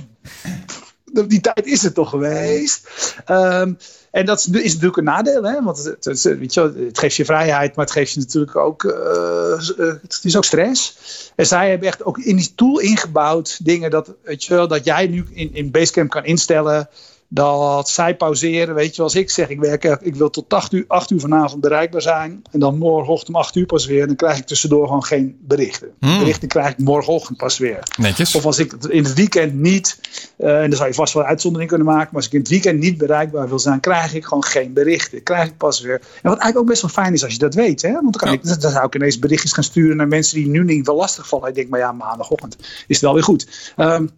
Die 1.26 1.40
tijd 1.40 1.66
is 1.66 1.82
het 1.82 1.94
toch 1.94 2.10
geweest. 2.10 2.88
Um, 3.30 3.78
en 4.16 4.26
dat 4.26 4.38
is 4.38 4.72
natuurlijk 4.72 4.96
een 4.96 5.04
nadeel, 5.04 5.42
hè? 5.42 5.62
want 5.62 5.84
het, 5.84 6.04
het, 6.04 6.22
weet 6.22 6.54
je, 6.54 6.84
het 6.86 6.98
geeft 6.98 7.16
je 7.16 7.24
vrijheid, 7.24 7.74
maar 7.76 7.84
het 7.84 7.94
geeft 7.94 8.12
je 8.12 8.20
natuurlijk 8.20 8.56
ook, 8.56 8.82
uh, 8.82 9.58
het 10.02 10.20
is 10.22 10.36
ook 10.36 10.44
stress. 10.44 10.96
En 11.34 11.46
zij 11.46 11.70
hebben 11.70 11.88
echt 11.88 12.04
ook 12.04 12.18
in 12.18 12.36
die 12.36 12.52
tool 12.54 12.78
ingebouwd 12.78 13.64
dingen 13.64 13.90
dat, 13.90 14.14
weet 14.22 14.44
je 14.44 14.54
wel, 14.54 14.68
dat 14.68 14.84
jij 14.84 15.06
nu 15.06 15.24
in, 15.30 15.54
in 15.54 15.70
Basecamp 15.70 16.10
kan 16.10 16.24
instellen 16.24 16.88
dat 17.28 17.88
zij 17.88 18.16
pauzeren. 18.16 18.74
Weet 18.74 18.96
je, 18.96 19.02
als 19.02 19.14
ik 19.14 19.30
zeg, 19.30 19.48
ik, 19.48 19.60
werk, 19.60 19.84
ik 19.84 20.14
wil 20.14 20.30
tot 20.30 20.52
8 20.52 20.72
uur, 20.72 20.84
8 20.88 21.10
uur 21.10 21.20
vanavond 21.20 21.60
bereikbaar 21.60 22.02
zijn. 22.02 22.42
En 22.50 22.60
dan 22.60 22.78
morgenochtend 22.78 23.28
om 23.28 23.36
8 23.36 23.56
uur 23.56 23.66
pas 23.66 23.86
weer. 23.86 24.06
Dan 24.06 24.16
krijg 24.16 24.38
ik 24.38 24.46
tussendoor 24.46 24.86
gewoon 24.86 25.04
geen 25.04 25.38
berichten. 25.40 25.88
Hmm. 26.00 26.18
Berichten 26.18 26.48
krijg 26.48 26.70
ik 26.70 26.78
morgenochtend 26.78 27.38
pas 27.38 27.58
weer. 27.58 27.78
Netjes. 27.96 28.34
Of 28.34 28.44
als 28.44 28.58
ik 28.58 28.72
in 28.72 29.04
het 29.04 29.14
weekend 29.14 29.54
niet, 29.54 30.00
uh, 30.38 30.62
en 30.62 30.68
daar 30.68 30.76
zou 30.76 30.88
je 30.88 30.94
vast 30.94 31.14
wel 31.14 31.22
een 31.22 31.28
uitzondering 31.28 31.68
kunnen 31.68 31.86
maken. 31.86 32.06
Maar 32.06 32.16
als 32.16 32.26
ik 32.26 32.32
in 32.32 32.40
het 32.40 32.48
weekend 32.48 32.80
niet 32.80 32.98
bereikbaar 32.98 33.48
wil 33.48 33.58
zijn, 33.58 33.80
krijg 33.80 34.14
ik 34.14 34.24
gewoon 34.24 34.44
geen 34.44 34.72
berichten. 34.72 35.22
Krijg 35.22 35.48
ik 35.48 35.56
pas 35.56 35.80
weer. 35.80 35.94
En 35.94 36.00
wat 36.30 36.38
eigenlijk 36.38 36.58
ook 36.58 36.66
best 36.66 36.82
wel 36.82 36.90
fijn 36.90 37.12
is 37.12 37.24
als 37.24 37.32
je 37.32 37.38
dat 37.38 37.54
weet. 37.54 37.82
Hè? 37.82 37.92
Want 37.92 38.02
dan, 38.02 38.12
kan 38.12 38.30
ja. 38.30 38.34
ik, 38.34 38.60
dan 38.60 38.70
zou 38.70 38.86
ik 38.86 38.94
ineens 38.94 39.18
berichtjes 39.18 39.52
gaan 39.52 39.64
sturen 39.64 39.96
naar 39.96 40.08
mensen 40.08 40.36
die 40.36 40.48
nu 40.48 40.64
niet 40.64 40.86
wel 40.86 40.96
lastig 40.96 41.28
vallen. 41.28 41.48
Ik 41.48 41.54
denk, 41.54 41.68
maar 41.68 41.80
ja, 41.80 41.92
maandagochtend 41.92 42.56
is 42.58 42.66
het 42.86 43.00
wel 43.00 43.14
weer 43.14 43.22
goed. 43.22 43.72
Um, 43.76 44.10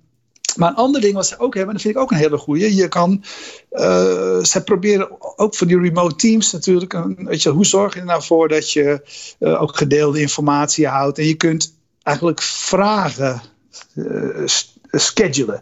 maar 0.58 0.68
een 0.68 0.76
ander 0.76 1.00
ding 1.00 1.14
wat 1.14 1.26
ze 1.26 1.38
ook 1.38 1.54
hebben, 1.54 1.66
en 1.66 1.72
dat 1.72 1.82
vind 1.82 1.94
ik 1.94 2.00
ook 2.00 2.10
een 2.10 2.16
hele 2.16 2.38
goeie. 2.38 2.74
Je 2.74 2.88
kan, 2.88 3.24
uh, 3.72 4.42
ze 4.42 4.62
proberen 4.64 5.38
ook 5.38 5.54
voor 5.54 5.66
die 5.66 5.80
remote 5.80 6.14
teams 6.14 6.52
natuurlijk. 6.52 6.98
Weet 7.16 7.42
je, 7.42 7.50
hoe 7.50 7.66
zorg 7.66 7.94
je 7.94 8.00
er 8.00 8.06
nou 8.06 8.22
voor 8.22 8.48
dat 8.48 8.72
je 8.72 9.02
uh, 9.38 9.62
ook 9.62 9.76
gedeelde 9.76 10.20
informatie 10.20 10.86
houdt. 10.86 11.18
En 11.18 11.26
je 11.26 11.34
kunt 11.34 11.74
eigenlijk 12.02 12.42
vragen 12.42 13.42
uh, 13.94 14.46
schedulen. 14.90 15.60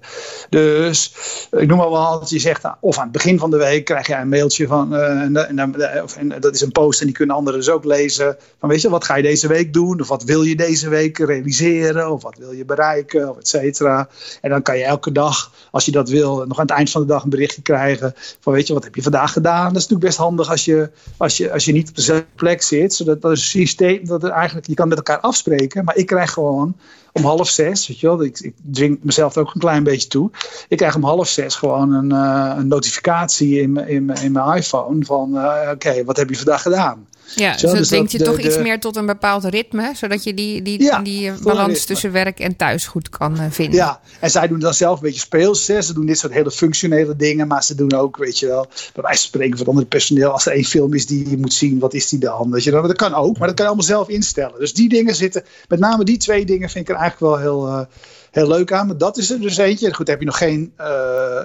Dus 0.51 1.15
ik 1.51 1.69
noem 1.69 1.79
maar 1.79 1.89
wat, 1.89 2.31
je 2.31 2.39
zegt 2.39 2.65
of 2.81 2.97
aan 2.97 3.03
het 3.03 3.13
begin 3.13 3.39
van 3.39 3.51
de 3.51 3.57
week 3.57 3.85
krijg 3.85 4.07
je 4.07 4.15
een 4.15 4.29
mailtje 4.29 4.67
van, 4.67 4.95
uh, 4.95 5.21
en, 5.21 5.37
en, 5.57 6.41
dat 6.41 6.55
is 6.55 6.61
een 6.61 6.73
post 6.73 7.01
en 7.01 7.07
die 7.07 7.15
kunnen 7.15 7.37
anderen 7.37 7.61
dus 7.61 7.69
ook 7.69 7.85
lezen. 7.85 8.37
Van 8.61 8.69
weet 8.69 8.81
je, 8.81 8.91
wat 8.91 9.05
ga 9.05 9.17
je 9.17 9.23
deze 9.23 9.49
week 9.49 9.73
doen? 9.73 10.01
Of 10.01 10.09
wat 10.09 10.25
wil 10.25 10.43
je 10.43 10.57
deze 10.57 10.89
week 10.89 11.19
realiseren? 11.19 12.13
Of 12.13 12.23
wat 12.23 12.37
wil 12.39 12.53
je 12.53 12.65
bereiken? 12.65 13.31
Of 13.31 13.39
et 13.39 13.49
cetera. 13.49 14.09
En 14.41 14.51
dan 14.51 14.63
kan 14.63 14.79
je 14.79 14.85
elke 14.85 15.13
dag, 15.13 15.53
als 15.71 15.85
je 15.85 15.91
dat 15.91 16.09
wil, 16.09 16.45
nog 16.47 16.59
aan 16.59 16.67
het 16.67 16.77
eind 16.77 16.91
van 16.91 17.01
de 17.01 17.07
dag 17.07 17.23
een 17.23 17.31
berichtje 17.31 17.63
krijgen. 17.63 18.15
Van 18.41 18.53
weet 18.53 18.67
je, 18.67 18.75
wat 18.75 18.85
heb 18.85 18.95
je 18.95 19.03
vandaag 19.03 19.33
gedaan? 19.33 19.67
Dat 19.73 19.77
is 19.77 19.89
natuurlijk 19.89 20.07
best 20.07 20.19
handig 20.19 20.51
als 20.51 20.65
je, 20.65 20.91
als 21.17 21.37
je, 21.37 21.53
als 21.53 21.65
je 21.65 21.73
niet 21.73 21.89
op 21.89 21.95
dezelfde 21.95 22.27
plek 22.35 22.63
zit. 22.63 22.95
Zodat 22.95 23.23
dat 23.23 23.33
is 23.33 23.39
een 23.39 23.45
systeem 23.45 24.07
dat 24.07 24.23
er 24.23 24.31
eigenlijk, 24.31 24.67
je 24.67 24.75
kan 24.75 24.89
met 24.89 24.97
elkaar 24.97 25.21
afspreken. 25.21 25.85
Maar 25.85 25.97
ik 25.97 26.07
krijg 26.07 26.33
gewoon 26.33 26.77
om 27.17 27.25
half 27.25 27.49
zes, 27.49 27.87
weet 27.87 28.01
je 28.01 28.07
wel, 28.07 28.23
ik, 28.23 28.41
ik 28.41 28.55
drink 28.63 28.99
mezelf 29.03 29.37
ook 29.37 29.55
een 29.55 29.61
klein 29.61 29.83
beetje 29.83 30.09
toe. 30.09 30.31
Ik 30.69 30.77
krijg 30.77 30.95
om 30.95 31.05
half 31.05 31.29
zes 31.29 31.55
gewoon 31.55 31.93
een, 31.93 32.13
uh, 32.13 32.55
een 32.57 32.69
notificatie 32.69 33.61
in, 33.61 33.77
in, 33.77 34.11
in 34.11 34.33
mijn 34.33 34.57
iPhone 34.57 35.05
van, 35.05 35.35
uh, 35.35 35.71
oké, 35.73 36.05
wat 36.05 36.17
heb 36.17 36.29
je 36.29 36.37
vandaag 36.37 36.63
gedaan? 36.63 37.07
Ja, 37.35 37.59
zo, 37.59 37.69
dus 37.69 37.79
dat 37.79 37.89
brengt 37.89 38.13
je 38.13 38.19
toch 38.19 38.37
de, 38.37 38.43
iets 38.43 38.59
meer 38.59 38.81
tot 38.81 38.97
een 38.97 39.07
bepaald 39.07 39.45
ritme, 39.45 39.93
zodat 39.95 40.25
je 40.25 40.35
die, 40.35 40.63
die, 40.63 40.83
ja, 40.83 40.99
die 40.99 41.33
balans 41.43 41.85
tussen 41.85 42.13
werk 42.13 42.41
en 42.41 42.57
thuis 42.57 42.87
goed 42.87 43.09
kan 43.09 43.41
uh, 43.41 43.47
vinden. 43.51 43.75
Ja, 43.75 44.01
en 44.21 44.31
zij 44.31 44.49
doen 44.49 44.59
dan 44.59 44.75
zelf 44.75 44.97
een 44.97 45.03
beetje 45.03 45.21
speels. 45.21 45.67
Hè. 45.67 45.83
Ze 45.83 45.93
doen 45.93 46.07
dit 46.07 46.19
soort 46.19 46.33
hele 46.33 46.51
functionele 46.51 47.17
dingen, 47.17 47.47
maar 47.47 47.65
ze 47.65 47.75
doen 47.75 47.95
ook, 47.95 48.17
weet 48.17 48.39
je 48.39 48.47
wel, 48.47 48.67
bij 48.67 49.03
wijze 49.03 49.21
van 49.21 49.29
spreken 49.29 49.59
van 49.59 49.67
andere 49.67 49.87
personeel, 49.87 50.31
als 50.31 50.47
er 50.47 50.53
één 50.53 50.65
film 50.65 50.95
is 50.95 51.07
die 51.07 51.31
je 51.31 51.37
moet 51.37 51.53
zien, 51.53 51.79
wat 51.79 51.95
is 51.95 52.09
die 52.09 52.19
dan? 52.19 52.51
Weet 52.51 52.65
je, 52.65 52.71
dat, 52.71 52.83
dat 52.87 52.97
kan 52.97 53.15
ook, 53.15 53.39
maar 53.39 53.47
dat 53.47 53.57
kan 53.57 53.65
je 53.65 53.71
allemaal 53.71 53.91
zelf 53.91 54.09
instellen. 54.09 54.59
Dus 54.59 54.73
die 54.73 54.89
dingen 54.89 55.15
zitten, 55.15 55.45
met 55.69 55.79
name 55.79 56.05
die 56.05 56.17
twee 56.17 56.45
dingen 56.45 56.71
vind 56.71 56.89
ik 56.89 56.95
er 56.95 57.01
eigenlijk 57.01 57.33
wel 57.33 57.41
heel, 57.41 57.69
uh, 57.69 57.85
heel 58.31 58.49
leuk 58.49 58.73
aan. 58.73 58.87
Maar 58.87 58.99
dat 58.99 59.19
is 59.19 59.31
er 59.31 59.41
dus 59.41 59.57
eentje. 59.57 59.95
Goed, 59.95 60.09
heb 60.09 60.19
je 60.19 60.27
nog 60.27 60.39
geen. 60.39 60.73
Uh, 60.81 61.41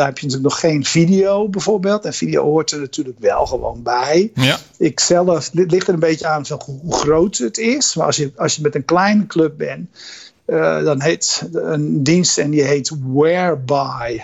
daar 0.00 0.08
heb 0.08 0.18
je 0.18 0.26
natuurlijk 0.26 0.52
nog 0.52 0.60
geen 0.60 0.84
video 0.84 1.48
bijvoorbeeld. 1.48 2.04
En 2.04 2.12
video 2.12 2.44
hoort 2.44 2.70
er 2.70 2.80
natuurlijk 2.80 3.18
wel 3.18 3.46
gewoon 3.46 3.82
bij. 3.82 4.30
Ja. 4.34 4.58
Ik 4.78 5.00
zelf, 5.00 5.50
dit 5.50 5.70
ligt 5.70 5.88
er 5.88 5.94
een 5.94 6.00
beetje 6.00 6.26
aan 6.26 6.46
van 6.46 6.62
hoe 6.64 6.94
groot 6.94 7.36
het 7.36 7.58
is. 7.58 7.94
Maar 7.94 8.06
als 8.06 8.16
je, 8.16 8.32
als 8.36 8.56
je 8.56 8.62
met 8.62 8.74
een 8.74 8.84
kleine 8.84 9.26
club 9.26 9.56
bent, 9.56 9.88
uh, 10.46 10.84
dan 10.84 11.02
heet 11.02 11.48
een 11.52 12.02
dienst 12.02 12.38
en 12.38 12.50
die 12.50 12.62
heet 12.62 12.92
whereby.com. 13.12 14.16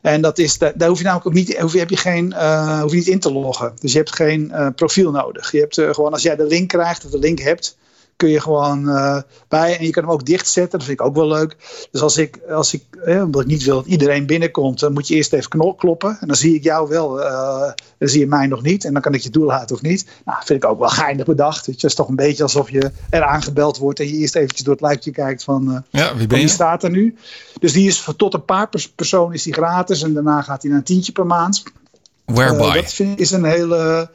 En 0.00 0.20
dat 0.20 0.38
is, 0.38 0.58
daar 0.58 0.88
hoef 0.88 0.98
je 0.98 1.04
namelijk 1.04 1.26
ook 1.26 1.34
niet, 1.34 1.58
hoef 1.58 1.72
je, 1.72 1.78
heb 1.78 1.90
je 1.90 1.96
geen, 1.96 2.26
uh, 2.36 2.80
hoef 2.80 2.90
je 2.90 2.96
niet 2.96 3.08
in 3.08 3.20
te 3.20 3.32
loggen. 3.32 3.72
Dus 3.80 3.92
je 3.92 3.98
hebt 3.98 4.14
geen 4.14 4.50
uh, 4.52 4.68
profiel 4.74 5.10
nodig. 5.10 5.52
Je 5.52 5.60
hebt 5.60 5.74
gewoon, 5.74 6.12
als 6.12 6.22
jij 6.22 6.36
de 6.36 6.46
link 6.46 6.68
krijgt 6.68 7.04
of 7.04 7.10
de 7.10 7.18
link 7.18 7.38
hebt, 7.38 7.76
kun 8.20 8.30
je 8.30 8.40
gewoon 8.40 8.88
uh, 8.88 9.20
bij. 9.48 9.78
En 9.78 9.84
je 9.84 9.90
kan 9.90 10.02
hem 10.02 10.12
ook 10.12 10.24
dichtzetten. 10.24 10.78
Dat 10.78 10.88
vind 10.88 11.00
ik 11.00 11.06
ook 11.06 11.14
wel 11.14 11.28
leuk. 11.28 11.56
Dus 11.90 12.00
als 12.00 12.16
ik, 12.16 12.38
als 12.50 12.74
ik 12.74 12.84
eh, 13.04 13.22
omdat 13.22 13.40
ik 13.40 13.46
niet 13.46 13.64
wil 13.64 13.76
dat 13.76 13.86
iedereen 13.86 14.26
binnenkomt, 14.26 14.80
dan 14.80 14.92
moet 14.92 15.08
je 15.08 15.14
eerst 15.14 15.32
even 15.32 15.76
kloppen. 15.76 16.16
En 16.20 16.26
dan 16.26 16.36
zie 16.36 16.54
ik 16.54 16.62
jou 16.62 16.88
wel. 16.88 17.20
Uh, 17.20 17.72
dan 17.98 18.08
zie 18.08 18.20
je 18.20 18.26
mij 18.26 18.46
nog 18.46 18.62
niet. 18.62 18.84
En 18.84 18.92
dan 18.92 19.02
kan 19.02 19.14
ik 19.14 19.20
je 19.20 19.30
toelaten 19.30 19.76
of 19.76 19.82
niet. 19.82 20.06
Nou, 20.24 20.38
vind 20.44 20.64
ik 20.64 20.70
ook 20.70 20.78
wel 20.78 20.88
geinig 20.88 21.26
bedacht. 21.26 21.66
Het 21.66 21.84
is 21.84 21.94
toch 21.94 22.08
een 22.08 22.16
beetje 22.16 22.42
alsof 22.42 22.70
je 22.70 22.90
er 23.10 23.22
aangebeld 23.22 23.78
wordt. 23.78 24.00
En 24.00 24.06
je 24.06 24.16
eerst 24.16 24.36
eventjes 24.36 24.64
door 24.64 24.74
het 24.74 24.82
luikje 24.82 25.10
kijkt 25.10 25.44
van. 25.44 25.84
ja, 25.90 26.16
wie 26.16 26.26
ben 26.26 26.38
je? 26.38 26.44
Wie 26.44 26.52
staat 26.52 26.82
er 26.82 26.90
nu? 26.90 27.16
Dus 27.60 27.72
die 27.72 27.86
is 27.86 28.08
tot 28.16 28.34
een 28.34 28.44
paar 28.44 28.68
personen 28.94 29.34
is 29.34 29.42
die 29.42 29.52
gratis. 29.52 30.02
En 30.02 30.14
daarna 30.14 30.42
gaat 30.42 30.62
hij 30.62 30.70
naar 30.70 30.80
een 30.80 30.84
tientje 30.86 31.12
per 31.12 31.26
maand. 31.26 31.62
Whereby? 32.24 32.72
dat 32.72 32.92
vind, 32.92 33.20
is 33.20 33.30
een 33.30 33.44
hele 33.44 34.10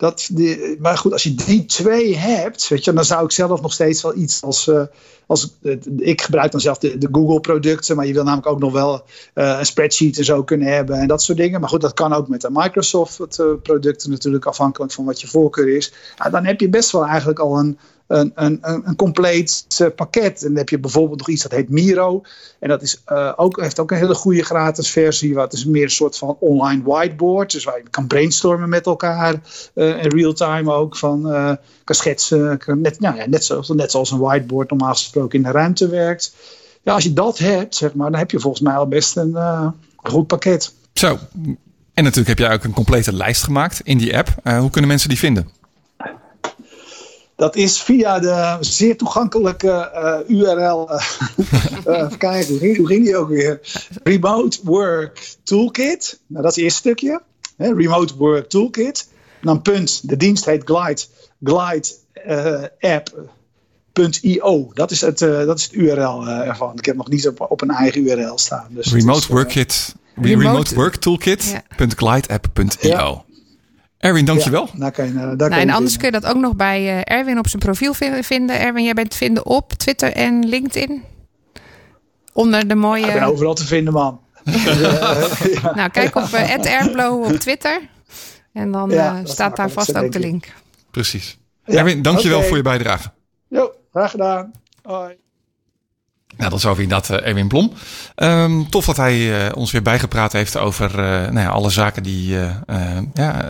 dat 0.00 0.28
die, 0.32 0.76
maar 0.78 0.98
goed, 0.98 1.12
als 1.12 1.22
je 1.22 1.34
die 1.34 1.64
twee 1.64 2.16
hebt, 2.16 2.68
weet 2.68 2.84
je, 2.84 2.92
dan 2.92 3.04
zou 3.04 3.24
ik 3.24 3.30
zelf 3.30 3.60
nog 3.60 3.72
steeds 3.72 4.02
wel 4.02 4.16
iets 4.16 4.42
als. 4.42 4.66
Uh, 4.66 4.82
als 5.26 5.56
ik 5.96 6.20
gebruik 6.20 6.50
dan 6.50 6.60
zelf 6.60 6.78
de, 6.78 7.08
Google-producten, 7.12 7.96
maar 7.96 8.06
je 8.06 8.12
wil 8.12 8.24
namelijk 8.24 8.48
ook 8.48 8.58
nog 8.58 8.72
wel 8.72 8.94
uh, 9.34 9.56
een 9.58 9.66
spreadsheet 9.66 10.18
en 10.18 10.24
zo 10.24 10.44
kunnen 10.44 10.72
hebben 10.72 10.96
en 10.96 11.08
dat 11.08 11.22
soort 11.22 11.38
dingen. 11.38 11.60
Maar 11.60 11.68
goed, 11.68 11.80
dat 11.80 11.94
kan 11.94 12.12
ook 12.12 12.28
met 12.28 12.40
de 12.40 12.48
Microsoft-producten 12.52 14.10
natuurlijk, 14.10 14.46
afhankelijk 14.46 14.92
van 14.92 15.04
wat 15.04 15.20
je 15.20 15.26
voorkeur 15.26 15.76
is. 15.76 15.92
Dan 16.30 16.44
heb 16.44 16.60
je 16.60 16.68
best 16.68 16.90
wel 16.90 17.06
eigenlijk 17.06 17.38
al 17.38 17.58
een, 17.58 17.78
een, 18.10 18.32
een, 18.34 18.58
een 18.62 18.96
compleet 18.96 19.66
uh, 19.80 19.88
pakket. 19.96 20.42
En 20.42 20.48
dan 20.48 20.56
heb 20.56 20.68
je 20.68 20.78
bijvoorbeeld 20.78 21.18
nog 21.18 21.28
iets 21.28 21.42
dat 21.42 21.52
heet 21.52 21.68
Miro. 21.68 22.22
En 22.58 22.68
dat 22.68 22.82
is, 22.82 23.02
uh, 23.08 23.32
ook, 23.36 23.60
heeft 23.60 23.80
ook 23.80 23.90
een 23.90 23.96
hele 23.96 24.14
goede 24.14 24.42
gratis 24.42 24.90
versie. 24.90 25.34
Wat 25.34 25.52
is 25.52 25.64
meer 25.64 25.82
een 25.82 25.90
soort 25.90 26.16
van 26.16 26.36
online 26.40 26.82
whiteboard. 26.82 27.52
Dus 27.52 27.64
waar 27.64 27.76
je 27.76 27.90
kan 27.90 28.06
brainstormen 28.06 28.68
met 28.68 28.86
elkaar. 28.86 29.34
Uh, 29.74 30.02
in 30.02 30.10
real 30.10 30.32
time 30.32 30.72
ook. 30.72 30.96
Van, 30.96 31.22
kan 31.84 31.94
schetsen. 31.94 32.60
Net, 32.66 33.00
nou 33.00 33.16
ja, 33.16 33.26
net, 33.26 33.44
zoals, 33.44 33.68
net 33.68 33.90
zoals 33.90 34.10
een 34.10 34.18
whiteboard 34.18 34.70
normaal 34.70 34.92
gesproken 34.92 35.38
in 35.38 35.44
de 35.44 35.50
ruimte 35.50 35.88
werkt. 35.88 36.34
Ja, 36.82 36.92
als 36.92 37.04
je 37.04 37.12
dat 37.12 37.38
hebt, 37.38 37.74
zeg 37.74 37.94
maar, 37.94 38.10
dan 38.10 38.18
heb 38.18 38.30
je 38.30 38.40
volgens 38.40 38.62
mij 38.62 38.74
al 38.74 38.88
best 38.88 39.16
een 39.16 39.74
goed 39.96 40.26
pakket. 40.26 40.72
Zo. 40.92 41.18
En 41.94 42.04
natuurlijk 42.04 42.28
heb 42.28 42.38
jij 42.38 42.52
ook 42.52 42.64
een 42.64 42.72
complete 42.72 43.12
lijst 43.12 43.42
gemaakt 43.42 43.80
in 43.82 43.98
die 43.98 44.16
app. 44.16 44.28
hoe 44.42 44.70
kunnen 44.70 44.90
mensen 44.90 45.08
die 45.08 45.18
vinden? 45.18 45.59
Dat 47.40 47.56
is 47.56 47.82
via 47.82 48.18
de 48.18 48.56
zeer 48.60 48.96
toegankelijke 48.96 49.90
uh, 50.28 50.38
URL. 50.38 50.90
Uh, 50.90 51.02
even 52.04 52.18
kijken, 52.18 52.48
hoe 52.48 52.58
ging, 52.58 52.76
hoe 52.76 52.86
ging, 52.86 53.04
die 53.04 53.16
ook 53.16 53.28
weer? 53.28 53.60
Remote 54.02 54.58
Work 54.62 55.36
Toolkit. 55.42 56.20
Nou, 56.26 56.42
dat 56.42 56.50
is 56.50 56.56
het 56.56 56.64
eerste 56.64 56.78
stukje. 56.78 57.22
Hè, 57.56 57.74
Remote 57.74 58.16
Work 58.16 58.48
Toolkit. 58.48 59.08
dan 59.42 59.62
punt, 59.62 60.08
de 60.08 60.16
dienst 60.16 60.44
heet 60.44 60.62
Glide, 60.64 61.02
Glide 61.42 61.88
uh, 62.26 62.92
app.io. 62.94 64.70
Dat, 64.74 64.90
is 64.90 65.00
het, 65.00 65.18
dat 65.18 65.58
is 65.58 65.64
het 65.64 65.72
URL 65.72 66.28
ervan. 66.28 66.78
Ik 66.78 66.84
heb 66.84 66.96
nog 66.96 67.08
niet 67.08 67.28
op, 67.28 67.46
op 67.48 67.60
een 67.60 67.70
eigen 67.70 68.08
URL 68.08 68.38
staan. 68.38 68.66
Dus 68.70 68.92
remote 68.92 69.32
Work 69.32 69.48
Kit. 69.48 69.94
Remote, 70.14 70.46
remote 70.48 70.74
Work 70.74 70.96
Toolkit. 70.96 71.44
Ja. 71.44 71.86
Glideapp.io. 71.96 73.24
Erwin, 74.00 74.24
dankjewel. 74.24 74.68
Ja, 74.72 74.78
daar 74.78 74.92
kan 74.92 75.06
je, 75.06 75.12
daar 75.12 75.48
nou, 75.48 75.62
en 75.62 75.70
anders 75.70 75.96
kun 75.96 76.06
je 76.06 76.20
dat 76.20 76.26
ook 76.26 76.40
nog 76.40 76.56
bij 76.56 76.82
uh, 76.82 77.00
Erwin 77.04 77.38
op 77.38 77.48
zijn 77.48 77.62
profiel 77.62 77.94
vinden. 78.22 78.60
Erwin, 78.60 78.84
jij 78.84 78.92
bent 78.92 79.10
te 79.10 79.16
vinden 79.16 79.46
op 79.46 79.72
Twitter 79.72 80.12
en 80.12 80.48
LinkedIn. 80.48 81.02
Onder 82.32 82.68
de 82.68 82.74
mooie... 82.74 83.06
ik 83.06 83.12
ben 83.12 83.22
overal 83.22 83.54
te 83.54 83.66
vinden, 83.66 83.92
man. 83.92 84.20
ja. 84.44 85.74
Nou, 85.74 85.90
kijk 85.90 86.14
op 86.14 86.28
uh, 86.96 87.12
op 87.12 87.32
Twitter. 87.32 87.80
En 88.52 88.72
dan 88.72 88.92
uh, 88.92 89.18
staat 89.24 89.56
daar 89.56 89.70
vast 89.70 89.96
ook 89.96 90.12
de 90.12 90.18
link. 90.18 90.44
Precies. 90.90 91.38
Erwin, 91.64 92.02
dankjewel 92.02 92.36
okay. 92.36 92.48
voor 92.48 92.56
je 92.56 92.62
bijdrage. 92.62 93.10
Jo, 93.48 93.72
graag 93.92 94.10
gedaan. 94.10 94.52
Hoi. 94.82 95.16
Nou, 96.36 96.50
dat 96.50 96.58
is 96.58 96.66
over 96.66 96.82
inderdaad 96.82 97.20
uh, 97.20 97.26
Erwin 97.26 97.48
Blom. 97.48 97.72
Um, 98.16 98.70
tof 98.70 98.84
dat 98.84 98.96
hij 98.96 99.46
uh, 99.46 99.56
ons 99.56 99.70
weer 99.70 99.82
bijgepraat 99.82 100.32
heeft 100.32 100.56
over 100.56 100.90
uh, 100.90 101.04
nou 101.04 101.40
ja, 101.40 101.48
alle 101.48 101.70
zaken 101.70 102.02
die 102.02 102.36
ja, 103.14 103.42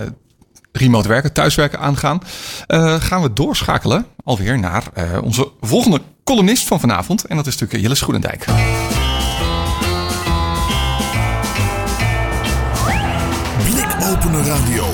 remote 0.72 1.08
werken, 1.08 1.32
thuiswerken 1.32 1.78
aangaan, 1.78 2.20
uh, 2.68 3.00
gaan 3.00 3.22
we 3.22 3.32
doorschakelen 3.32 4.06
alweer 4.24 4.58
naar 4.58 4.84
uh, 4.98 5.22
onze 5.22 5.50
volgende 5.60 6.00
columnist 6.24 6.66
van 6.66 6.80
vanavond. 6.80 7.24
En 7.24 7.36
dat 7.36 7.46
is 7.46 7.52
natuurlijk 7.52 7.82
Jilles 7.82 8.00
Groenendijk. 8.00 8.44
Blikopener 13.70 14.44
Radio. 14.46 14.84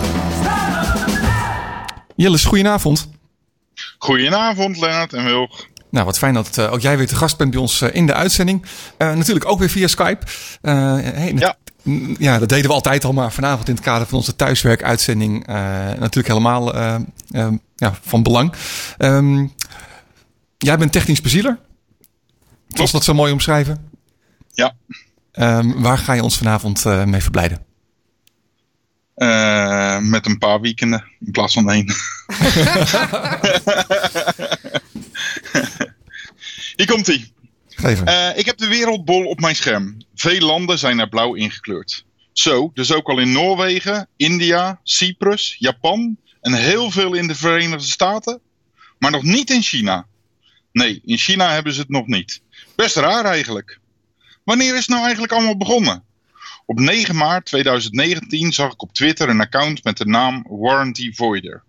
Jilles, 2.16 2.44
goedenavond. 2.44 3.08
Goedenavond, 3.98 4.78
Lennart 4.78 5.12
en 5.12 5.24
Wilg. 5.24 5.66
Nou, 5.90 6.04
wat 6.04 6.18
fijn 6.18 6.34
dat 6.34 6.56
uh, 6.58 6.72
ook 6.72 6.80
jij 6.80 6.96
weer 6.96 7.06
te 7.06 7.16
gast 7.16 7.36
bent 7.36 7.50
bij 7.50 7.60
ons 7.60 7.80
uh, 7.80 7.94
in 7.94 8.06
de 8.06 8.14
uitzending. 8.14 8.62
Uh, 8.98 9.14
natuurlijk 9.14 9.46
ook 9.46 9.58
weer 9.58 9.70
via 9.70 9.86
Skype. 9.86 10.26
Hey, 10.60 11.32
ja. 11.36 11.56
Ja, 12.18 12.38
dat 12.38 12.48
deden 12.48 12.66
we 12.66 12.72
altijd 12.72 13.04
al, 13.04 13.12
maar 13.12 13.32
vanavond 13.32 13.68
in 13.68 13.74
het 13.74 13.84
kader 13.84 14.06
van 14.06 14.18
onze 14.18 14.36
thuiswerkuitzending 14.36 15.46
natuurlijk 15.98 16.26
helemaal 16.26 16.76
ja, 17.74 17.98
van 18.02 18.22
belang. 18.22 18.52
Um, 18.98 19.52
jij 20.58 20.78
bent 20.78 20.92
technisch 20.92 21.20
bezieler. 21.20 21.58
Was 22.68 22.90
dat 22.90 23.04
zo 23.04 23.14
mooi 23.14 23.32
omschrijven? 23.32 23.90
Ja. 24.52 24.74
Um, 25.32 25.82
waar 25.82 25.98
ga 25.98 26.12
je 26.12 26.22
ons 26.22 26.36
vanavond 26.36 26.84
mee 26.84 27.22
verblijden? 27.22 27.64
Uh, 29.16 29.98
met 29.98 30.26
een 30.26 30.38
paar 30.38 30.60
weekenden 30.60 31.04
in 31.20 31.32
plaats 31.32 31.54
van 31.54 31.70
één. 31.70 31.86
Hier 36.76 36.86
komt 36.86 37.08
ie. 37.08 37.34
Uh, 37.84 38.36
ik 38.36 38.46
heb 38.46 38.58
de 38.58 38.68
wereldbol 38.68 39.24
op 39.24 39.40
mijn 39.40 39.56
scherm. 39.56 39.96
Veel 40.16 40.40
landen 40.40 40.78
zijn 40.78 40.98
er 40.98 41.08
blauw 41.08 41.34
ingekleurd. 41.34 42.04
Zo, 42.32 42.70
dus 42.74 42.92
ook 42.92 43.08
al 43.08 43.18
in 43.18 43.32
Noorwegen, 43.32 44.08
India, 44.16 44.80
Cyprus, 44.82 45.56
Japan 45.58 46.16
en 46.40 46.52
heel 46.54 46.90
veel 46.90 47.14
in 47.14 47.26
de 47.26 47.34
Verenigde 47.34 47.86
Staten. 47.86 48.40
Maar 48.98 49.10
nog 49.10 49.22
niet 49.22 49.50
in 49.50 49.62
China. 49.62 50.06
Nee, 50.72 51.00
in 51.04 51.16
China 51.16 51.52
hebben 51.52 51.72
ze 51.72 51.80
het 51.80 51.88
nog 51.88 52.06
niet. 52.06 52.42
Best 52.76 52.96
raar 52.96 53.24
eigenlijk. 53.24 53.80
Wanneer 54.44 54.72
is 54.72 54.78
het 54.78 54.88
nou 54.88 55.02
eigenlijk 55.02 55.32
allemaal 55.32 55.56
begonnen? 55.56 56.04
Op 56.66 56.78
9 56.78 57.16
maart 57.16 57.46
2019 57.46 58.52
zag 58.52 58.72
ik 58.72 58.82
op 58.82 58.92
Twitter 58.92 59.28
een 59.28 59.40
account 59.40 59.84
met 59.84 59.96
de 59.96 60.06
naam 60.06 60.46
Warranty 60.48 61.12
Voider. 61.12 61.62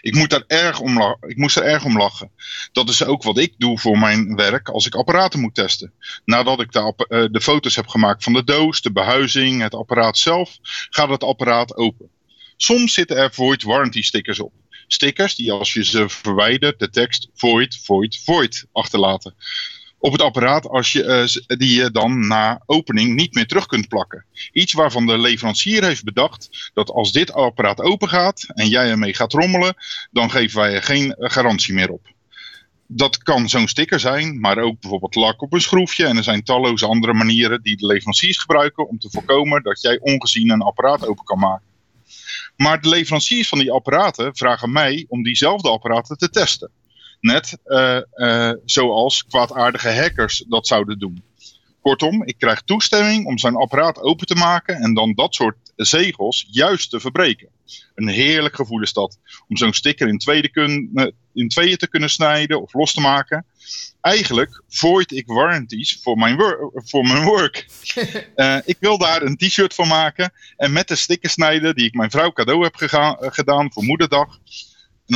Ik, 0.00 0.14
moet 0.14 0.30
daar 0.30 0.44
erg 0.46 0.80
om 0.80 1.16
ik 1.20 1.36
moest 1.36 1.56
er 1.56 1.62
erg 1.62 1.84
om 1.84 1.96
lachen. 1.96 2.30
Dat 2.72 2.88
is 2.88 3.04
ook 3.04 3.22
wat 3.22 3.38
ik 3.38 3.54
doe 3.58 3.78
voor 3.78 3.98
mijn 3.98 4.36
werk 4.36 4.68
als 4.68 4.86
ik 4.86 4.94
apparaten 4.94 5.40
moet 5.40 5.54
testen. 5.54 5.92
Nadat 6.24 6.60
ik 6.60 6.72
de, 6.72 6.94
uh, 7.08 7.24
de 7.30 7.40
foto's 7.40 7.76
heb 7.76 7.86
gemaakt 7.86 8.24
van 8.24 8.32
de 8.32 8.44
doos, 8.44 8.82
de 8.82 8.92
behuizing, 8.92 9.62
het 9.62 9.74
apparaat 9.74 10.18
zelf, 10.18 10.58
gaat 10.90 11.08
het 11.08 11.24
apparaat 11.24 11.76
open. 11.76 12.10
Soms 12.56 12.94
zitten 12.94 13.16
er 13.16 13.34
void 13.34 13.62
warranty 13.62 14.02
stickers 14.02 14.40
op. 14.40 14.52
Stickers 14.86 15.34
die 15.34 15.52
als 15.52 15.72
je 15.72 15.84
ze 15.84 16.08
verwijdert 16.08 16.78
de 16.78 16.90
tekst 16.90 17.28
void, 17.34 17.80
void, 17.84 18.20
void 18.24 18.66
achterlaten 18.72 19.34
op 20.00 20.12
het 20.12 20.22
apparaat 20.22 20.68
als 20.68 20.92
je, 20.92 21.04
uh, 21.48 21.58
die 21.58 21.74
je 21.74 21.90
dan 21.90 22.26
na 22.26 22.62
opening 22.66 23.14
niet 23.14 23.34
meer 23.34 23.46
terug 23.46 23.66
kunt 23.66 23.88
plakken. 23.88 24.24
Iets 24.52 24.72
waarvan 24.72 25.06
de 25.06 25.18
leverancier 25.18 25.84
heeft 25.84 26.04
bedacht 26.04 26.70
dat 26.74 26.90
als 26.90 27.12
dit 27.12 27.32
apparaat 27.32 27.80
open 27.80 28.08
gaat 28.08 28.46
en 28.54 28.68
jij 28.68 28.90
ermee 28.90 29.14
gaat 29.14 29.32
rommelen, 29.32 29.74
dan 30.10 30.30
geven 30.30 30.60
wij 30.60 30.74
er 30.74 30.82
geen 30.82 31.14
garantie 31.18 31.74
meer 31.74 31.90
op. 31.90 32.08
Dat 32.86 33.18
kan 33.18 33.48
zo'n 33.48 33.68
sticker 33.68 34.00
zijn, 34.00 34.40
maar 34.40 34.58
ook 34.58 34.80
bijvoorbeeld 34.80 35.14
lak 35.14 35.42
op 35.42 35.52
een 35.52 35.60
schroefje. 35.60 36.06
En 36.06 36.16
er 36.16 36.22
zijn 36.22 36.42
talloze 36.42 36.86
andere 36.86 37.12
manieren 37.12 37.62
die 37.62 37.76
de 37.76 37.86
leveranciers 37.86 38.38
gebruiken 38.38 38.88
om 38.88 38.98
te 38.98 39.10
voorkomen 39.10 39.62
dat 39.62 39.80
jij 39.80 39.98
ongezien 40.00 40.50
een 40.50 40.62
apparaat 40.62 41.06
open 41.06 41.24
kan 41.24 41.38
maken. 41.38 41.68
Maar 42.56 42.80
de 42.80 42.88
leveranciers 42.88 43.48
van 43.48 43.58
die 43.58 43.72
apparaten 43.72 44.36
vragen 44.36 44.72
mij 44.72 45.04
om 45.08 45.22
diezelfde 45.22 45.68
apparaten 45.68 46.16
te 46.18 46.30
testen. 46.30 46.70
Net 47.20 47.58
uh, 47.66 48.00
uh, 48.14 48.52
zoals 48.64 49.24
kwaadaardige 49.24 49.88
hackers 49.88 50.44
dat 50.48 50.66
zouden 50.66 50.98
doen. 50.98 51.22
Kortom, 51.80 52.24
ik 52.24 52.34
krijg 52.38 52.62
toestemming 52.62 53.26
om 53.26 53.38
zijn 53.38 53.56
apparaat 53.56 54.00
open 54.00 54.26
te 54.26 54.34
maken 54.34 54.76
en 54.76 54.94
dan 54.94 55.12
dat 55.14 55.34
soort 55.34 55.56
zegels 55.76 56.46
juist 56.50 56.90
te 56.90 57.00
verbreken. 57.00 57.48
Een 57.94 58.08
heerlijk 58.08 58.54
gevoel 58.54 58.82
is 58.82 58.92
dat. 58.92 59.18
Om 59.48 59.56
zo'n 59.56 59.72
sticker 59.72 60.08
in, 60.08 60.18
tweede 60.18 60.48
kun, 60.48 60.90
in 61.34 61.48
tweeën 61.48 61.76
te 61.76 61.88
kunnen 61.88 62.10
snijden 62.10 62.62
of 62.62 62.74
los 62.74 62.92
te 62.92 63.00
maken. 63.00 63.44
Eigenlijk 64.00 64.62
void 64.68 65.12
ik 65.12 65.26
warranties 65.26 65.98
voor 66.02 66.16
mijn, 66.16 66.38
voor 66.72 67.06
mijn 67.06 67.24
work. 67.24 67.66
uh, 68.36 68.56
ik 68.64 68.76
wil 68.80 68.98
daar 68.98 69.22
een 69.22 69.36
t-shirt 69.36 69.74
van 69.74 69.88
maken 69.88 70.32
en 70.56 70.72
met 70.72 70.88
de 70.88 70.96
sticker 70.96 71.30
snijden 71.30 71.74
die 71.74 71.86
ik 71.86 71.94
mijn 71.94 72.10
vrouw 72.10 72.32
cadeau 72.32 72.62
heb 72.62 72.74
gedaan 73.32 73.72
voor 73.72 73.84
moederdag 73.84 74.38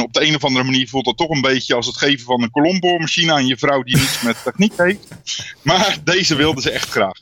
op 0.03 0.13
de 0.13 0.27
een 0.27 0.35
of 0.35 0.45
andere 0.45 0.65
manier 0.65 0.89
voelt 0.89 1.05
dat 1.05 1.17
toch 1.17 1.31
een 1.31 1.41
beetje 1.41 1.75
als 1.75 1.87
het 1.87 1.97
geven 1.97 2.25
van 2.25 2.43
een 2.43 2.51
kolomboormachine 2.51 3.33
aan 3.33 3.47
je 3.47 3.57
vrouw 3.57 3.83
die 3.83 3.97
niets 3.97 4.23
met 4.23 4.43
techniek 4.43 4.73
heeft. 4.77 5.15
Maar 5.63 5.99
deze 6.05 6.35
wilde 6.35 6.61
ze 6.61 6.71
echt 6.71 6.91
graag. 6.91 7.21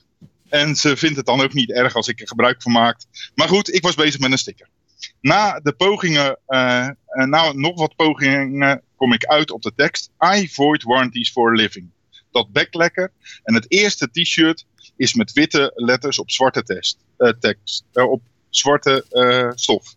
En 0.49 0.77
ze 0.77 0.97
vindt 0.97 1.17
het 1.17 1.27
dan 1.27 1.41
ook 1.41 1.53
niet 1.53 1.73
erg 1.73 1.95
als 1.95 2.09
ik 2.09 2.21
er 2.21 2.29
gebruik 2.29 2.63
van 2.63 2.73
maak. 2.73 3.01
Maar 3.35 3.49
goed, 3.49 3.75
ik 3.75 3.83
was 3.83 3.95
bezig 3.95 4.21
met 4.21 4.33
een 4.33 4.39
sticker. 4.39 4.69
Na 5.21 5.61
de 5.61 5.73
pogingen, 5.73 6.39
uh, 6.49 6.89
na 7.07 7.53
nog 7.53 7.79
wat 7.79 7.97
pogingen, 7.97 8.83
kom 8.97 9.13
ik 9.13 9.25
uit 9.25 9.51
op 9.51 9.63
de 9.63 9.73
tekst 9.77 10.11
I 10.37 10.49
void 10.49 10.83
warranties 10.83 11.31
for 11.31 11.51
a 11.51 11.55
living. 11.55 11.91
Dat 12.31 12.53
bekt 12.53 12.75
lekker. 12.75 13.13
En 13.45 13.55
het 13.55 13.65
eerste 13.69 14.11
t-shirt 14.11 14.67
is 14.97 15.15
met 15.15 15.33
witte 15.33 15.73
letters 15.75 16.19
op 16.19 16.31
zwarte 16.31 16.85
uh, 17.19 17.29
tekst, 17.41 17.85
op 17.93 18.23
zwarte 18.51 19.05
stof. 19.55 19.95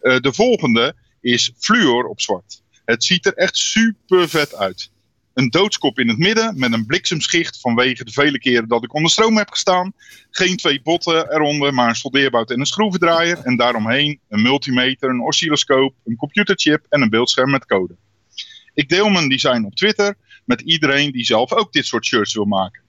de 0.00 0.32
volgende 0.32 0.94
is 1.32 1.52
fluor 1.58 2.04
op 2.04 2.20
zwart. 2.20 2.62
Het 2.84 3.04
ziet 3.04 3.26
er 3.26 3.34
echt 3.34 3.56
super 3.56 4.28
vet 4.28 4.54
uit. 4.54 4.90
Een 5.34 5.50
doodskop 5.50 5.98
in 5.98 6.08
het 6.08 6.18
midden 6.18 6.58
met 6.58 6.72
een 6.72 6.86
bliksemschicht 6.86 7.60
vanwege 7.60 8.04
de 8.04 8.12
vele 8.12 8.38
keren 8.38 8.68
dat 8.68 8.84
ik 8.84 8.94
onder 8.94 9.10
stroom 9.10 9.36
heb 9.36 9.50
gestaan. 9.50 9.92
Geen 10.30 10.56
twee 10.56 10.82
botten 10.82 11.32
eronder, 11.32 11.74
maar 11.74 11.88
een 11.88 11.94
soldeerbout 11.94 12.50
en 12.50 12.60
een 12.60 12.66
schroevendraaier. 12.66 13.38
En 13.38 13.56
daaromheen 13.56 14.20
een 14.28 14.42
multimeter, 14.42 15.10
een 15.10 15.20
oscilloscoop, 15.20 15.94
een 16.04 16.16
computerchip 16.16 16.86
en 16.88 17.02
een 17.02 17.10
beeldscherm 17.10 17.50
met 17.50 17.66
code. 17.66 17.96
Ik 18.74 18.88
deel 18.88 19.08
mijn 19.08 19.28
design 19.28 19.64
op 19.64 19.74
Twitter 19.74 20.16
met 20.44 20.60
iedereen 20.60 21.12
die 21.12 21.24
zelf 21.24 21.52
ook 21.52 21.72
dit 21.72 21.86
soort 21.86 22.04
shirts 22.04 22.34
wil 22.34 22.44
maken. 22.44 22.82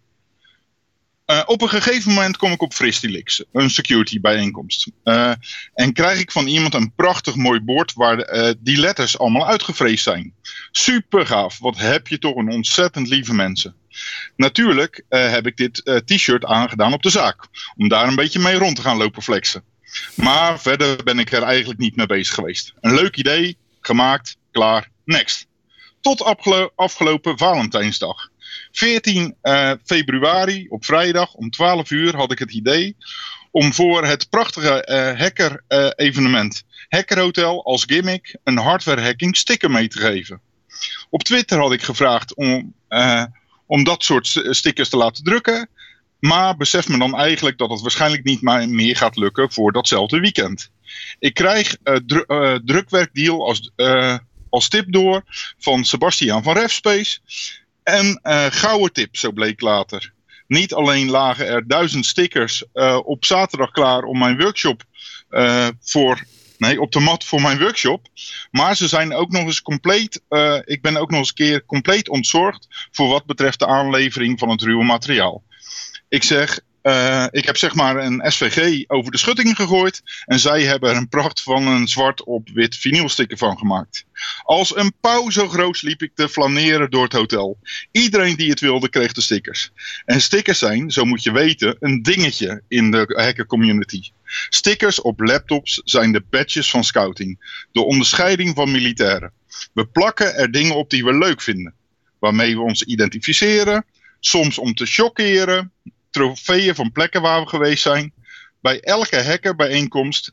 Uh, 1.31 1.41
op 1.45 1.61
een 1.61 1.69
gegeven 1.69 2.13
moment 2.13 2.37
kom 2.37 2.51
ik 2.51 2.61
op 2.61 2.73
Fristilix, 2.73 3.43
een 3.51 3.69
security 3.69 4.19
bijeenkomst. 4.19 4.91
Uh, 5.03 5.31
en 5.73 5.93
krijg 5.93 6.19
ik 6.19 6.31
van 6.31 6.47
iemand 6.47 6.73
een 6.73 6.93
prachtig 6.95 7.35
mooi 7.35 7.59
bord 7.59 7.93
waar 7.93 8.35
uh, 8.35 8.51
die 8.59 8.77
letters 8.77 9.19
allemaal 9.19 9.47
uitgevreesd 9.47 10.03
zijn. 10.03 10.33
Super 10.71 11.25
gaaf, 11.25 11.59
wat 11.59 11.77
heb 11.77 12.07
je 12.07 12.19
toch 12.19 12.35
een 12.35 12.51
ontzettend 12.51 13.07
lieve 13.07 13.33
mensen. 13.33 13.75
Natuurlijk 14.35 15.03
heb 15.09 15.47
ik 15.47 15.57
dit 15.57 16.01
t-shirt 16.05 16.45
aangedaan 16.45 16.93
op 16.93 17.03
de 17.03 17.09
zaak, 17.09 17.47
om 17.75 17.87
daar 17.87 18.07
een 18.07 18.15
beetje 18.15 18.39
mee 18.39 18.57
rond 18.57 18.75
te 18.75 18.81
gaan 18.81 18.97
lopen 18.97 19.21
flexen. 19.21 19.63
Maar 20.15 20.59
verder 20.59 21.03
ben 21.03 21.19
ik 21.19 21.31
er 21.31 21.43
eigenlijk 21.43 21.79
niet 21.79 21.95
mee 21.95 22.05
bezig 22.05 22.35
geweest. 22.35 22.73
Een 22.81 22.95
leuk 22.95 23.17
idee, 23.17 23.57
gemaakt, 23.81 24.37
klaar, 24.51 24.89
next. 25.05 25.47
Tot 26.01 26.23
afgelopen 26.75 27.37
Valentijnsdag. 27.37 28.29
14 28.79 29.35
uh, 29.43 29.71
februari 29.85 30.67
op 30.69 30.85
vrijdag 30.85 31.33
om 31.33 31.49
12 31.49 31.91
uur 31.91 32.15
had 32.15 32.31
ik 32.31 32.39
het 32.39 32.51
idee 32.51 32.95
om 33.51 33.73
voor 33.73 34.05
het 34.05 34.29
prachtige 34.29 34.87
uh, 34.89 35.19
hacker 35.19 35.63
uh, 35.67 35.89
evenement 35.95 36.63
Hacker 36.89 37.19
Hotel 37.19 37.65
als 37.65 37.83
gimmick 37.83 38.35
een 38.43 38.57
hardware 38.57 39.01
hacking 39.01 39.37
sticker 39.37 39.71
mee 39.71 39.87
te 39.87 39.99
geven. 39.99 40.41
Op 41.09 41.23
Twitter 41.23 41.59
had 41.59 41.73
ik 41.73 41.81
gevraagd 41.81 42.35
om, 42.35 42.73
om 43.65 43.83
dat 43.83 44.03
soort 44.03 44.27
stickers 44.49 44.89
te 44.89 44.97
laten 44.97 45.23
drukken. 45.23 45.69
Maar 46.19 46.57
besef 46.57 46.87
me 46.87 46.97
dan 46.97 47.17
eigenlijk 47.17 47.57
dat 47.57 47.69
het 47.69 47.81
waarschijnlijk 47.81 48.23
niet 48.23 48.41
meer 48.41 48.95
gaat 48.95 49.15
lukken 49.15 49.51
voor 49.51 49.71
datzelfde 49.71 50.19
weekend. 50.19 50.69
Ik 51.19 51.33
krijg 51.33 51.75
dru 52.05 52.25
drukwerkdeal 52.65 53.47
als, 53.47 53.71
als 54.49 54.69
tip 54.69 54.91
door 54.91 55.23
van 55.57 55.85
Sebastiaan 55.85 56.43
van 56.43 56.57
Refspace. 56.57 57.19
En 57.89 58.19
uh, 58.23 58.45
gouden 58.49 58.93
tip, 58.93 59.17
zo 59.17 59.31
bleek 59.31 59.61
later. 59.61 60.13
Niet 60.47 60.73
alleen 60.73 61.09
lagen 61.09 61.47
er 61.47 61.67
duizend 61.67 62.05
stickers 62.05 62.63
uh, 62.73 62.99
op 63.03 63.25
zaterdag 63.25 63.71
klaar 63.71 64.03
om 64.03 64.17
mijn 64.17 64.37
workshop 64.37 64.83
uh, 65.29 65.67
voor. 65.81 66.23
Nee, 66.57 66.81
op 66.81 66.91
de 66.91 66.99
mat 66.99 67.23
voor 67.23 67.41
mijn 67.41 67.59
workshop. 67.59 68.07
Maar 68.51 68.75
ze 68.75 68.87
zijn 68.87 69.13
ook 69.13 69.31
nog 69.31 69.43
eens 69.43 69.61
compleet. 69.61 70.21
ik 70.65 70.81
ben 70.81 70.97
ook 70.97 71.09
nog 71.09 71.19
eens 71.19 71.29
een 71.29 71.35
keer 71.35 71.65
compleet 71.65 72.09
ontzorgd. 72.09 72.67
voor 72.91 73.07
wat 73.07 73.25
betreft 73.25 73.59
de 73.59 73.67
aanlevering 73.67 74.39
van 74.39 74.49
het 74.49 74.61
ruwe 74.61 74.83
materiaal. 74.83 75.43
Ik 76.09 76.23
zeg, 76.23 76.59
uh, 76.83 77.25
ik 77.31 77.45
heb 77.45 77.57
zeg 77.57 77.75
maar 77.75 77.97
een 77.97 78.21
SVG 78.31 78.83
over 78.87 79.11
de 79.11 79.17
schutting 79.17 79.55
gegooid. 79.55 80.01
En 80.25 80.39
zij 80.39 80.63
hebben 80.63 80.89
er 80.89 80.95
een 80.95 81.09
pracht 81.09 81.41
van 81.41 81.67
een 81.67 81.87
zwart 81.87 82.23
op 82.23 82.49
wit 82.53 82.75
vinylsticker 82.75 83.37
van 83.37 83.57
gemaakt. 83.57 84.05
Als 84.43 84.75
een 84.75 84.93
pauw 85.01 85.29
zo 85.29 85.47
groot 85.47 85.81
liep 85.81 86.01
ik 86.01 86.11
te 86.15 86.29
flaneren 86.29 86.89
door 86.89 87.03
het 87.03 87.13
hotel. 87.13 87.57
Iedereen 87.91 88.35
die 88.35 88.49
het 88.49 88.59
wilde 88.59 88.89
kreeg 88.89 89.13
de 89.13 89.21
stickers. 89.21 89.71
En 90.05 90.21
stickers 90.21 90.59
zijn, 90.59 90.91
zo 90.91 91.05
moet 91.05 91.23
je 91.23 91.31
weten, 91.31 91.75
een 91.79 92.01
dingetje 92.01 92.63
in 92.67 92.91
de 92.91 93.13
hacker 93.15 93.45
community. 93.45 94.01
Stickers 94.49 95.01
op 95.01 95.19
laptops 95.19 95.81
zijn 95.83 96.11
de 96.11 96.23
badges 96.29 96.69
van 96.69 96.83
scouting. 96.83 97.63
De 97.71 97.85
onderscheiding 97.85 98.55
van 98.55 98.71
militairen. 98.71 99.31
We 99.73 99.85
plakken 99.85 100.35
er 100.35 100.51
dingen 100.51 100.75
op 100.75 100.89
die 100.89 101.03
we 101.03 101.17
leuk 101.17 101.41
vinden. 101.41 101.73
Waarmee 102.19 102.55
we 102.55 102.61
ons 102.61 102.83
identificeren. 102.83 103.85
Soms 104.19 104.57
om 104.57 104.73
te 104.73 104.85
chockeren 104.85 105.71
trofeeën 106.09 106.75
van 106.75 106.91
plekken 106.91 107.21
waar 107.21 107.41
we 107.41 107.49
geweest 107.49 107.81
zijn. 107.81 108.13
Bij 108.61 108.79
elke 108.79 109.23
hackerbijeenkomst 109.23 110.31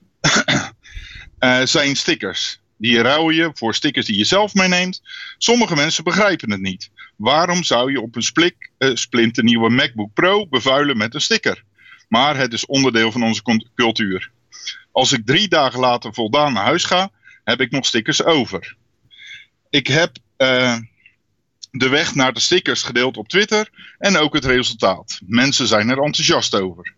uh, 1.40 1.62
zijn 1.76 1.96
stickers. 1.96 2.60
Die 2.78 3.00
ruil 3.00 3.30
je 3.30 3.50
voor 3.54 3.74
stickers 3.74 4.06
die 4.06 4.16
je 4.16 4.24
zelf 4.24 4.54
meeneemt. 4.54 5.02
Sommige 5.38 5.74
mensen 5.74 6.04
begrijpen 6.04 6.50
het 6.50 6.60
niet. 6.60 6.90
Waarom 7.16 7.62
zou 7.62 7.92
je 7.92 8.00
op 8.00 8.16
een 8.16 8.22
splik, 8.22 8.70
uh, 8.78 8.94
splinternieuwe 8.94 9.70
MacBook 9.70 10.14
Pro 10.14 10.46
bevuilen 10.46 10.96
met 10.96 11.14
een 11.14 11.20
sticker? 11.20 11.64
Maar 12.08 12.36
het 12.36 12.52
is 12.52 12.66
onderdeel 12.66 13.12
van 13.12 13.22
onze 13.22 13.68
cultuur. 13.74 14.30
Als 14.92 15.12
ik 15.12 15.26
drie 15.26 15.48
dagen 15.48 15.80
later 15.80 16.14
voldaan 16.14 16.52
naar 16.52 16.64
huis 16.64 16.84
ga, 16.84 17.10
heb 17.44 17.60
ik 17.60 17.70
nog 17.70 17.86
stickers 17.86 18.24
over. 18.24 18.76
Ik 19.70 19.86
heb 19.86 20.16
uh, 20.38 20.76
de 21.78 21.88
weg 21.88 22.14
naar 22.14 22.32
de 22.32 22.40
stickers 22.40 22.82
gedeeld 22.82 23.16
op 23.16 23.28
Twitter 23.28 23.70
en 23.98 24.16
ook 24.16 24.34
het 24.34 24.44
resultaat. 24.44 25.20
Mensen 25.26 25.66
zijn 25.66 25.88
er 25.88 26.02
enthousiast 26.02 26.54
over. 26.54 26.94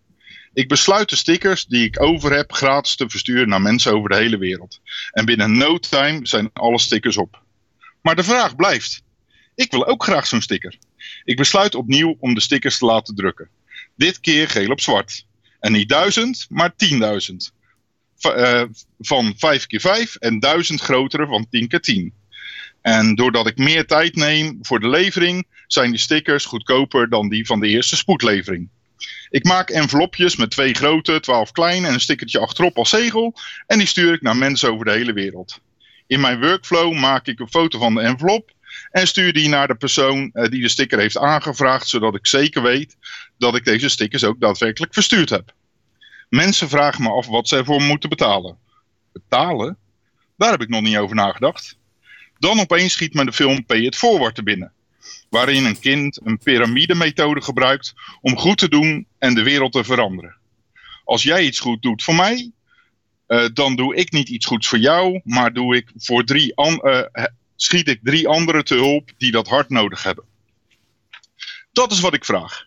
Ik 0.52 0.68
besluit 0.68 1.08
de 1.08 1.16
stickers 1.16 1.64
die 1.64 1.84
ik 1.84 2.02
over 2.02 2.32
heb 2.32 2.52
gratis 2.52 2.96
te 2.96 3.08
versturen 3.08 3.48
naar 3.48 3.60
mensen 3.60 3.92
over 3.92 4.08
de 4.08 4.16
hele 4.16 4.38
wereld. 4.38 4.80
En 5.12 5.24
binnen 5.24 5.56
no 5.56 5.78
time 5.78 6.26
zijn 6.26 6.50
alle 6.52 6.78
stickers 6.78 7.16
op. 7.16 7.42
Maar 8.02 8.16
de 8.16 8.24
vraag 8.24 8.56
blijft: 8.56 9.02
ik 9.54 9.70
wil 9.70 9.86
ook 9.86 10.02
graag 10.02 10.26
zo'n 10.26 10.42
sticker. 10.42 10.78
Ik 11.24 11.36
besluit 11.36 11.74
opnieuw 11.74 12.16
om 12.18 12.34
de 12.34 12.40
stickers 12.40 12.78
te 12.78 12.84
laten 12.84 13.14
drukken. 13.14 13.48
Dit 13.96 14.20
keer 14.20 14.48
geel 14.48 14.70
op 14.70 14.80
zwart. 14.80 15.26
En 15.60 15.72
niet 15.72 15.88
duizend, 15.88 16.46
maar 16.48 16.72
10.000. 16.72 16.98
Uh, 18.22 18.62
van 18.98 19.34
5 19.36 19.66
keer 19.66 19.80
5 19.80 20.14
en 20.14 20.40
duizend 20.40 20.80
grotere 20.80 21.26
van 21.26 21.46
10 21.50 21.68
keer 21.68 21.80
10. 21.80 22.12
En 22.80 23.14
doordat 23.14 23.46
ik 23.46 23.56
meer 23.56 23.86
tijd 23.86 24.14
neem 24.14 24.58
voor 24.60 24.80
de 24.80 24.88
levering, 24.88 25.46
zijn 25.66 25.90
die 25.90 26.00
stickers 26.00 26.44
goedkoper 26.44 27.08
dan 27.08 27.28
die 27.28 27.46
van 27.46 27.60
de 27.60 27.68
eerste 27.68 27.96
spoedlevering. 27.96 28.68
Ik 29.30 29.44
maak 29.44 29.70
envelopjes 29.70 30.36
met 30.36 30.50
twee 30.50 30.74
grote, 30.74 31.20
twaalf 31.20 31.52
kleine 31.52 31.86
en 31.86 31.92
een 31.92 32.00
stickertje 32.00 32.38
achterop 32.38 32.76
als 32.76 32.90
zegel. 32.90 33.34
En 33.66 33.78
die 33.78 33.86
stuur 33.86 34.12
ik 34.12 34.22
naar 34.22 34.36
mensen 34.36 34.72
over 34.72 34.84
de 34.84 34.92
hele 34.92 35.12
wereld. 35.12 35.60
In 36.06 36.20
mijn 36.20 36.40
workflow 36.40 36.92
maak 36.92 37.26
ik 37.26 37.40
een 37.40 37.48
foto 37.48 37.78
van 37.78 37.94
de 37.94 38.00
envelop 38.00 38.50
en 38.90 39.06
stuur 39.06 39.32
die 39.32 39.48
naar 39.48 39.66
de 39.66 39.74
persoon 39.74 40.30
eh, 40.32 40.50
die 40.50 40.60
de 40.60 40.68
sticker 40.68 40.98
heeft 40.98 41.18
aangevraagd, 41.18 41.88
zodat 41.88 42.14
ik 42.14 42.26
zeker 42.26 42.62
weet 42.62 42.96
dat 43.38 43.56
ik 43.56 43.64
deze 43.64 43.88
stickers 43.88 44.24
ook 44.24 44.40
daadwerkelijk 44.40 44.94
verstuurd 44.94 45.30
heb. 45.30 45.52
Mensen 46.28 46.68
vragen 46.68 47.02
me 47.02 47.10
af 47.10 47.26
wat 47.26 47.48
ze 47.48 47.56
ervoor 47.56 47.82
moeten 47.82 48.08
betalen. 48.08 48.58
Betalen? 49.12 49.76
Daar 50.36 50.50
heb 50.50 50.62
ik 50.62 50.68
nog 50.68 50.82
niet 50.82 50.96
over 50.96 51.16
nagedacht. 51.16 51.76
Dan 52.38 52.60
opeens 52.60 52.92
schiet 52.92 53.14
me 53.14 53.24
de 53.24 53.32
film 53.32 53.66
Pay 53.66 53.80
It 53.80 53.96
Forward 53.96 54.44
binnen. 54.44 54.72
Waarin 55.28 55.64
een 55.64 55.80
kind 55.80 56.20
een 56.24 56.38
piramidemethode 56.38 57.42
gebruikt 57.42 57.94
om 58.20 58.36
goed 58.36 58.58
te 58.58 58.68
doen 58.68 59.06
en 59.18 59.34
de 59.34 59.42
wereld 59.42 59.72
te 59.72 59.84
veranderen. 59.84 60.36
Als 61.04 61.22
jij 61.22 61.44
iets 61.44 61.60
goed 61.60 61.82
doet 61.82 62.02
voor 62.02 62.14
mij, 62.14 62.50
uh, 63.28 63.44
dan 63.52 63.76
doe 63.76 63.96
ik 63.96 64.12
niet 64.12 64.28
iets 64.28 64.46
goeds 64.46 64.68
voor 64.68 64.78
jou, 64.78 65.20
maar 65.24 65.52
doe 65.52 65.76
ik 65.76 65.90
voor 65.96 66.24
drie 66.24 66.52
uh, 66.56 67.02
schiet 67.56 67.88
ik 67.88 68.00
drie 68.02 68.28
anderen 68.28 68.64
te 68.64 68.74
hulp 68.74 69.10
die 69.18 69.30
dat 69.30 69.48
hard 69.48 69.68
nodig 69.68 70.02
hebben. 70.02 70.24
Dat 71.72 71.92
is 71.92 72.00
wat 72.00 72.14
ik 72.14 72.24
vraag. 72.24 72.66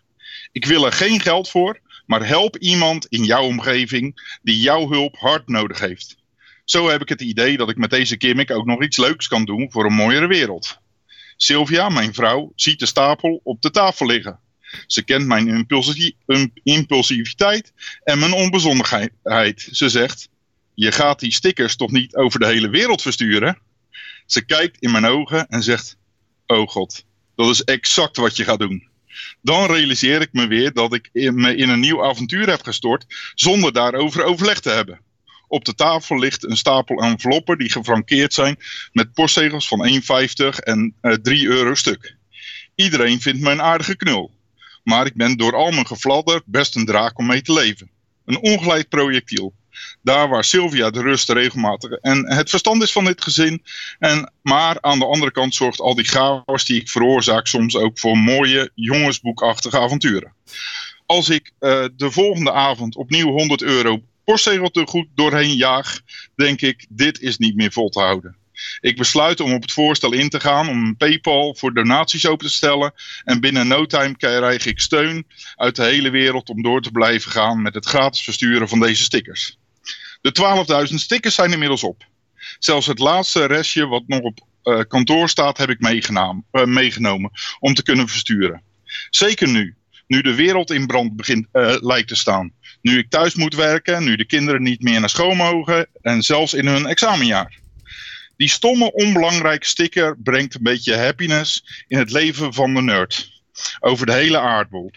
Ik 0.52 0.66
wil 0.66 0.86
er 0.86 0.92
geen 0.92 1.20
geld 1.20 1.48
voor, 1.48 1.80
maar 2.06 2.26
help 2.26 2.56
iemand 2.56 3.06
in 3.06 3.24
jouw 3.24 3.42
omgeving 3.42 4.36
die 4.42 4.60
jouw 4.60 4.88
hulp 4.88 5.16
hard 5.16 5.48
nodig 5.48 5.78
heeft. 5.78 6.16
Zo 6.72 6.88
heb 6.88 7.00
ik 7.00 7.08
het 7.08 7.20
idee 7.20 7.56
dat 7.56 7.70
ik 7.70 7.76
met 7.76 7.90
deze 7.90 8.14
gimmick 8.18 8.50
ook 8.50 8.66
nog 8.66 8.82
iets 8.82 8.96
leuks 8.96 9.28
kan 9.28 9.44
doen 9.44 9.70
voor 9.70 9.84
een 9.84 9.92
mooiere 9.92 10.26
wereld. 10.26 10.78
Sylvia, 11.36 11.88
mijn 11.88 12.14
vrouw, 12.14 12.52
ziet 12.54 12.78
de 12.78 12.86
stapel 12.86 13.40
op 13.44 13.62
de 13.62 13.70
tafel 13.70 14.06
liggen. 14.06 14.38
Ze 14.86 15.02
kent 15.02 15.26
mijn 15.26 15.66
impulsiviteit 16.62 17.72
en 18.04 18.18
mijn 18.18 18.32
onbezonnigheid. 18.32 19.68
Ze 19.70 19.88
zegt: 19.88 20.28
Je 20.74 20.92
gaat 20.92 21.20
die 21.20 21.32
stickers 21.32 21.76
toch 21.76 21.90
niet 21.90 22.14
over 22.16 22.40
de 22.40 22.46
hele 22.46 22.68
wereld 22.68 23.02
versturen? 23.02 23.58
Ze 24.26 24.44
kijkt 24.44 24.76
in 24.80 24.90
mijn 24.90 25.06
ogen 25.06 25.48
en 25.48 25.62
zegt: 25.62 25.96
Oh 26.46 26.68
god, 26.68 27.04
dat 27.36 27.48
is 27.48 27.62
exact 27.62 28.16
wat 28.16 28.36
je 28.36 28.44
gaat 28.44 28.58
doen. 28.58 28.88
Dan 29.42 29.66
realiseer 29.66 30.20
ik 30.20 30.32
me 30.32 30.46
weer 30.46 30.72
dat 30.72 30.94
ik 30.94 31.08
me 31.12 31.56
in 31.56 31.68
een 31.68 31.80
nieuw 31.80 32.04
avontuur 32.04 32.48
heb 32.48 32.62
gestort 32.62 33.04
zonder 33.34 33.72
daarover 33.72 34.24
overleg 34.24 34.60
te 34.60 34.70
hebben. 34.70 35.00
Op 35.52 35.64
de 35.64 35.74
tafel 35.74 36.18
ligt 36.18 36.44
een 36.44 36.56
stapel 36.56 37.02
enveloppen 37.02 37.58
die 37.58 37.72
gefrankeerd 37.72 38.34
zijn 38.34 38.56
met 38.92 39.12
postzegels 39.12 39.68
van 39.68 39.88
1,50 39.88 39.98
en 40.58 40.94
uh, 41.02 41.12
eh, 41.12 41.18
3 41.22 41.46
euro 41.46 41.74
stuk. 41.74 42.16
Iedereen 42.74 43.20
vindt 43.20 43.40
me 43.40 43.50
een 43.50 43.62
aardige 43.62 43.96
knul. 43.96 44.30
Maar 44.84 45.06
ik 45.06 45.14
ben 45.14 45.36
door 45.36 45.56
al 45.56 45.70
mijn 45.70 45.86
gefladder 45.86 46.42
best 46.44 46.76
een 46.76 46.84
draak 46.84 47.18
om 47.18 47.26
mee 47.26 47.42
te 47.42 47.52
leven. 47.52 47.90
Een 48.24 48.38
ongeleid 48.38 48.88
projectiel. 48.88 49.54
Daar 50.02 50.28
waar 50.28 50.44
Sylvia 50.44 50.90
de 50.90 51.02
rust 51.02 51.28
regelmatig 51.28 51.90
en 51.90 52.34
het 52.34 52.50
verstand 52.50 52.82
is 52.82 52.92
van 52.92 53.04
dit 53.04 53.22
gezin. 53.22 53.62
En, 53.98 54.32
maar 54.42 54.78
aan 54.80 54.98
de 54.98 55.06
andere 55.06 55.32
kant 55.32 55.54
zorgt 55.54 55.80
al 55.80 55.94
die 55.94 56.08
chaos 56.08 56.64
die 56.64 56.80
ik 56.80 56.88
veroorzaak 56.88 57.46
soms 57.46 57.76
ook 57.76 57.98
voor 57.98 58.18
mooie 58.18 58.70
jongensboekachtige 58.74 59.78
avonturen. 59.78 60.32
Als 61.06 61.28
ik 61.28 61.52
uh, 61.60 61.84
de 61.96 62.10
volgende 62.10 62.52
avond 62.52 62.96
opnieuw 62.96 63.30
100 63.30 63.62
euro 63.62 64.02
postzegeltegoed 64.32 65.08
doorheen 65.14 65.54
jaag, 65.54 66.00
denk 66.34 66.60
ik, 66.60 66.86
dit 66.88 67.20
is 67.20 67.38
niet 67.38 67.56
meer 67.56 67.72
vol 67.72 67.88
te 67.88 68.00
houden. 68.00 68.36
Ik 68.80 68.96
besluit 68.96 69.40
om 69.40 69.52
op 69.52 69.62
het 69.62 69.72
voorstel 69.72 70.12
in 70.12 70.28
te 70.28 70.40
gaan 70.40 70.68
om 70.68 70.84
een 70.84 70.96
PayPal 70.96 71.54
voor 71.54 71.74
donaties 71.74 72.26
open 72.26 72.46
te 72.46 72.52
stellen. 72.52 72.92
En 73.24 73.40
binnen 73.40 73.68
no 73.68 73.86
time 73.86 74.16
krijg 74.16 74.66
ik 74.66 74.80
steun 74.80 75.26
uit 75.56 75.76
de 75.76 75.84
hele 75.84 76.10
wereld 76.10 76.48
om 76.48 76.62
door 76.62 76.82
te 76.82 76.90
blijven 76.90 77.30
gaan 77.30 77.62
met 77.62 77.74
het 77.74 77.86
gratis 77.86 78.22
versturen 78.22 78.68
van 78.68 78.80
deze 78.80 79.02
stickers. 79.02 79.58
De 80.20 80.86
12.000 80.88 80.94
stickers 80.94 81.34
zijn 81.34 81.52
inmiddels 81.52 81.84
op. 81.84 82.04
Zelfs 82.58 82.86
het 82.86 82.98
laatste 82.98 83.44
restje 83.44 83.86
wat 83.86 84.02
nog 84.06 84.20
op 84.20 84.46
uh, 84.64 84.80
kantoor 84.88 85.28
staat 85.28 85.58
heb 85.58 85.70
ik 85.70 85.80
meegenomen, 85.80 86.44
uh, 86.52 86.64
meegenomen 86.64 87.30
om 87.58 87.74
te 87.74 87.82
kunnen 87.82 88.08
versturen. 88.08 88.62
Zeker 89.10 89.48
nu, 89.48 89.76
nu 90.06 90.20
de 90.20 90.34
wereld 90.34 90.70
in 90.70 90.86
brand 90.86 91.16
begint, 91.16 91.46
uh, 91.52 91.76
lijkt 91.80 92.08
te 92.08 92.16
staan. 92.16 92.52
Nu 92.82 92.98
ik 92.98 93.10
thuis 93.10 93.34
moet 93.34 93.54
werken, 93.54 94.04
nu 94.04 94.16
de 94.16 94.26
kinderen 94.26 94.62
niet 94.62 94.82
meer 94.82 95.00
naar 95.00 95.10
school 95.10 95.34
mogen 95.34 95.86
en 96.02 96.22
zelfs 96.22 96.54
in 96.54 96.66
hun 96.66 96.86
examenjaar. 96.86 97.60
Die 98.36 98.48
stomme, 98.48 98.92
onbelangrijke 98.92 99.66
sticker 99.66 100.18
brengt 100.18 100.54
een 100.54 100.62
beetje 100.62 100.96
happiness 100.96 101.84
in 101.88 101.98
het 101.98 102.10
leven 102.10 102.54
van 102.54 102.74
de 102.74 102.82
nerd. 102.82 103.42
Over 103.80 104.06
de 104.06 104.12
hele 104.12 104.38
aardbol. 104.38 104.90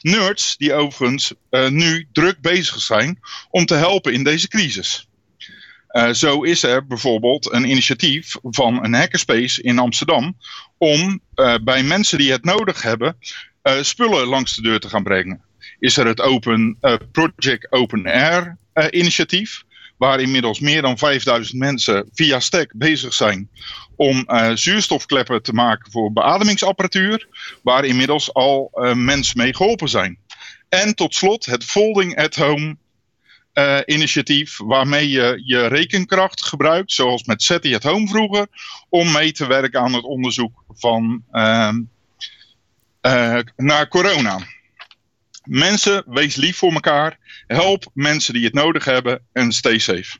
Nerds 0.00 0.56
die 0.56 0.74
overigens 0.74 1.32
uh, 1.50 1.68
nu 1.68 2.08
druk 2.12 2.40
bezig 2.40 2.80
zijn 2.80 3.20
om 3.50 3.66
te 3.66 3.74
helpen 3.74 4.12
in 4.12 4.24
deze 4.24 4.48
crisis. 4.48 5.08
Uh, 5.90 6.12
zo 6.12 6.42
is 6.42 6.62
er 6.62 6.86
bijvoorbeeld 6.86 7.52
een 7.52 7.70
initiatief 7.70 8.36
van 8.42 8.84
een 8.84 8.94
hackerspace 8.94 9.62
in 9.62 9.78
Amsterdam 9.78 10.36
om 10.78 11.20
uh, 11.34 11.54
bij 11.62 11.82
mensen 11.82 12.18
die 12.18 12.32
het 12.32 12.44
nodig 12.44 12.82
hebben 12.82 13.16
spullen 13.80 14.26
langs 14.26 14.54
de 14.54 14.62
deur 14.62 14.80
te 14.80 14.88
gaan 14.88 15.02
brengen. 15.02 15.49
Is 15.80 15.96
er 15.96 16.06
het 16.06 16.20
Open, 16.20 16.78
Project 17.12 17.72
Open 17.72 18.06
Air 18.06 18.56
initiatief 18.90 19.62
waar 19.96 20.20
inmiddels 20.20 20.60
meer 20.60 20.82
dan 20.82 20.98
5000 20.98 21.58
mensen 21.58 22.08
via 22.12 22.40
STEC 22.40 22.72
bezig 22.76 23.14
zijn 23.14 23.50
om 23.96 24.24
uh, 24.26 24.50
zuurstofkleppen 24.54 25.42
te 25.42 25.52
maken 25.52 25.90
voor 25.90 26.12
beademingsapparatuur, 26.12 27.28
waar 27.62 27.84
inmiddels 27.84 28.34
al 28.34 28.70
mensen 28.94 29.38
mee 29.38 29.54
geholpen 29.54 29.88
zijn. 29.88 30.18
En 30.68 30.94
tot 30.94 31.14
slot 31.14 31.46
het 31.46 31.64
Folding 31.64 32.16
at 32.16 32.34
Home 32.34 32.76
initiatief, 33.86 34.58
waarmee 34.58 35.08
je 35.08 35.42
je 35.44 35.66
rekenkracht 35.66 36.44
gebruikt, 36.44 36.92
zoals 36.92 37.24
met 37.24 37.42
SETI 37.42 37.74
at 37.74 37.82
Home 37.82 38.08
vroeger, 38.08 38.46
om 38.88 39.12
mee 39.12 39.32
te 39.32 39.46
werken 39.46 39.80
aan 39.80 39.94
het 39.94 40.04
onderzoek 40.04 40.64
van 40.68 41.24
ehm, 41.30 41.80
naar 43.56 43.88
corona. 43.88 44.38
Mensen, 45.44 46.02
wees 46.06 46.36
lief 46.36 46.56
voor 46.56 46.72
elkaar. 46.72 47.18
Help 47.46 47.90
mensen 47.94 48.34
die 48.34 48.44
het 48.44 48.54
nodig 48.54 48.84
hebben 48.84 49.20
en 49.32 49.52
stay 49.52 49.78
safe. 49.78 50.18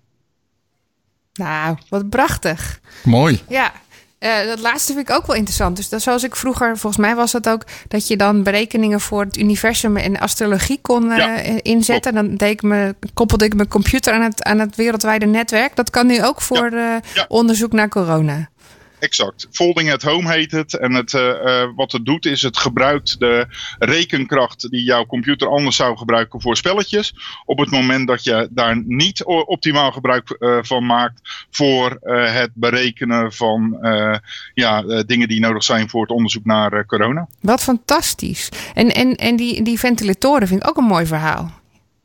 Nou, 1.32 1.76
wat 1.88 2.08
prachtig. 2.08 2.80
Mooi. 3.02 3.40
Ja, 3.48 3.72
uh, 4.20 4.46
dat 4.46 4.60
laatste 4.60 4.92
vind 4.92 5.08
ik 5.08 5.14
ook 5.14 5.26
wel 5.26 5.36
interessant. 5.36 5.76
Dus 5.76 5.88
dat, 5.88 6.02
zoals 6.02 6.24
ik 6.24 6.36
vroeger, 6.36 6.78
volgens 6.78 7.02
mij 7.02 7.14
was 7.14 7.32
dat 7.32 7.48
ook 7.48 7.64
dat 7.88 8.08
je 8.08 8.16
dan 8.16 8.42
berekeningen 8.42 9.00
voor 9.00 9.24
het 9.24 9.36
universum 9.36 9.96
en 9.96 10.18
astrologie 10.18 10.78
kon 10.82 11.10
uh, 11.10 11.16
ja, 11.16 11.36
inzetten. 11.62 12.14
Dan 12.14 12.34
deed 12.34 12.50
ik 12.50 12.62
me, 12.62 12.94
koppelde 13.14 13.44
ik 13.44 13.54
mijn 13.54 13.68
computer 13.68 14.12
aan 14.12 14.22
het, 14.22 14.42
aan 14.42 14.58
het 14.58 14.76
wereldwijde 14.76 15.26
netwerk. 15.26 15.76
Dat 15.76 15.90
kan 15.90 16.06
nu 16.06 16.24
ook 16.24 16.40
voor 16.40 16.70
ja. 16.70 16.94
Uh, 16.94 17.02
ja. 17.14 17.24
onderzoek 17.28 17.72
naar 17.72 17.88
corona. 17.88 18.48
Exact. 19.01 19.48
Folding 19.51 19.92
at 19.92 20.03
Home 20.03 20.32
heet 20.32 20.51
het. 20.51 20.78
En 20.78 20.94
het, 20.94 21.12
uh, 21.12 21.22
uh, 21.22 21.64
wat 21.76 21.92
het 21.92 22.05
doet 22.05 22.26
is 22.26 22.42
het 22.42 22.59
gebruikt 22.59 23.18
de 23.18 23.46
rekenkracht 23.78 24.70
die 24.70 24.82
jouw 24.82 25.07
computer 25.07 25.48
anders 25.48 25.76
zou 25.76 25.96
gebruiken 25.96 26.40
voor 26.40 26.57
spelletjes. 26.57 27.14
Op 27.44 27.59
het 27.59 27.70
moment 27.70 28.09
dat 28.09 28.24
je 28.24 28.48
daar 28.51 28.82
niet 28.86 29.24
optimaal 29.24 29.92
gebruik 29.92 30.36
uh, 30.38 30.59
van 30.62 30.86
maakt 30.86 31.46
voor 31.51 31.98
het 32.01 32.51
berekenen 32.55 33.32
van 33.32 33.78
ja, 34.55 34.82
dingen 35.03 35.28
die 35.28 35.40
nodig 35.40 35.62
zijn 35.62 35.88
voor 35.88 36.01
het 36.03 36.11
onderzoek 36.11 36.44
naar 36.44 36.86
corona. 36.86 37.28
Wat 37.40 37.62
fantastisch. 37.62 38.48
En, 38.74 38.94
en, 38.94 39.16
en 39.16 39.36
die, 39.36 39.62
die 39.62 39.78
ventilatoren 39.78 40.48
vind 40.48 40.62
ik 40.62 40.68
ook 40.68 40.76
een 40.76 40.84
mooi 40.84 41.07
verhaal. 41.07 41.59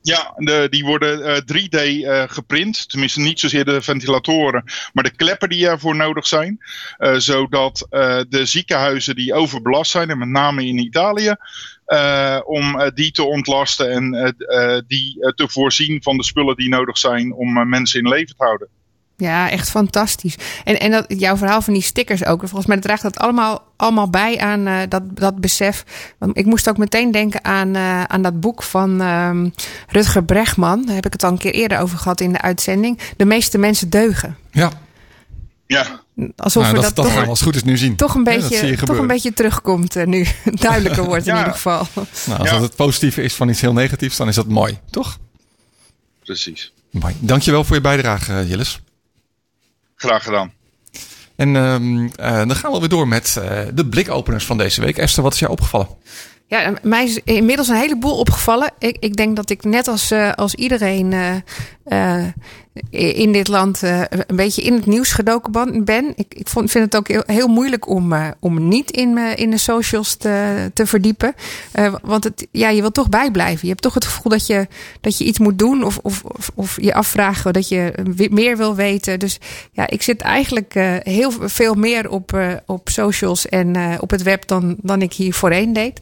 Ja, 0.06 0.34
de, 0.38 0.68
die 0.70 0.86
worden 0.86 1.20
uh, 1.20 1.36
3D 1.36 1.88
uh, 1.88 2.24
geprint. 2.28 2.89
Tenminste, 2.89 3.20
niet 3.20 3.39
zozeer 3.39 3.66
de 3.66 3.82
ventilatoren, 3.82 4.64
maar 4.93 5.03
de 5.03 5.16
kleppen 5.16 5.49
die 5.49 5.68
ervoor 5.68 5.95
nodig 5.95 6.28
zijn. 6.28 6.60
Uh, 6.99 7.16
zodat 7.16 7.88
de 8.30 8.45
ziekenhuizen 8.45 9.16
die 9.16 9.34
overbelast 9.34 9.91
zijn, 9.91 10.10
en 10.10 10.18
met 10.18 10.28
name 10.28 10.66
in 10.66 10.78
Italië, 10.78 11.36
om 12.43 12.91
die 12.93 13.12
te 13.12 13.24
ontlasten 13.24 13.91
en 13.91 14.36
die 14.88 15.34
te 15.36 15.49
voorzien 15.49 16.03
van 16.03 16.18
de 16.18 16.24
spullen 16.24 16.56
die 16.56 16.70
nodig 16.70 16.97
zijn 16.97 17.34
om 17.34 17.70
mensen 17.70 17.99
in 17.99 18.10
leven 18.10 18.36
te 18.36 18.43
houden. 18.43 18.68
Ja, 19.18 19.49
echt 19.49 19.70
fantastisch. 19.70 20.36
En, 20.63 20.80
en 20.80 20.91
dat, 20.91 21.05
jouw 21.07 21.38
verhaal 21.38 21.61
van 21.61 21.74
die 21.74 21.82
stickers 21.82 22.26
ook. 22.26 22.39
Volgens 22.39 22.66
mij 22.66 22.80
draagt 22.80 23.01
dat 23.01 23.18
allemaal, 23.18 23.63
allemaal 23.76 24.09
bij 24.09 24.39
aan 24.39 24.68
uh, 24.68 24.78
dat, 24.89 25.03
dat 25.18 25.39
besef. 25.39 25.84
Want 26.18 26.38
ik 26.38 26.45
moest 26.45 26.70
ook 26.70 26.78
meteen 26.78 27.11
denken 27.11 27.43
aan, 27.43 27.76
uh, 27.76 28.03
aan 28.03 28.22
dat 28.22 28.39
boek 28.39 28.63
van 28.63 29.01
um, 29.01 29.53
Rutger 29.88 30.24
Bregman. 30.24 30.86
Daar 30.86 30.95
heb 30.95 31.05
ik 31.05 31.13
het 31.13 31.24
al 31.24 31.32
een 31.32 31.38
keer 31.38 31.53
eerder 31.53 31.80
over 31.80 31.97
gehad 31.97 32.22
in 32.22 32.32
de 32.32 32.41
uitzending. 32.41 32.99
De 33.18 33.26
meeste 33.26 33.57
mensen 33.57 33.89
deugen. 33.89 34.38
Ja. 34.51 34.72
Ja. 35.68 36.03
Alsof 36.36 36.63
nou, 36.63 36.76
we 36.76 36.82
dat, 36.82 36.95
toch, 36.95 37.28
als 37.28 37.41
goed 37.41 37.55
is 37.55 37.63
nu 37.63 37.78
zien. 37.78 37.95
toch 37.95 38.16
een 38.16 38.24
beetje, 38.24 38.68
ja, 38.68 38.76
toch 38.76 38.97
een 38.97 39.07
beetje 39.07 39.34
terugkomt 39.34 39.95
uh, 39.95 40.05
nu. 40.05 40.26
Duidelijker 40.43 41.03
wordt 41.03 41.28
in 41.28 41.38
ieder 41.38 41.51
geval. 41.51 41.88
Nou, 42.26 42.39
als 42.39 42.49
Ja. 42.49 42.53
dat 42.53 42.61
het 42.61 42.76
positieve 42.76 43.22
is 43.22 43.34
van 43.34 43.49
iets 43.49 43.61
heel 43.61 43.74
negatiefs, 43.74 44.18
dan 44.18 44.28
is 44.28 44.36
dat 44.36 44.47
mooi, 44.47 44.80
toch? 44.89 45.18
Precies. 46.24 46.74
Mooi. 46.91 47.16
Dankjewel 47.20 47.63
voor 47.63 47.76
je 47.76 47.82
bijdrage, 47.82 48.32
uh, 48.32 48.49
Jillis. 48.49 48.80
Graag 49.96 50.24
gedaan. 50.24 50.54
En 51.36 51.56
ehm, 51.56 52.08
eh, 52.16 52.38
dan 52.38 52.56
gaan 52.56 52.72
we 52.72 52.80
weer 52.80 52.89
door 52.89 53.08
met 53.08 53.38
eh, 53.38 53.60
de 53.74 53.88
blikopeners 53.88 54.46
van 54.46 54.58
deze 54.58 54.82
week. 54.82 54.98
Esther, 54.98 55.24
wat 55.24 55.34
is 55.34 55.39
jou 55.39 55.52
opgevallen? 55.52 55.88
Ja, 56.48 56.74
mij 56.82 57.04
is 57.04 57.20
inmiddels 57.24 57.68
een 57.68 57.76
heleboel 57.76 58.18
opgevallen. 58.18 58.72
Ik, 58.80 58.98
ik 59.00 59.16
denk 59.16 59.36
dat 59.36 59.50
ik 59.50 59.64
net 59.64 59.88
als, 59.88 60.12
uh, 60.12 60.32
als 60.32 60.56
iedereen 60.56 61.12
uh, 61.12 61.36
uh, 61.86 62.26
in 62.89 63.32
dit 63.32 63.47
land 63.47 63.82
een 63.82 64.36
beetje 64.36 64.61
in 64.61 64.73
het 64.73 64.86
nieuws 64.86 65.11
gedoken 65.11 65.84
ben. 65.84 66.13
Ik, 66.15 66.34
ik 66.34 66.47
vond, 66.47 66.71
vind 66.71 66.86
het 66.86 66.95
ook 66.95 67.26
heel, 67.28 67.47
moeilijk 67.47 67.89
om, 67.89 68.13
om 68.39 68.67
niet 68.67 68.91
in, 68.91 69.17
in 69.17 69.49
de 69.49 69.57
socials 69.57 70.15
te, 70.15 70.71
te 70.73 70.86
verdiepen. 70.86 71.34
want 72.01 72.23
het, 72.23 72.47
ja, 72.51 72.69
je 72.69 72.82
wilt 72.82 72.93
toch 72.93 73.09
bijblijven. 73.09 73.61
Je 73.61 73.69
hebt 73.69 73.82
toch 73.82 73.93
het 73.93 74.05
gevoel 74.05 74.32
dat 74.32 74.47
je, 74.47 74.67
dat 75.01 75.17
je 75.17 75.23
iets 75.23 75.39
moet 75.39 75.59
doen 75.59 75.84
of, 75.84 75.99
of, 76.01 76.23
of, 76.23 76.51
of 76.55 76.82
je 76.82 76.93
afvragen 76.93 77.53
dat 77.53 77.69
je 77.69 77.93
meer 78.32 78.57
wil 78.57 78.76
weten. 78.76 79.19
Dus 79.19 79.39
ja, 79.71 79.88
ik 79.88 80.01
zit 80.01 80.21
eigenlijk 80.21 80.73
heel 81.03 81.32
veel 81.39 81.73
meer 81.73 82.09
op, 82.09 82.39
op 82.65 82.89
socials 82.89 83.49
en 83.49 84.01
op 84.01 84.09
het 84.09 84.23
web 84.23 84.47
dan, 84.47 84.76
dan 84.82 85.01
ik 85.01 85.13
hier 85.13 85.34
voorheen 85.34 85.73
deed. 85.73 86.01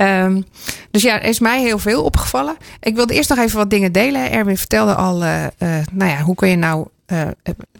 Um, 0.00 0.44
dus 0.90 1.02
ja, 1.02 1.20
er 1.22 1.28
is 1.28 1.38
mij 1.38 1.60
heel 1.60 1.78
veel 1.78 2.02
opgevallen. 2.02 2.56
Ik 2.80 2.94
wilde 2.94 3.14
eerst 3.14 3.28
nog 3.28 3.38
even 3.38 3.58
wat 3.58 3.70
dingen 3.70 3.92
delen. 3.92 4.30
Erwin 4.30 4.56
vertelde 4.56 4.94
al, 4.94 5.22
uh, 5.22 5.44
uh, 5.58 5.68
nou 6.04 6.18
ja, 6.18 6.24
hoe 6.24 6.34
kun 6.34 6.48
je 6.48 6.56
nou 6.56 6.88
uh, 7.06 7.22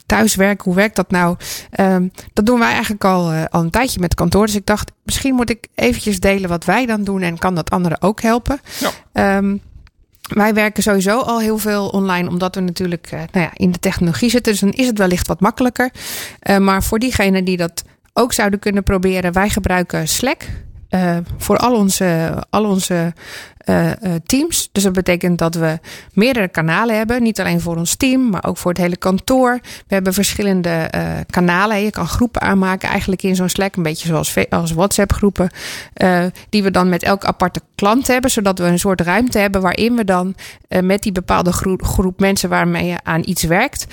thuiswerken? 0.07 0.65
Hoe 0.65 0.75
werkt 0.75 0.97
dat 0.97 1.11
nou? 1.11 1.37
Um, 1.81 2.11
dat 2.33 2.47
doen 2.47 2.59
wij 2.59 2.73
eigenlijk 2.73 3.05
al, 3.05 3.33
al 3.33 3.61
een 3.61 3.71
tijdje 3.71 4.01
met 4.01 4.15
kantoor. 4.15 4.47
Dus 4.47 4.55
ik 4.55 4.67
dacht, 4.67 4.93
misschien 5.03 5.35
moet 5.35 5.51
ik 5.51 5.67
eventjes 5.75 6.21
delen 6.21 6.49
wat 6.49 6.65
wij 6.65 6.87
dan 6.87 7.05
doen 7.05 7.23
en 7.23 7.39
kan 7.39 7.55
dat 7.55 7.71
anderen 7.71 8.03
ook 8.03 8.23
helpen. 8.23 8.61
Ja. 9.13 9.37
Um, 9.37 9.61
wij 10.21 10.55
werken 10.55 10.83
sowieso 10.83 11.21
al 11.21 11.41
heel 11.41 11.59
veel 11.59 11.89
online, 11.89 12.29
omdat 12.29 12.55
we 12.55 12.61
natuurlijk 12.61 13.13
uh, 13.13 13.21
nou 13.33 13.45
ja, 13.45 13.51
in 13.55 13.73
de 13.73 13.79
technologie 13.79 14.31
zitten. 14.31 14.53
Dus 14.53 14.61
dan 14.61 14.73
is 14.73 14.87
het 14.87 14.99
wellicht 14.99 15.27
wat 15.27 15.41
makkelijker. 15.41 15.91
Maar 16.59 16.83
voor 16.83 16.99
diegenen 16.99 17.45
die 17.45 17.57
dat 17.57 17.85
ook 18.13 18.33
zouden 18.33 18.59
kunnen 18.59 18.83
proberen, 18.83 19.33
wij 19.33 19.49
gebruiken 19.49 20.09
Slack. 20.09 20.43
Uh, 20.91 21.17
voor 21.39 21.57
al 21.57 21.75
onze, 21.75 22.43
al 22.51 22.65
onze 22.65 23.13
uh, 23.65 23.87
uh, 23.87 23.93
teams. 24.27 24.69
Dus 24.73 24.83
dat 24.83 24.93
betekent 24.93 25.39
dat 25.39 25.55
we 25.55 25.79
meerdere 26.13 26.49
kanalen 26.49 26.97
hebben. 26.97 27.23
Niet 27.23 27.41
alleen 27.41 27.61
voor 27.61 27.77
ons 27.77 27.95
team, 27.95 28.31
maar 28.31 28.45
ook 28.45 28.57
voor 28.57 28.71
het 28.71 28.81
hele 28.81 28.97
kantoor. 28.97 29.59
We 29.63 29.95
hebben 29.95 30.13
verschillende 30.13 30.91
kanalen. 31.31 31.83
Je 31.83 31.91
kan 31.91 32.07
groepen 32.07 32.41
aanmaken, 32.41 32.89
eigenlijk 32.89 33.23
in 33.23 33.37
zo'n 33.37 33.49
Slack. 33.49 33.77
Een 33.77 33.83
beetje 33.83 34.07
zoals, 34.07 34.35
als 34.51 34.73
WhatsApp 34.73 35.13
groepen. 35.13 35.51
die 36.49 36.63
we 36.63 36.71
dan 36.71 36.89
met 36.89 37.03
elk 37.03 37.25
aparte 37.25 37.61
klant 37.75 38.07
hebben. 38.07 38.31
Zodat 38.31 38.59
we 38.59 38.65
een 38.65 38.79
soort 38.79 39.01
ruimte 39.01 39.39
hebben 39.39 39.61
waarin 39.61 39.97
we 39.97 40.05
dan 40.05 40.35
met 40.81 41.03
die 41.03 41.13
bepaalde 41.13 41.53
groep, 41.53 41.85
groep 41.85 42.21
mensen 42.21 42.49
waarmee 42.49 42.87
je 42.87 42.99
aan 43.03 43.23
iets 43.25 43.43
werkt 43.43 43.87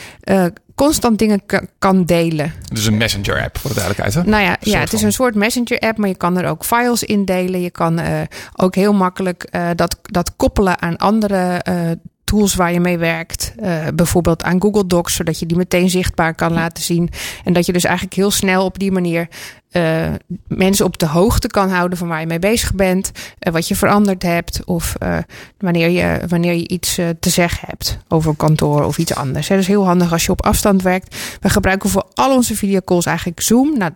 constant 0.81 1.19
dingen 1.19 1.41
kan 1.79 2.03
delen. 2.05 2.53
Dus 2.73 2.85
een 2.85 2.97
messenger 2.97 3.43
app 3.43 3.57
voor 3.57 3.69
de 3.69 3.75
duidelijkheid. 3.75 4.13
Hè? 4.13 4.31
Nou 4.31 4.43
ja, 4.43 4.57
ja 4.59 4.79
het 4.79 4.93
is 4.93 5.01
een 5.01 5.11
soort 5.11 5.35
messenger 5.35 5.79
app, 5.79 5.97
maar 5.97 6.09
je 6.09 6.15
kan 6.15 6.37
er 6.37 6.49
ook 6.49 6.65
files 6.65 7.03
in 7.03 7.25
delen. 7.25 7.61
Je 7.61 7.71
kan 7.71 7.99
uh, 7.99 8.21
ook 8.55 8.75
heel 8.75 8.93
makkelijk 8.93 9.47
uh, 9.51 9.69
dat, 9.75 9.97
dat 10.01 10.35
koppelen 10.35 10.81
aan 10.81 10.97
andere 10.97 11.65
uh, 11.69 11.91
tools 12.23 12.55
waar 12.55 12.73
je 12.73 12.79
mee 12.79 12.97
werkt. 12.97 13.53
bijvoorbeeld 13.93 14.43
aan 14.43 14.61
Google 14.61 14.87
Docs, 14.87 15.15
zodat 15.15 15.39
je 15.39 15.45
die 15.45 15.57
meteen 15.57 15.89
zichtbaar 15.89 16.35
kan 16.35 16.53
laten 16.53 16.83
zien. 16.83 17.09
En 17.43 17.53
dat 17.53 17.65
je 17.65 17.73
dus 17.73 17.83
eigenlijk 17.83 18.15
heel 18.15 18.31
snel 18.31 18.65
op 18.65 18.79
die 18.79 18.91
manier 18.91 19.27
uh, 19.71 20.09
mensen 20.47 20.85
op 20.85 20.97
de 20.97 21.05
hoogte 21.05 21.47
kan 21.47 21.69
houden 21.69 21.97
van 21.97 22.07
waar 22.07 22.19
je 22.19 22.25
mee 22.25 22.39
bezig 22.39 22.73
bent, 22.73 23.11
uh, 23.39 23.53
wat 23.53 23.67
je 23.67 23.75
veranderd 23.75 24.23
hebt 24.23 24.65
of 24.65 24.95
uh, 25.03 25.17
wanneer, 25.57 25.89
je, 25.89 26.19
wanneer 26.27 26.53
je 26.53 26.67
iets 26.67 26.95
te 27.19 27.29
zeggen 27.29 27.67
hebt 27.67 27.97
over 28.07 28.35
kantoor 28.35 28.83
of 28.83 28.97
iets 28.97 29.15
anders. 29.15 29.47
Dat 29.47 29.57
is 29.57 29.67
heel 29.67 29.85
handig 29.85 30.11
als 30.11 30.25
je 30.25 30.31
op 30.31 30.45
afstand 30.45 30.81
werkt. 30.81 31.15
We 31.41 31.49
gebruiken 31.49 31.89
voor 31.89 32.05
al 32.13 32.35
onze 32.35 32.55
videocalls 32.55 33.05
eigenlijk 33.05 33.41
Zoom. 33.41 33.77
Nou, 33.77 33.91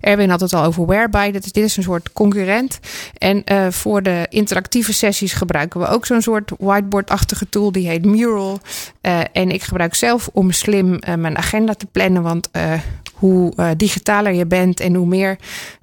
Erwin 0.00 0.30
had 0.30 0.40
het 0.40 0.52
al 0.52 0.64
over 0.64 0.86
Whereby. 0.86 1.30
Dat 1.30 1.44
is, 1.44 1.52
dit 1.52 1.64
is 1.64 1.76
een 1.76 1.82
soort 1.82 2.12
concurrent. 2.12 2.80
En 3.18 3.44
voor 3.72 4.02
de 4.02 4.26
interactieve 4.28 4.92
sessies 4.92 5.32
gebruiken 5.32 5.80
we 5.80 5.86
ook 5.86 6.06
zo'n 6.06 6.22
soort 6.22 6.50
whiteboard-achtige 6.58 7.48
tool. 7.48 7.72
Die 7.72 7.88
heet 7.88 8.04
Mural. 8.04 8.60
en 9.32 9.50
ik 9.50 9.62
gebruik 9.62 9.94
zelf 9.94 10.28
om 10.32 10.50
slim 10.50 10.98
mijn 11.16 11.36
agenda 11.36 11.74
te 11.74 11.86
plannen. 11.86 12.22
Want 12.22 12.50
hoe 13.26 13.52
uh, 13.56 13.70
digitaler 13.76 14.32
je 14.32 14.46
bent 14.46 14.80
en 14.80 14.94
hoe 14.94 15.06
meer 15.06 15.38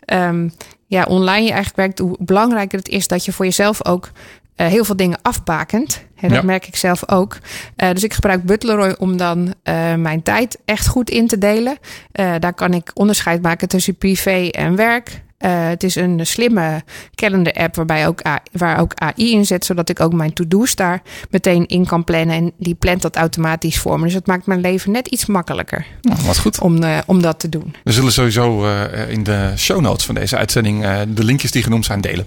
um, 0.06 0.54
ja, 0.86 1.04
online 1.04 1.46
je 1.46 1.52
eigenlijk 1.52 1.76
werkt, 1.76 2.00
hoe 2.00 2.16
belangrijker 2.20 2.78
het 2.78 2.88
is 2.88 3.08
dat 3.08 3.26
je 3.26 3.32
voor 3.32 3.46
jezelf 3.46 3.86
ook 3.86 4.12
uh, 4.56 4.68
heel 4.68 4.86
veel 4.86 4.96
dingen 4.96 5.20
afbakent. 5.22 6.04
En 6.16 6.30
dat 6.30 6.44
merk 6.44 6.68
ik 6.68 6.76
zelf 6.76 7.10
ook. 7.10 7.38
Uh, 7.78 7.92
dus 7.92 8.04
ik 8.04 8.14
gebruik 8.14 8.44
Butleroy 8.44 8.96
om 9.00 9.18
dan 9.18 9.54
mijn 9.98 10.24
tijd 10.24 10.58
echt 10.66 10.88
goed 10.88 11.10
in 11.10 11.28
te 11.28 11.38
delen. 11.38 11.78
daar 12.12 12.54
kan 12.54 12.74
ik 12.74 12.92
onderscheid 12.94 13.42
maken 13.42 13.68
tussen 13.68 13.96
privé 13.96 14.48
en 14.50 14.76
werk. 14.76 15.22
Uh, 15.46 15.68
het 15.68 15.84
is 15.84 15.96
een 15.96 16.26
slimme 16.26 16.84
calendar 17.16 17.54
app 17.54 17.76
waarbij 17.76 18.08
ook 18.08 18.22
waar 18.52 18.80
ook 18.80 18.94
AI 18.96 19.32
in 19.32 19.46
zit, 19.46 19.66
zodat 19.66 19.90
ik 19.90 20.00
ook 20.00 20.14
mijn 20.14 20.34
to-do's 20.34 20.76
daar 20.76 21.02
meteen 21.30 21.66
in 21.66 21.86
kan 21.86 22.04
plannen. 22.04 22.36
En 22.36 22.52
die 22.58 22.76
plant 22.76 23.02
dat 23.02 23.16
automatisch 23.16 23.80
voor 23.80 24.00
me. 24.00 24.06
Dus 24.06 24.14
het 24.14 24.28
maakt 24.28 24.46
mijn 24.46 24.62
leven 24.62 24.92
net 24.92 25.08
iets 25.08 25.26
makkelijker. 25.26 25.86
Nou, 26.02 26.20
wat 26.26 26.38
goed. 26.38 26.60
Om, 26.60 26.84
uh, 26.84 26.98
om 27.06 27.22
dat 27.22 27.40
te 27.40 27.50
doen. 27.50 27.76
We 27.84 27.92
zullen 27.92 28.12
sowieso 28.12 28.66
uh, 28.66 29.10
in 29.10 29.24
de 29.24 29.54
show 29.58 29.82
notes 29.82 30.06
van 30.06 30.16
deze 30.16 30.38
uitzending 30.38 30.86
de 31.14 31.24
linkjes 31.24 31.52
die 31.52 31.64
genoemd 31.64 31.86
zijn 31.86 32.02
delen. 32.02 32.26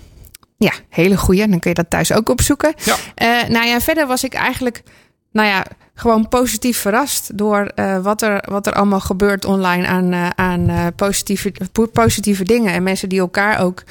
Ja, 0.59 0.73
hele 0.89 1.17
goede. 1.17 1.49
Dan 1.49 1.59
kun 1.59 1.71
je 1.71 1.77
dat 1.77 1.91
thuis 1.91 2.13
ook 2.13 2.29
opzoeken. 2.29 2.75
Ja. 2.85 2.97
nou 3.49 3.67
ja, 3.67 3.81
verder 3.81 4.07
was 4.07 4.25
ik 4.25 4.35
eigenlijk, 4.35 4.83
nou 5.35 5.49
ja, 5.49 5.65
gewoon 5.95 6.29
positief 6.29 6.79
verrast 6.79 7.39
door 7.39 7.73
uh, 7.75 7.99
wat, 7.99 8.23
er, 8.23 8.45
wat 8.51 8.67
er 8.67 8.73
allemaal 8.73 9.01
gebeurt 9.01 9.45
online 9.45 9.87
aan, 9.87 10.13
uh, 10.13 10.29
aan 10.35 10.71
uh, 10.71 10.87
positieve, 10.97 11.53
positieve 11.93 12.45
dingen. 12.45 12.73
En 12.73 12.83
mensen 12.83 13.09
die 13.09 13.21
elkaar 13.21 13.61
ook 13.61 13.83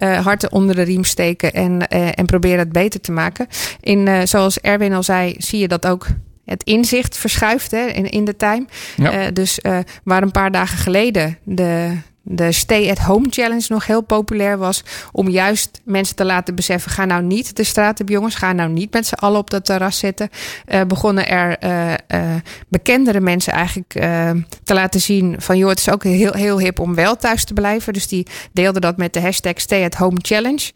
harten 0.00 0.52
onder 0.52 0.74
de 0.74 0.82
riem 0.82 1.04
steken 1.04 1.52
en, 1.52 1.88
en 1.88 2.26
proberen 2.26 2.58
het 2.58 2.72
beter 2.72 3.00
te 3.00 3.12
maken. 3.12 3.46
In, 3.80 4.28
zoals 4.28 4.60
Erwin 4.60 4.92
al 4.92 5.02
zei, 5.02 5.34
zie 5.38 5.58
je 5.58 5.68
dat 5.68 5.86
ook 5.86 6.06
het 6.44 6.62
inzicht 6.62 7.16
verschuift 7.16 7.70
hè, 7.70 7.86
in, 7.86 8.10
in 8.10 8.24
de 8.24 8.36
time. 8.36 8.66
Ja. 8.96 9.30
dus 9.30 9.60
waar 10.04 10.22
een 10.22 10.30
paar 10.30 10.50
dagen 10.50 10.78
geleden 10.78 11.38
de, 11.42 11.96
de 12.22 12.52
Stay 12.52 12.90
at 12.90 12.98
Home 12.98 13.26
Challenge 13.30 13.66
nog 13.68 13.86
heel 13.86 14.00
populair 14.00 14.58
was. 14.58 14.84
Om 15.12 15.28
juist 15.28 15.80
mensen 15.84 16.16
te 16.16 16.24
laten 16.24 16.54
beseffen: 16.54 16.90
ga 16.90 17.04
nou 17.04 17.22
niet 17.22 17.56
de 17.56 17.64
straat 17.64 18.00
op, 18.00 18.08
jongens. 18.08 18.34
Ga 18.34 18.52
nou 18.52 18.70
niet 18.70 18.92
met 18.92 19.06
z'n 19.06 19.14
allen 19.14 19.38
op 19.38 19.50
dat 19.50 19.64
terras 19.64 19.98
zitten. 19.98 20.28
Uh, 20.68 20.82
begonnen 20.82 21.28
er 21.28 21.64
uh, 21.64 21.90
uh, 21.90 22.34
bekendere 22.68 23.20
mensen 23.20 23.52
eigenlijk 23.52 23.92
te 24.64 24.74
laten 24.74 25.00
zien: 25.00 25.34
van 25.38 25.58
joh, 25.58 25.68
het 25.68 25.78
is 25.78 25.90
ook 25.90 26.04
heel, 26.04 26.32
heel 26.32 26.58
hip 26.58 26.78
om 26.78 26.94
wel 26.94 27.16
thuis 27.16 27.44
te 27.44 27.52
blijven. 27.54 27.92
Dus 27.92 28.06
die 28.06 28.26
deelden 28.52 28.80
dat 28.80 28.96
met 28.96 29.12
de 29.12 29.20
hashtag 29.20 29.60
Stay 29.60 29.84
at 29.84 29.94
Home 29.94 30.18
Challenge. 30.22 30.70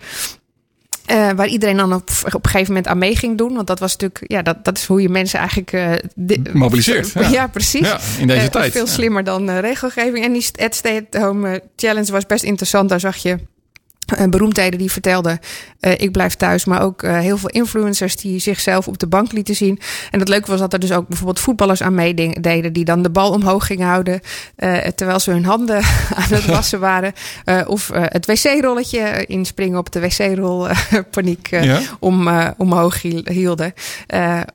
Uh, 1.10 1.30
waar 1.30 1.46
iedereen 1.46 1.76
dan 1.76 1.92
op, 1.92 2.10
op 2.26 2.44
een 2.44 2.50
gegeven 2.50 2.66
moment 2.66 2.86
aan 2.86 2.98
mee 2.98 3.16
ging 3.16 3.38
doen. 3.38 3.54
Want 3.54 3.66
dat 3.66 3.78
was 3.78 3.96
natuurlijk, 3.96 4.32
ja, 4.32 4.42
dat, 4.42 4.64
dat 4.64 4.78
is 4.78 4.84
hoe 4.84 5.02
je 5.02 5.08
mensen 5.08 5.38
eigenlijk. 5.38 5.72
Uh, 5.72 6.42
Mobiliseert. 6.52 7.12
Ja, 7.12 7.28
ja 7.28 7.46
precies. 7.46 7.88
Ja, 7.88 8.00
in 8.18 8.26
deze 8.26 8.44
uh, 8.44 8.50
tijd. 8.50 8.72
Veel 8.72 8.86
slimmer 8.86 9.24
dan 9.24 9.50
regelgeving. 9.50 10.24
En 10.24 10.32
die 10.32 10.42
Stay 10.70 11.06
at 11.10 11.22
Home 11.22 11.62
Challenge 11.76 12.12
was 12.12 12.26
best 12.26 12.44
interessant. 12.44 12.88
Daar 12.88 13.00
zag 13.00 13.16
je 13.16 13.38
beroemdheden 14.30 14.78
die 14.78 14.90
vertelden: 14.90 15.38
uh, 15.80 15.92
ik 15.96 16.12
blijf 16.12 16.34
thuis, 16.34 16.64
maar 16.64 16.82
ook 16.82 17.02
uh, 17.02 17.18
heel 17.18 17.38
veel 17.38 17.48
influencers 17.48 18.16
die 18.16 18.38
zichzelf 18.38 18.88
op 18.88 18.98
de 18.98 19.06
bank 19.06 19.32
lieten 19.32 19.54
zien. 19.54 19.80
En 20.10 20.18
het 20.18 20.28
leuke 20.28 20.50
was 20.50 20.60
dat 20.60 20.72
er 20.72 20.78
dus 20.78 20.92
ook 20.92 21.08
bijvoorbeeld 21.08 21.40
voetballers 21.40 21.82
aan 21.82 21.94
meededen 21.94 22.72
die 22.72 22.84
dan 22.84 23.02
de 23.02 23.10
bal 23.10 23.30
omhoog 23.30 23.66
gingen 23.66 23.86
houden 23.86 24.20
terwijl 24.94 25.18
ze 25.18 25.30
hun 25.30 25.44
handen 25.44 25.76
aan 26.20 26.28
het 26.28 26.44
wassen 26.44 26.80
waren. 26.80 27.12
of 27.66 27.90
het 27.94 28.26
wc-rolletje 28.26 29.24
inspringen 29.26 29.78
op 29.78 29.92
de 29.92 30.00
wc-rol 30.00 30.66
paniek 31.10 31.48
ja? 31.50 31.80
om, 31.98 32.28
omhoog 32.56 33.02
hielden. 33.24 33.72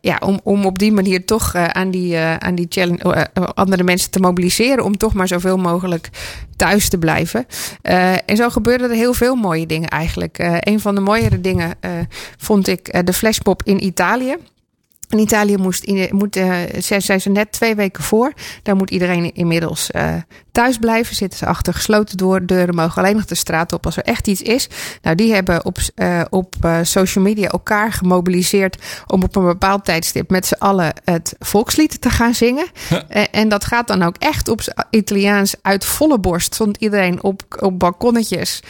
ja, 0.02 0.18
om, 0.20 0.40
om 0.44 0.66
op 0.66 0.80
die 0.80 0.92
manier 0.92 1.26
toch 1.26 1.56
aan 1.56 1.92
die, 1.92 2.18
aan 2.18 2.56
die 2.56 2.66
challenge 2.70 3.30
andere 3.54 3.84
mensen 3.84 4.12
te 4.12 4.20
mobiliseren 4.20 4.84
om 4.84 4.98
toch 4.98 5.14
maar 5.14 5.28
zoveel 5.28 5.58
mogelijk 5.58 6.10
thuis 6.56 6.90
te 6.90 6.98
blijven. 6.98 7.46
en 8.26 8.36
zo 8.36 8.50
gebeurde 8.50 8.84
er 8.84 8.90
heel 8.90 9.14
veel 9.14 9.36
mooie 9.40 9.66
dingen 9.66 9.90
eigenlijk. 9.90 10.40
Uh, 10.40 10.56
een 10.60 10.80
van 10.80 10.96
de 10.96 11.02
mooiere 11.02 11.42
dingen 11.42 11.76
uh, 11.82 11.92
vond 12.38 12.68
ik 12.68 12.96
uh, 12.96 13.02
de 13.04 13.14
flashpop 13.14 13.62
in 13.64 13.86
Italië. 13.86 14.36
In 15.10 15.20
Italië 15.20 15.58
moest, 15.58 16.12
moet, 16.12 16.40
zijn 16.78 17.22
ze 17.22 17.30
net 17.30 17.52
twee 17.52 17.76
weken 17.76 18.04
voor. 18.04 18.34
Daar 18.64 18.76
moet 18.76 18.90
iedereen 18.90 19.34
inmiddels 19.34 19.90
thuis 20.52 20.78
blijven. 20.78 21.16
Zitten 21.16 21.40
ze 21.40 21.46
achter 21.46 21.74
gesloten 21.74 22.18
door, 22.18 22.46
deuren, 22.46 22.76
mogen 22.76 23.02
alleen 23.02 23.16
nog 23.16 23.26
de 23.26 23.36
straat 23.36 23.74
op 23.74 23.86
als 23.86 23.98
er 23.98 24.04
echt 24.04 24.28
iets 24.28 24.42
is. 24.42 24.68
Nou, 25.02 25.16
die 25.16 25.34
hebben 25.34 25.66
op, 25.66 25.78
uh, 25.96 26.22
op 26.30 26.56
social 26.82 27.24
media 27.24 27.50
elkaar 27.50 27.92
gemobiliseerd 27.92 28.78
om 29.08 29.24
op 29.24 29.36
een 29.36 29.46
bepaald 29.46 29.86
tijdstip 29.86 30.30
met 30.30 30.46
z'n 30.46 30.60
allen 30.60 30.94
het 31.04 31.36
volkslied 31.40 32.02
te 32.02 32.10
gaan 32.10 32.34
zingen. 32.34 32.68
en 33.32 33.50
dat 33.50 33.66
gaat 33.66 33.88
dan 33.88 34.04
ook 34.04 34.16
echt 34.18 34.48
op 34.48 34.62
Italiaans 34.90 35.56
uit 35.62 35.86
volle 35.86 36.20
borst. 36.20 36.54
Stond 36.54 36.78
iedereen 36.78 37.24
op, 37.24 37.42
op 37.60 37.80
balkonnetjes 37.80 38.62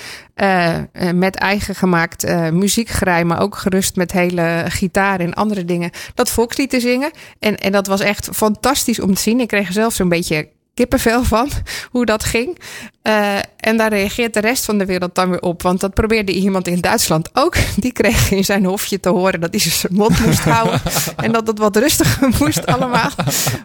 uh, 0.41 0.77
met 1.13 1.35
eigen 1.35 1.75
gemaakt 1.75 2.25
uh, 2.25 2.49
muziekgerij, 2.49 3.25
maar 3.25 3.41
ook 3.41 3.57
gerust 3.57 3.95
met 3.95 4.11
hele 4.11 4.65
gitaar 4.67 5.19
en 5.19 5.33
andere 5.33 5.65
dingen. 5.65 5.91
Dat 6.13 6.29
volkslied 6.29 6.69
te 6.69 6.79
zingen. 6.79 7.11
En, 7.39 7.57
en 7.57 7.71
dat 7.71 7.87
was 7.87 7.99
echt 7.99 8.29
fantastisch 8.33 8.99
om 8.99 9.13
te 9.13 9.21
zien. 9.21 9.39
Ik 9.39 9.47
kreeg 9.47 9.71
zelf 9.71 9.93
zo'n 9.93 10.09
beetje 10.09 10.49
kippenvel 10.79 11.23
van 11.23 11.49
hoe 11.91 12.05
dat 12.05 12.23
ging. 12.23 12.57
Uh, 13.03 13.37
en 13.57 13.77
daar 13.77 13.89
reageert 13.89 14.33
de 14.33 14.39
rest 14.39 14.65
van 14.65 14.77
de 14.77 14.85
wereld 14.85 15.15
dan 15.15 15.29
weer 15.29 15.41
op. 15.41 15.61
Want 15.61 15.79
dat 15.79 15.93
probeerde 15.93 16.31
iemand 16.31 16.67
in 16.67 16.81
Duitsland 16.81 17.29
ook. 17.33 17.55
Die 17.83 17.91
kreeg 17.91 18.31
in 18.31 18.45
zijn 18.45 18.65
hofje 18.65 18.99
te 18.99 19.09
horen 19.09 19.39
dat 19.39 19.49
hij 19.51 19.59
zijn 19.59 19.93
mond 20.01 20.25
moest 20.25 20.39
houden. 20.39 20.81
en 21.15 21.31
dat 21.31 21.47
het 21.47 21.59
wat 21.59 21.77
rustiger 21.77 22.29
moest 22.39 22.65
allemaal. 22.65 23.09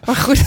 Maar 0.05 0.15
goed, 0.15 0.43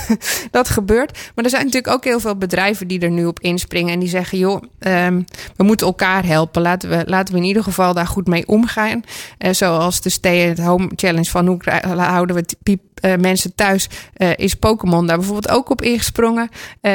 dat 0.50 0.68
gebeurt. 0.68 1.18
Maar 1.34 1.44
er 1.44 1.50
zijn 1.50 1.64
natuurlijk 1.64 1.94
ook 1.94 2.04
heel 2.04 2.20
veel 2.20 2.36
bedrijven 2.36 2.88
die 2.88 3.00
er 3.00 3.10
nu 3.10 3.26
op 3.26 3.40
inspringen. 3.40 3.92
En 3.92 3.98
die 3.98 4.08
zeggen, 4.08 4.38
joh, 4.38 4.62
um, 4.78 5.24
we 5.56 5.64
moeten 5.64 5.86
elkaar 5.86 6.24
helpen. 6.24 6.62
Laten 6.62 6.90
we, 6.90 7.02
laten 7.06 7.34
we 7.34 7.40
in 7.40 7.46
ieder 7.46 7.62
geval 7.62 7.94
daar 7.94 8.06
goed 8.06 8.26
mee 8.26 8.46
omgaan. 8.46 9.02
Uh, 9.38 9.52
zoals 9.52 10.00
de 10.00 10.10
Stay 10.10 10.50
at 10.50 10.58
Home 10.58 10.90
Challenge 10.96 11.30
van 11.30 11.46
hoe 11.46 11.58
houden 11.96 12.36
we 12.36 12.44
piep, 12.62 12.80
uh, 13.00 13.14
mensen 13.16 13.54
thuis. 13.54 13.88
is 14.36 14.54
Pokémon 14.54 15.06
daar 15.06 15.16
bijvoorbeeld 15.16 15.50
ook 15.50 15.70
op 15.70 15.82
ingesprongen. 15.82 16.48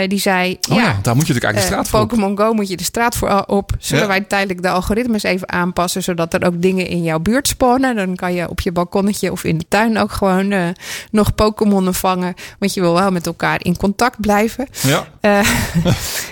Die 0.08 0.20
zei, 0.20 0.58
oh 0.70 0.76
ja, 0.76 1.00
daar 1.02 1.16
moet 1.16 1.28
je 1.28 1.34
natuurlijk 1.34 1.44
eigenlijk 1.44 1.56
de 1.56 1.62
straat 1.62 1.88
voor 1.88 2.00
Pokémon 2.00 2.38
Go 2.38 2.54
moet 2.54 2.70
je 2.70 2.78
de 2.78 2.84
straat 2.84 3.16
voor 3.16 3.44
op. 3.48 3.72
Zullen 3.80 4.08
wij 4.08 4.22
tijdelijk 4.22 4.62
de 4.62 4.70
algoritmes 4.70 5.24
even 5.24 5.52
aanpassen, 5.52 6.04
zodat 6.04 6.34
er 6.34 6.46
ook 6.46 6.62
dingen 6.62 6.88
in 6.88 7.04
jouw 7.04 7.20
buurt 7.20 7.48
spawnen? 7.48 7.96
Dan 7.96 8.16
kan 8.16 8.34
je 8.34 8.50
op 8.50 8.60
je 8.60 8.72
balkonnetje 8.72 9.32
of 9.32 9.44
in 9.44 9.58
de 9.58 9.66
tuin 9.68 9.98
ook 9.98 10.12
gewoon 10.12 10.52
uh, 10.52 10.68
nog 11.12 11.36
Pokémon 11.36 11.94
vangen. 11.94 12.34
Want 12.60 12.74
je 12.74 12.82
wil 12.82 12.94
wel 12.94 13.12
met 13.12 13.26
elkaar 13.26 13.60
in 13.64 13.78
contact 13.78 14.22
blijven. 14.22 14.68
Ja. 14.82 15.08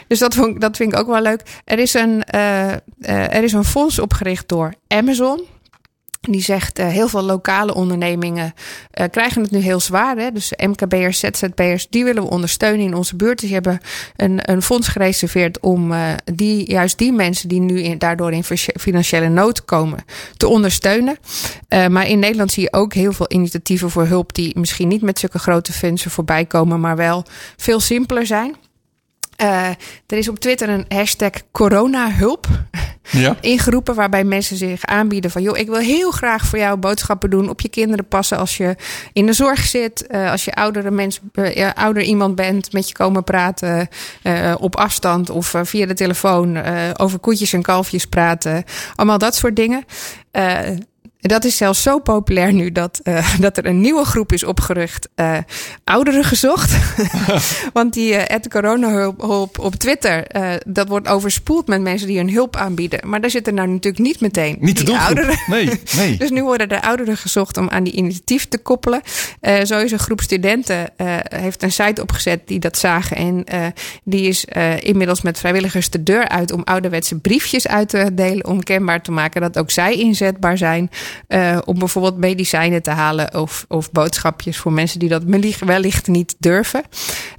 Dus 0.07 0.19
dat, 0.19 0.33
vond, 0.33 0.61
dat 0.61 0.77
vind 0.77 0.93
ik 0.93 0.99
ook 0.99 1.07
wel 1.07 1.21
leuk. 1.21 1.41
Er 1.63 1.79
is 1.79 1.93
een, 1.93 2.23
er 2.99 3.43
is 3.43 3.53
een 3.53 3.63
fonds 3.63 3.99
opgericht 3.99 4.47
door 4.47 4.73
Amazon. 4.87 5.41
Die 6.29 6.41
zegt 6.41 6.79
uh, 6.79 6.87
heel 6.87 7.07
veel 7.07 7.21
lokale 7.21 7.73
ondernemingen 7.73 8.53
uh, 8.99 9.05
krijgen 9.11 9.41
het 9.41 9.51
nu 9.51 9.59
heel 9.59 9.79
zwaar. 9.79 10.17
Hè? 10.17 10.31
Dus 10.31 10.53
MKB'ers, 10.57 11.19
ZZP'ers, 11.19 11.87
die 11.89 12.03
willen 12.03 12.23
we 12.23 12.29
ondersteunen 12.29 12.85
in 12.85 12.93
onze 12.93 13.15
buurt. 13.15 13.39
Die 13.39 13.53
hebben 13.53 13.79
een, 14.15 14.51
een 14.51 14.61
fonds 14.61 14.87
gereserveerd 14.87 15.59
om 15.59 15.91
uh, 15.91 16.13
die, 16.33 16.71
juist 16.71 16.97
die 16.97 17.11
mensen 17.11 17.49
die 17.49 17.59
nu 17.59 17.97
daardoor 17.97 18.31
in 18.31 18.43
financiële 18.79 19.29
nood 19.29 19.65
komen 19.65 20.05
te 20.37 20.47
ondersteunen. 20.47 21.17
maar 21.89 22.07
in 22.07 22.19
Nederland 22.19 22.51
zie 22.51 22.63
je 22.63 22.73
ook 22.73 22.93
heel 22.93 23.13
veel 23.13 23.31
initiatieven 23.31 23.89
voor 23.89 24.05
hulp 24.05 24.33
die 24.33 24.59
misschien 24.59 24.87
niet 24.87 25.01
met 25.01 25.19
zulke 25.19 25.39
grote 25.39 25.73
fondsen 25.73 26.11
voorbij 26.11 26.45
komen, 26.45 26.79
maar 26.79 26.95
wel 26.95 27.25
veel 27.57 27.79
simpeler 27.79 28.25
zijn. 28.25 28.55
Er 30.07 30.17
is 30.17 30.27
op 30.27 30.39
Twitter 30.39 30.69
een 30.69 30.85
hashtag 30.89 31.31
coronahulp 31.51 32.47
ja. 33.09 33.35
ingeroepen. 33.41 33.95
Waarbij 33.95 34.23
mensen 34.23 34.57
zich 34.57 34.85
aanbieden 34.85 35.31
van... 35.31 35.41
joh, 35.41 35.57
ik 35.57 35.67
wil 35.67 35.79
heel 35.79 36.11
graag 36.11 36.45
voor 36.45 36.59
jou 36.59 36.77
boodschappen 36.77 37.29
doen. 37.29 37.49
Op 37.49 37.61
je 37.61 37.69
kinderen 37.69 38.07
passen 38.07 38.37
als 38.37 38.57
je 38.57 38.75
in 39.13 39.25
de 39.25 39.33
zorg 39.33 39.59
zit. 39.65 40.05
Uh, 40.09 40.31
als 40.31 40.45
je 40.45 40.53
oudere 40.53 40.91
mens, 40.91 41.19
uh, 41.33 41.69
ouder 41.73 42.03
iemand 42.03 42.35
bent. 42.35 42.73
Met 42.73 42.87
je 42.87 42.93
komen 42.93 43.23
praten 43.23 43.87
op 44.57 44.75
afstand 44.75 45.29
of 45.29 45.53
via 45.63 45.85
de 45.85 45.93
telefoon. 45.93 46.57
over 46.97 47.19
koetjes 47.19 47.53
en 47.53 47.61
kalfjes 47.61 48.05
praten. 48.05 48.63
Allemaal 48.95 49.17
dat 49.17 49.35
soort 49.35 49.55
dingen. 49.55 49.85
Dat 51.21 51.45
is 51.45 51.57
zelfs 51.57 51.81
zo 51.81 51.99
populair 51.99 52.53
nu 52.53 52.71
dat, 52.71 52.99
uh, 53.03 53.35
dat 53.39 53.57
er 53.57 53.65
een 53.65 53.81
nieuwe 53.81 54.05
groep 54.05 54.31
is 54.31 54.43
opgericht. 54.43 55.09
Uh, 55.15 55.37
ouderen 55.83 56.23
gezocht. 56.23 56.75
Want 57.73 57.93
die 57.93 58.13
uh, 58.13 58.39
coronahulp 58.49 59.59
op 59.59 59.75
Twitter, 59.75 60.25
dat 60.67 60.87
wordt 60.87 61.07
overspoeld 61.07 61.67
met 61.67 61.81
mensen 61.81 62.07
die 62.07 62.17
hun 62.17 62.33
hulp 62.33 62.55
aanbieden. 62.55 63.09
Maar 63.09 63.21
daar 63.21 63.29
zitten 63.29 63.53
nou 63.53 63.67
natuurlijk 63.67 64.03
niet 64.03 64.19
meteen 64.19 64.57
niet 64.59 64.85
die 64.85 64.97
ouderen. 64.97 65.39
Nee, 65.47 65.81
nee. 65.95 66.17
dus 66.17 66.29
nu 66.29 66.43
worden 66.43 66.69
er 66.69 66.81
ouderen 66.81 67.17
gezocht 67.17 67.57
om 67.57 67.69
aan 67.69 67.83
die 67.83 67.93
initiatief 67.93 68.47
te 68.47 68.57
koppelen. 68.57 69.01
zo 69.63 69.77
is 69.77 69.91
een 69.91 69.99
groep 69.99 70.21
studenten 70.21 70.89
heeft 71.23 71.63
een 71.63 71.71
site 71.71 72.01
opgezet 72.01 72.47
die 72.47 72.59
dat 72.59 72.77
zagen. 72.77 73.17
En 73.17 73.45
die 74.03 74.27
is 74.27 74.45
inmiddels 74.79 75.21
met 75.21 75.39
vrijwilligers 75.39 75.89
de 75.89 76.03
deur 76.03 76.27
uit 76.27 76.51
om 76.51 76.63
ouderwetse 76.63 77.19
briefjes 77.19 77.67
uit 77.67 77.89
te 77.89 78.09
delen. 78.13 78.47
Om 78.47 78.63
kenbaar 78.63 79.01
te 79.01 79.11
maken 79.11 79.41
dat 79.41 79.57
ook 79.57 79.71
zij 79.71 79.95
inzetbaar 79.95 80.57
zijn. 80.57 80.89
Uh, 81.27 81.57
om 81.65 81.79
bijvoorbeeld 81.79 82.17
medicijnen 82.17 82.81
te 82.81 82.89
halen 82.89 83.33
of, 83.35 83.65
of 83.67 83.91
boodschapjes 83.91 84.57
voor 84.57 84.73
mensen 84.73 84.99
die 84.99 85.09
dat 85.09 85.23
wellicht 85.65 86.07
niet 86.07 86.35
durven. 86.39 86.83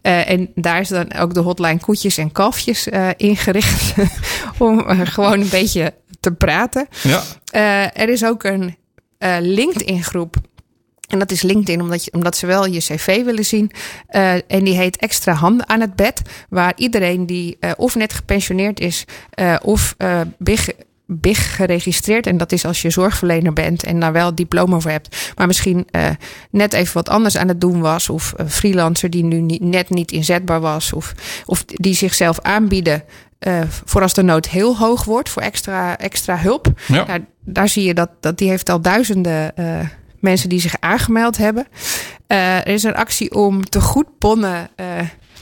Uh, 0.02 0.30
en 0.30 0.50
daar 0.54 0.80
is 0.80 0.88
dan 0.88 1.14
ook 1.14 1.34
de 1.34 1.40
hotline 1.40 1.80
koetjes 1.80 2.18
en 2.18 2.32
kalfjes 2.32 2.86
uh, 2.86 3.08
ingericht 3.16 3.94
om 4.58 4.84
gewoon 5.06 5.40
een 5.40 5.48
beetje 5.48 5.94
te 6.20 6.32
praten. 6.32 6.88
Ja. 7.02 7.22
er 7.92 8.08
is 8.08 8.24
ook 8.24 8.44
een 8.44 8.76
LinkedIn 9.40 10.02
groep 10.02 10.36
en 11.12 11.18
dat 11.18 11.30
is 11.30 11.42
LinkedIn, 11.42 11.80
omdat, 11.80 12.04
je, 12.04 12.12
omdat 12.12 12.36
ze 12.36 12.46
wel 12.46 12.66
je 12.66 12.78
cv 12.78 13.24
willen 13.24 13.44
zien. 13.44 13.70
Uh, 14.10 14.32
en 14.32 14.64
die 14.64 14.76
heet 14.76 14.96
Extra 14.96 15.32
Handen 15.32 15.68
aan 15.68 15.80
het 15.80 15.96
Bed. 15.96 16.22
Waar 16.48 16.72
iedereen 16.76 17.26
die 17.26 17.56
uh, 17.60 17.70
of 17.76 17.94
net 17.94 18.12
gepensioneerd 18.12 18.80
is 18.80 19.04
uh, 19.40 19.56
of 19.62 19.96
big 20.38 20.68
BIG 21.20 21.54
geregistreerd. 21.54 22.26
En 22.26 22.36
dat 22.36 22.52
is 22.52 22.64
als 22.64 22.82
je 22.82 22.90
zorgverlener 22.90 23.52
bent 23.52 23.84
en 23.84 24.00
daar 24.00 24.12
wel 24.12 24.26
het 24.26 24.36
diploma 24.36 24.80
voor 24.80 24.90
hebt. 24.90 25.32
Maar 25.36 25.46
misschien 25.46 25.86
uh, 25.90 26.08
net 26.50 26.72
even 26.72 26.94
wat 26.94 27.08
anders 27.08 27.36
aan 27.36 27.48
het 27.48 27.60
doen 27.60 27.80
was. 27.80 28.08
Of 28.08 28.32
een 28.36 28.50
freelancer 28.50 29.10
die 29.10 29.24
nu 29.24 29.40
niet, 29.40 29.62
net 29.62 29.90
niet 29.90 30.12
inzetbaar 30.12 30.60
was. 30.60 30.92
Of, 30.92 31.14
of 31.46 31.64
die 31.64 31.94
zichzelf 31.94 32.40
aanbieden. 32.40 33.04
Uh, 33.40 33.60
voor 33.84 34.02
als 34.02 34.14
de 34.14 34.22
nood 34.22 34.48
heel 34.48 34.76
hoog 34.76 35.04
wordt 35.04 35.28
voor 35.28 35.42
extra, 35.42 35.98
extra 35.98 36.36
hulp. 36.38 36.66
Ja. 36.88 37.04
Daar, 37.04 37.20
daar 37.44 37.68
zie 37.68 37.84
je 37.84 37.94
dat, 37.94 38.10
dat 38.20 38.38
die 38.38 38.48
heeft 38.48 38.68
al 38.68 38.80
duizenden 38.80 39.52
uh, 39.56 39.78
mensen 40.20 40.48
die 40.48 40.60
zich 40.60 40.74
aangemeld 40.80 41.36
hebben. 41.36 41.66
er 42.26 42.66
is 42.66 42.82
een 42.82 42.94
actie 42.94 43.34
om 43.34 43.64
te 43.64 43.80
goed 43.80 44.18
ponnen 44.18 44.68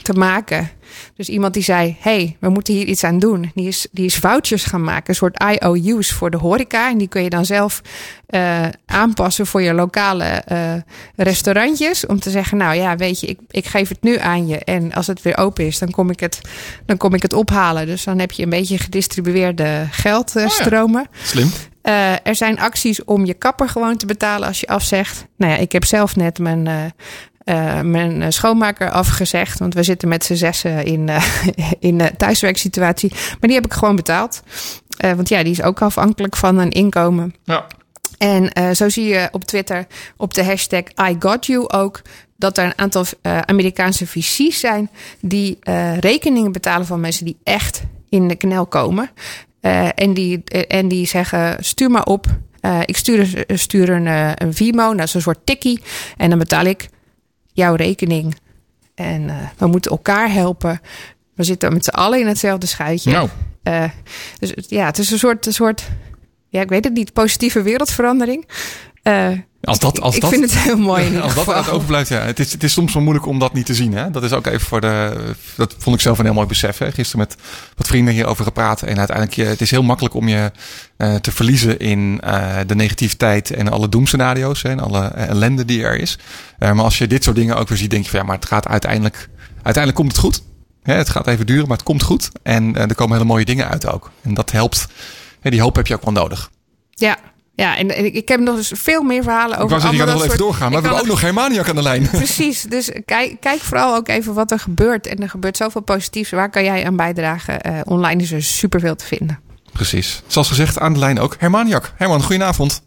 te 0.01 0.13
maken. 0.13 0.69
Dus 1.15 1.29
iemand 1.29 1.53
die 1.53 1.63
zei: 1.63 1.95
hey, 1.99 2.37
we 2.39 2.49
moeten 2.49 2.73
hier 2.73 2.85
iets 2.85 3.03
aan 3.03 3.19
doen. 3.19 3.51
Die 3.55 3.67
is, 3.67 3.87
die 3.91 4.05
is 4.05 4.15
vouchers 4.15 4.63
gaan 4.63 4.83
maken, 4.83 5.09
een 5.09 5.15
soort 5.15 5.43
IOU's 5.43 6.11
voor 6.11 6.29
de 6.29 6.37
horeca. 6.37 6.89
En 6.89 6.97
die 6.97 7.07
kun 7.07 7.23
je 7.23 7.29
dan 7.29 7.45
zelf 7.45 7.81
uh, 8.29 8.67
aanpassen 8.85 9.45
voor 9.45 9.61
je 9.61 9.73
lokale 9.73 10.43
uh, 10.51 10.73
restaurantjes. 11.15 12.05
Om 12.05 12.19
te 12.19 12.29
zeggen: 12.29 12.57
Nou 12.57 12.75
ja, 12.75 12.95
weet 12.95 13.19
je, 13.19 13.27
ik, 13.27 13.39
ik 13.49 13.65
geef 13.65 13.89
het 13.89 14.01
nu 14.01 14.17
aan 14.17 14.47
je. 14.47 14.57
En 14.57 14.93
als 14.93 15.07
het 15.07 15.21
weer 15.21 15.37
open 15.37 15.65
is, 15.65 15.79
dan 15.79 15.91
kom 15.91 16.09
ik 16.09 16.19
het, 16.19 16.41
dan 16.85 16.97
kom 16.97 17.13
ik 17.13 17.21
het 17.21 17.33
ophalen. 17.33 17.85
Dus 17.85 18.03
dan 18.03 18.19
heb 18.19 18.31
je 18.31 18.43
een 18.43 18.49
beetje 18.49 18.77
gedistribueerde 18.77 19.87
geldstromen. 19.91 21.01
Oh 21.01 21.07
ja. 21.11 21.25
Slim. 21.25 21.51
Uh, 21.83 22.11
er 22.23 22.35
zijn 22.35 22.59
acties 22.59 23.03
om 23.03 23.25
je 23.25 23.33
kapper 23.33 23.69
gewoon 23.69 23.97
te 23.97 24.05
betalen 24.05 24.47
als 24.47 24.59
je 24.59 24.67
afzegt. 24.67 25.25
Nou 25.37 25.51
ja, 25.51 25.57
ik 25.57 25.71
heb 25.71 25.85
zelf 25.85 26.15
net 26.15 26.39
mijn, 26.39 26.65
uh, 26.65 26.83
uh, 27.45 27.81
mijn 27.81 28.33
schoonmaker 28.33 28.89
afgezegd. 28.89 29.59
Want 29.59 29.73
we 29.73 29.83
zitten 29.83 30.07
met 30.07 30.23
z'n 30.23 30.33
zessen 30.33 30.85
in, 30.85 31.07
uh, 31.07 31.23
in 31.79 31.97
de 31.97 32.11
thuiswerksituatie. 32.17 33.09
Maar 33.11 33.37
die 33.39 33.53
heb 33.53 33.65
ik 33.65 33.73
gewoon 33.73 33.95
betaald. 33.95 34.41
Uh, 35.05 35.11
want 35.11 35.29
ja, 35.29 35.43
die 35.43 35.51
is 35.51 35.61
ook 35.61 35.81
afhankelijk 35.81 36.35
van 36.35 36.57
een 36.57 36.71
inkomen. 36.71 37.35
Ja. 37.43 37.65
En 38.17 38.75
zo 38.75 38.89
zie 38.89 39.05
je 39.05 39.29
op 39.31 39.43
Twitter 39.43 39.87
op 40.17 40.33
de 40.33 40.43
hashtag 40.43 40.83
I 41.09 41.15
got 41.19 41.45
you 41.45 41.69
ook 41.69 42.01
dat 42.37 42.57
er 42.57 42.65
een 42.65 42.77
aantal 42.77 43.05
Amerikaanse 43.45 44.07
VC's 44.07 44.59
zijn 44.59 44.89
die 45.19 45.57
rekeningen 45.99 46.51
betalen 46.51 46.85
van 46.85 46.99
mensen 46.99 47.25
die 47.25 47.37
echt 47.43 47.83
in 48.09 48.27
de 48.27 48.35
knel 48.35 48.65
komen. 48.65 49.09
en, 49.95 50.13
die, 50.13 50.43
en 50.67 50.87
die 50.87 51.07
zeggen: 51.07 51.63
stuur 51.63 51.91
maar 51.91 52.05
op. 52.05 52.25
ik 52.85 52.97
stuur, 52.97 53.43
stuur 53.47 53.89
een, 53.89 54.07
een 54.43 54.53
Vimo, 54.53 54.95
dat 54.95 55.07
is 55.07 55.13
een 55.13 55.21
soort 55.21 55.45
tikkie. 55.45 55.81
En 56.17 56.29
dan 56.29 56.39
betaal 56.39 56.65
ik 56.65 56.89
jouw 57.61 57.75
rekening. 57.75 58.35
En 58.95 59.21
uh, 59.21 59.35
we 59.57 59.67
moeten 59.67 59.91
elkaar 59.91 60.31
helpen. 60.31 60.81
We 61.35 61.43
zitten 61.43 61.73
met 61.73 61.85
z'n 61.85 61.89
allen 61.89 62.19
in 62.19 62.27
hetzelfde 62.27 62.67
schuitje. 62.67 63.11
Nou. 63.11 63.29
Uh, 63.63 63.89
dus 64.39 64.53
ja, 64.55 64.85
het 64.85 64.97
is 64.97 65.11
een 65.11 65.19
soort, 65.19 65.45
een 65.45 65.53
soort, 65.53 65.89
ja, 66.49 66.61
ik 66.61 66.69
weet 66.69 66.83
het 66.83 66.93
niet, 66.93 67.13
positieve 67.13 67.61
wereldverandering. 67.61 68.47
Uh, 69.03 69.37
als 69.63 69.79
dat, 69.79 70.01
als 70.01 70.15
ik 70.15 70.21
dat, 70.21 70.29
vind 70.29 70.43
het 70.43 70.59
heel 70.59 70.77
mooi. 70.77 71.17
als 71.19 71.33
dat 71.33 71.69
overblijft, 71.69 72.09
ja. 72.09 72.19
Het 72.19 72.39
is, 72.39 72.51
het 72.51 72.63
is 72.63 72.73
soms 72.73 72.93
wel 72.93 73.03
moeilijk 73.03 73.27
om 73.27 73.39
dat 73.39 73.53
niet 73.53 73.65
te 73.65 73.73
zien. 73.73 73.93
Hè? 73.93 74.11
Dat 74.11 74.23
is 74.23 74.31
ook 74.31 74.45
even 74.45 74.67
voor 74.67 74.81
de. 74.81 75.15
Dat 75.55 75.75
vond 75.77 75.95
ik 75.95 76.01
zelf 76.01 76.19
een 76.19 76.25
heel 76.25 76.33
mooi 76.33 76.47
besef. 76.47 76.77
Hè? 76.77 76.91
Gisteren 76.91 77.19
met 77.19 77.35
wat 77.75 77.87
vrienden 77.87 78.13
hierover 78.13 78.43
gepraat. 78.43 78.81
En 78.81 78.97
uiteindelijk, 78.97 79.49
het 79.49 79.61
is 79.61 79.71
heel 79.71 79.83
makkelijk 79.83 80.15
om 80.15 80.27
je 80.27 80.51
uh, 80.97 81.15
te 81.15 81.31
verliezen 81.31 81.79
in 81.79 82.21
uh, 82.25 82.57
de 82.67 82.75
negativiteit 82.75 83.51
en 83.51 83.69
alle 83.69 83.89
doemscenario's. 83.89 84.61
Hè? 84.61 84.69
En 84.69 84.79
alle 84.79 85.05
ellende 85.07 85.65
die 85.65 85.83
er 85.83 85.99
is. 85.99 86.17
Maar 86.59 86.81
als 86.81 86.97
je 86.97 87.07
dit 87.07 87.23
soort 87.23 87.35
dingen 87.35 87.57
ook 87.57 87.67
weer 87.67 87.77
ziet, 87.77 87.89
denk 87.89 88.03
je 88.03 88.09
van 88.09 88.19
ja, 88.19 88.25
maar 88.25 88.35
het 88.35 88.45
gaat 88.45 88.67
uiteindelijk. 88.67 89.29
Uiteindelijk 89.53 89.95
komt 89.95 90.11
het 90.11 90.21
goed. 90.21 90.43
Hè? 90.83 90.93
Het 90.93 91.09
gaat 91.09 91.27
even 91.27 91.45
duren, 91.45 91.67
maar 91.67 91.77
het 91.77 91.85
komt 91.85 92.03
goed. 92.03 92.29
En 92.43 92.75
er 92.75 92.95
komen 92.95 93.13
hele 93.13 93.27
mooie 93.29 93.45
dingen 93.45 93.69
uit 93.69 93.87
ook. 93.87 94.11
En 94.21 94.33
dat 94.33 94.51
helpt. 94.51 94.87
Hè? 95.39 95.49
Die 95.49 95.61
hoop 95.61 95.75
heb 95.75 95.87
je 95.87 95.95
ook 95.95 96.03
wel 96.03 96.13
nodig. 96.13 96.49
Ja, 96.89 97.17
ja, 97.61 97.77
en 97.77 98.15
ik 98.15 98.27
heb 98.27 98.39
nog 98.39 98.57
eens 98.57 98.71
veel 98.75 99.03
meer 99.03 99.23
verhalen 99.23 99.57
over. 99.57 99.77
Ik 99.77 99.83
was 99.83 99.91
die 99.91 100.05
nog 100.05 100.23
even 100.23 100.37
doorgaan, 100.37 100.71
maar 100.71 100.81
we 100.81 100.87
hebben 100.87 101.03
ook 101.03 101.11
nog 101.11 101.21
Hermaniak 101.21 101.69
aan 101.69 101.75
de 101.75 101.81
lijn. 101.81 102.09
Precies, 102.23 102.63
dus 102.63 102.91
kijk, 103.05 103.37
kijk 103.39 103.59
vooral 103.59 103.95
ook 103.95 104.07
even 104.07 104.33
wat 104.33 104.51
er 104.51 104.59
gebeurt. 104.59 105.07
En 105.07 105.17
er 105.17 105.29
gebeurt 105.29 105.57
zoveel 105.57 105.81
positiefs. 105.81 106.29
Waar 106.29 106.49
kan 106.49 106.63
jij 106.63 106.85
aan 106.85 106.95
bijdragen? 106.95 107.59
Uh, 107.67 107.79
online 107.83 108.21
is 108.21 108.31
er 108.31 108.43
superveel 108.43 108.95
te 108.95 109.05
vinden. 109.05 109.39
Precies. 109.71 110.23
Zoals 110.27 110.47
gezegd, 110.47 110.79
aan 110.79 110.93
de 110.93 110.99
lijn 110.99 111.19
ook 111.19 111.35
Hermaniak. 111.39 111.93
Herman, 111.95 112.21
goedenavond. 112.21 112.83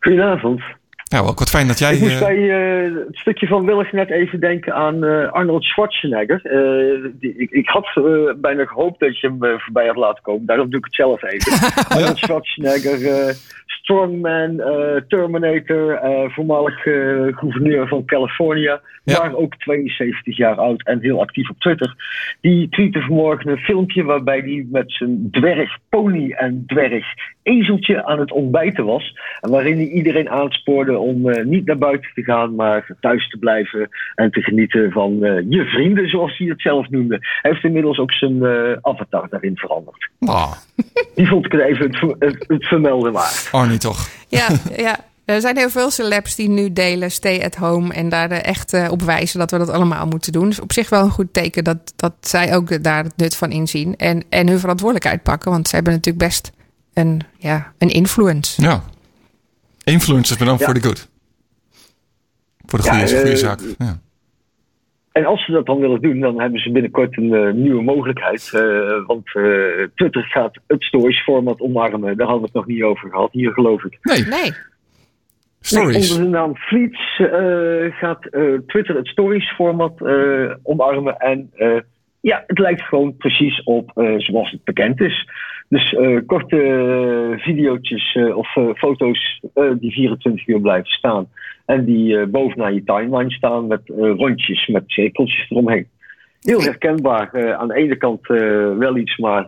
Goedenavond. 0.00 0.62
Nou, 1.08 1.26
ook 1.26 1.38
wat 1.38 1.50
fijn 1.50 1.66
dat 1.66 1.78
jij... 1.78 1.94
Ik 1.94 2.00
moest 2.00 2.18
bij 2.18 2.36
uh, 2.36 2.96
het 3.06 3.16
stukje 3.16 3.46
van 3.46 3.64
Willig 3.64 3.92
net 3.92 4.10
even 4.10 4.40
denken 4.40 4.74
aan 4.74 5.04
uh, 5.04 5.32
Arnold 5.32 5.64
Schwarzenegger. 5.64 6.40
Uh, 6.44 7.10
die, 7.20 7.34
ik, 7.36 7.50
ik, 7.50 7.68
had 7.68 7.88
bijna 8.40 8.64
gehoopt 8.64 9.00
dat 9.00 9.20
je 9.20 9.26
hem 9.26 9.60
voorbij 9.60 9.86
had 9.86 9.96
laten 9.96 10.22
komen. 10.22 10.46
Daarom 10.46 10.70
doe 10.70 10.78
ik 10.78 10.84
het 10.84 10.94
zelf 10.94 11.22
even. 11.22 11.52
Arnold 11.96 12.18
Schwarzenegger, 12.18 13.34
Strongman, 13.66 14.56
Terminator, 15.08 16.00
voormalig 16.30 16.82
gouverneur 17.34 17.88
van 17.88 18.04
California. 18.04 18.80
Ja. 19.04 19.18
Maar 19.18 19.34
ook 19.34 19.54
72 19.56 20.36
jaar 20.36 20.56
oud 20.56 20.82
en 20.86 21.00
heel 21.00 21.20
actief 21.20 21.50
op 21.50 21.58
Twitter. 21.58 21.94
Die 22.40 22.68
tweette 22.68 23.00
vanmorgen 23.00 23.50
een 23.50 23.58
filmpje 23.58 24.02
waarbij 24.02 24.38
hij 24.38 24.66
met 24.70 24.92
zijn 24.92 25.28
dwergpony 25.30 26.30
en 26.30 26.64
dwerg 26.66 27.06
ezeltje 27.48 28.04
aan 28.04 28.18
het 28.18 28.32
ontbijten 28.32 28.84
was. 28.84 29.18
En 29.40 29.50
waarin 29.50 29.76
hij 29.76 29.88
iedereen 29.88 30.30
aanspoorde 30.30 30.98
om 30.98 31.28
uh, 31.28 31.44
niet 31.44 31.66
naar 31.66 31.78
buiten 31.78 32.10
te 32.14 32.22
gaan, 32.22 32.54
maar 32.54 32.96
thuis 33.00 33.28
te 33.28 33.38
blijven 33.38 33.88
en 34.14 34.30
te 34.30 34.42
genieten 34.42 34.90
van 34.90 35.12
uh, 35.12 35.40
je 35.48 35.64
vrienden, 35.64 36.08
zoals 36.08 36.38
hij 36.38 36.46
het 36.46 36.60
zelf 36.60 36.88
noemde. 36.90 37.18
Hij 37.20 37.50
heeft 37.50 37.64
inmiddels 37.64 37.98
ook 37.98 38.12
zijn 38.12 38.36
uh, 38.36 38.72
avatar 38.80 39.28
daarin 39.30 39.56
veranderd. 39.56 40.10
Oh. 40.20 40.52
Die 41.14 41.28
vond 41.28 41.44
ik 41.44 41.52
er 41.52 41.64
even 41.64 41.84
het, 41.90 42.14
het, 42.18 42.44
het 42.48 42.66
vermelden 42.66 43.12
waard. 43.12 43.48
Oh, 43.52 43.68
niet 43.68 43.80
toch? 43.80 44.08
Ja, 44.28 44.46
ja. 44.76 44.96
Er 45.24 45.40
zijn 45.40 45.56
heel 45.56 45.70
veel 45.70 45.90
celebs 45.90 46.34
die 46.36 46.48
nu 46.48 46.72
delen 46.72 47.10
stay 47.10 47.40
at 47.44 47.54
home 47.54 47.94
en 47.94 48.08
daar 48.08 48.30
echt 48.30 48.90
op 48.90 49.02
wijzen 49.02 49.38
dat 49.38 49.50
we 49.50 49.58
dat 49.58 49.70
allemaal 49.70 50.06
moeten 50.06 50.32
doen. 50.32 50.48
Dus 50.48 50.60
op 50.60 50.72
zich 50.72 50.88
wel 50.88 51.02
een 51.02 51.10
goed 51.10 51.32
teken 51.32 51.64
dat, 51.64 51.92
dat 51.96 52.12
zij 52.20 52.54
ook 52.54 52.82
daar 52.82 53.04
het 53.04 53.16
nut 53.16 53.36
van 53.36 53.50
inzien 53.50 53.96
en, 53.96 54.24
en 54.28 54.48
hun 54.48 54.58
verantwoordelijkheid 54.58 55.22
pakken. 55.22 55.50
Want 55.50 55.68
ze 55.68 55.74
hebben 55.74 55.92
natuurlijk 55.92 56.24
best 56.24 56.52
een, 56.98 57.20
ja, 57.38 57.72
een 57.78 57.88
influence. 57.88 58.62
Ja, 58.62 58.82
influencers, 59.84 60.38
maar 60.38 60.48
dan 60.48 60.58
voor 60.58 60.74
de 60.74 60.82
good. 60.82 61.08
Voor 62.66 62.78
de 62.78 62.84
goede, 62.84 63.06
ja, 63.06 63.16
goede 63.16 63.30
uh, 63.30 63.36
zaak. 63.36 63.60
Ja. 63.78 64.00
En 65.12 65.24
als 65.24 65.44
ze 65.44 65.52
dat 65.52 65.66
dan 65.66 65.78
willen 65.78 66.00
doen, 66.00 66.20
dan 66.20 66.40
hebben 66.40 66.60
ze 66.60 66.72
binnenkort 66.72 67.16
een 67.16 67.32
uh, 67.32 67.52
nieuwe 67.52 67.82
mogelijkheid. 67.82 68.50
Uh, 68.54 69.06
want 69.06 69.34
uh, 69.34 69.86
Twitter 69.94 70.22
gaat 70.22 70.58
het 70.66 70.82
stories 70.82 71.22
format 71.22 71.60
omarmen. 71.60 72.16
Daar 72.16 72.26
hadden 72.26 72.38
we 72.38 72.46
het 72.52 72.54
nog 72.54 72.66
niet 72.66 72.82
over 72.82 73.10
gehad, 73.10 73.32
hier 73.32 73.52
geloof 73.52 73.84
ik. 73.84 73.98
Nee. 74.02 74.24
nee. 74.24 74.52
Stories. 75.60 76.10
onder 76.10 76.24
de 76.24 76.30
naam 76.30 76.56
Fleets 76.56 77.22
gaat 77.98 78.22
Twitter 78.66 78.96
het 78.96 79.06
stories 79.06 79.54
format 79.54 80.00
omarmen. 80.62 81.16
En 81.16 81.50
ja, 82.20 82.44
het 82.46 82.58
lijkt 82.58 82.82
gewoon 82.82 83.16
precies 83.16 83.62
op 83.62 83.90
zoals 84.16 84.50
het 84.50 84.64
bekend 84.64 85.00
is. 85.00 85.28
Dus 85.68 85.92
uh, 85.92 86.20
korte 86.26 86.56
uh, 86.56 87.38
video's 87.38 88.16
of 88.34 88.48
foto's 88.76 89.40
die 89.78 89.92
24 89.92 90.46
uur 90.46 90.60
blijven 90.60 90.90
staan. 90.90 91.28
En 91.66 91.84
die 91.84 92.26
bovenaan 92.26 92.74
je 92.74 92.84
timeline 92.84 93.30
staan 93.30 93.66
met 93.66 93.80
rondjes, 93.96 94.66
met 94.66 94.82
cirkeltjes 94.86 95.50
eromheen. 95.50 95.88
Heel 96.40 96.60
herkenbaar. 96.60 97.56
aan 97.56 97.68
de 97.68 97.74
ene 97.74 97.96
kant 97.96 98.26
wel 98.78 98.96
iets, 98.96 99.16
maar 99.16 99.46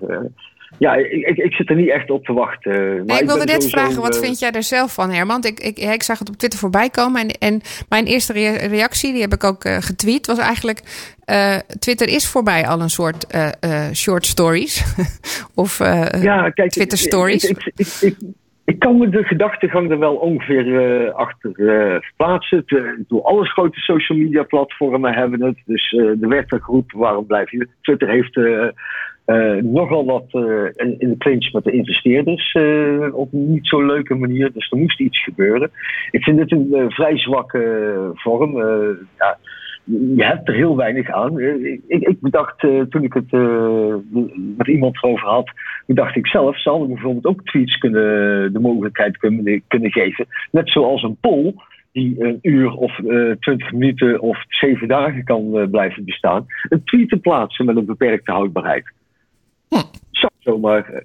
ja, 0.78 0.94
ik, 0.94 1.36
ik, 1.36 1.54
zit 1.54 1.70
er 1.70 1.76
niet 1.76 1.90
echt 1.90 2.10
op 2.10 2.24
te 2.24 2.32
wachten. 2.32 3.04
Maar 3.06 3.20
ik 3.20 3.26
wilde 3.26 3.44
net 3.44 3.70
vragen, 3.70 4.02
wat 4.02 4.18
vind 4.18 4.38
jij 4.38 4.50
er 4.50 4.62
zelf 4.62 4.94
van, 4.94 5.10
Herman? 5.10 5.44
Ik, 5.44 5.60
ik, 5.60 5.78
ik 5.78 6.02
zag 6.02 6.18
het 6.18 6.28
op 6.28 6.36
Twitter 6.36 6.58
voorbij 6.58 6.90
komen. 6.90 7.20
En, 7.20 7.28
en 7.28 7.60
mijn 7.88 8.04
eerste 8.04 8.32
reactie, 8.66 9.12
die 9.12 9.20
heb 9.20 9.32
ik 9.32 9.44
ook 9.44 9.68
getweet, 9.68 10.26
was 10.26 10.38
eigenlijk... 10.38 10.80
Twitter 11.78 12.08
is 12.08 12.28
voorbij 12.28 12.66
al 12.66 12.80
een 12.80 12.90
soort 12.90 13.26
short 13.92 14.26
stories. 14.26 14.84
of 15.54 15.78
ja, 16.22 16.50
kijk, 16.50 16.70
Twitter 16.70 16.98
stories. 16.98 17.44
Ik, 17.44 17.72
ik, 18.00 18.16
ik 18.70 18.78
kan 18.78 18.98
me 18.98 19.08
de 19.08 19.24
gedachtegang 19.24 19.90
er 19.90 19.98
wel 19.98 20.14
ongeveer 20.14 21.12
achter 21.12 21.52
plaatsen. 22.16 22.64
Door 23.08 23.22
alle 23.22 23.44
grote 23.44 23.80
social 23.80 24.18
media 24.18 24.42
platformen 24.42 25.14
hebben 25.14 25.42
het. 25.42 25.58
Dus 25.64 25.92
uh, 25.92 26.12
de 26.16 26.26
werkgroep, 26.26 26.92
waarom 26.92 27.26
blijf 27.26 27.50
je? 27.50 27.68
Twitter 27.80 28.08
heeft 28.08 28.34
nogal 29.62 30.04
wat 30.04 30.24
in, 30.76 30.94
in 30.98 31.08
de 31.08 31.16
clinch 31.18 31.52
met 31.52 31.64
de 31.64 31.72
investeerders 31.72 32.52
op 33.12 33.32
een 33.32 33.50
niet 33.50 33.66
zo 33.66 33.86
leuke 33.86 34.14
manier. 34.14 34.52
Dus 34.52 34.70
er 34.70 34.78
moest 34.78 35.00
iets 35.00 35.22
gebeuren. 35.22 35.70
Ik 36.10 36.22
vind 36.22 36.38
dit 36.38 36.52
een 36.52 36.84
vrij 36.88 37.18
zwakke 37.18 38.10
vorm. 38.14 38.56
ja, 39.18 39.38
je 39.84 40.24
hebt 40.24 40.48
er 40.48 40.54
heel 40.54 40.76
weinig 40.76 41.10
aan. 41.10 41.40
Ik, 41.40 41.80
ik 41.86 42.20
bedacht, 42.20 42.58
toen 42.58 43.02
ik 43.02 43.12
het 43.12 43.32
met 44.56 44.66
iemand 44.66 44.96
erover 44.96 45.28
had, 45.28 45.50
bedacht 45.86 46.16
ik 46.16 46.26
zelf, 46.26 46.60
zal 46.60 46.82
ik 46.82 46.88
bijvoorbeeld 46.88 47.26
ook 47.26 47.44
tweets 47.44 47.78
kunnen, 47.78 48.52
de 48.52 48.60
mogelijkheid 48.60 49.16
kunnen, 49.16 49.62
kunnen 49.68 49.92
geven. 49.92 50.26
Net 50.50 50.70
zoals 50.70 51.02
een 51.02 51.16
poll 51.20 51.54
die 51.92 52.24
een 52.24 52.38
uur 52.42 52.72
of 52.72 53.00
twintig 53.40 53.72
minuten 53.72 54.20
of 54.20 54.44
zeven 54.48 54.88
dagen 54.88 55.24
kan 55.24 55.68
blijven 55.70 56.04
bestaan. 56.04 56.46
Een 56.68 56.84
tweet 56.84 57.08
te 57.08 57.16
plaatsen 57.16 57.64
met 57.64 57.76
een 57.76 57.84
beperkte 57.84 58.32
houdbaarheid. 58.32 58.92
Hm. 59.70 59.82
Zou 60.10 60.32
zomaar 60.38 61.04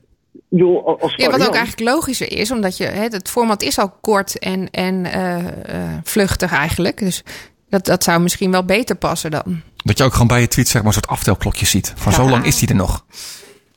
als 0.99 1.13
ja, 1.15 1.29
wat 1.29 1.47
ook 1.47 1.55
eigenlijk 1.55 1.89
logischer 1.89 2.31
is, 2.31 2.51
omdat 2.51 2.77
je, 2.77 2.85
het 2.85 3.29
format 3.29 3.61
is 3.61 3.79
al 3.79 3.91
kort 4.01 4.39
en, 4.39 4.69
en 4.69 5.05
uh, 5.05 5.37
uh, 5.37 5.97
vluchtig 6.03 6.51
eigenlijk. 6.53 6.97
Dus 6.97 7.23
dat, 7.69 7.85
dat 7.85 8.03
zou 8.03 8.21
misschien 8.21 8.51
wel 8.51 8.65
beter 8.65 8.95
passen 8.95 9.31
dan. 9.31 9.61
Dat 9.75 9.97
je 9.97 10.03
ook 10.03 10.11
gewoon 10.11 10.27
bij 10.27 10.41
je 10.41 10.47
tweet 10.47 10.67
zeg 10.67 10.81
maar 10.81 10.91
een 10.91 11.01
soort 11.01 11.17
aftelklokje 11.17 11.65
ziet. 11.65 11.93
Van 11.95 12.11
zo 12.11 12.29
lang 12.29 12.45
is 12.45 12.59
die 12.59 12.69
er 12.69 12.75
nog. 12.75 13.05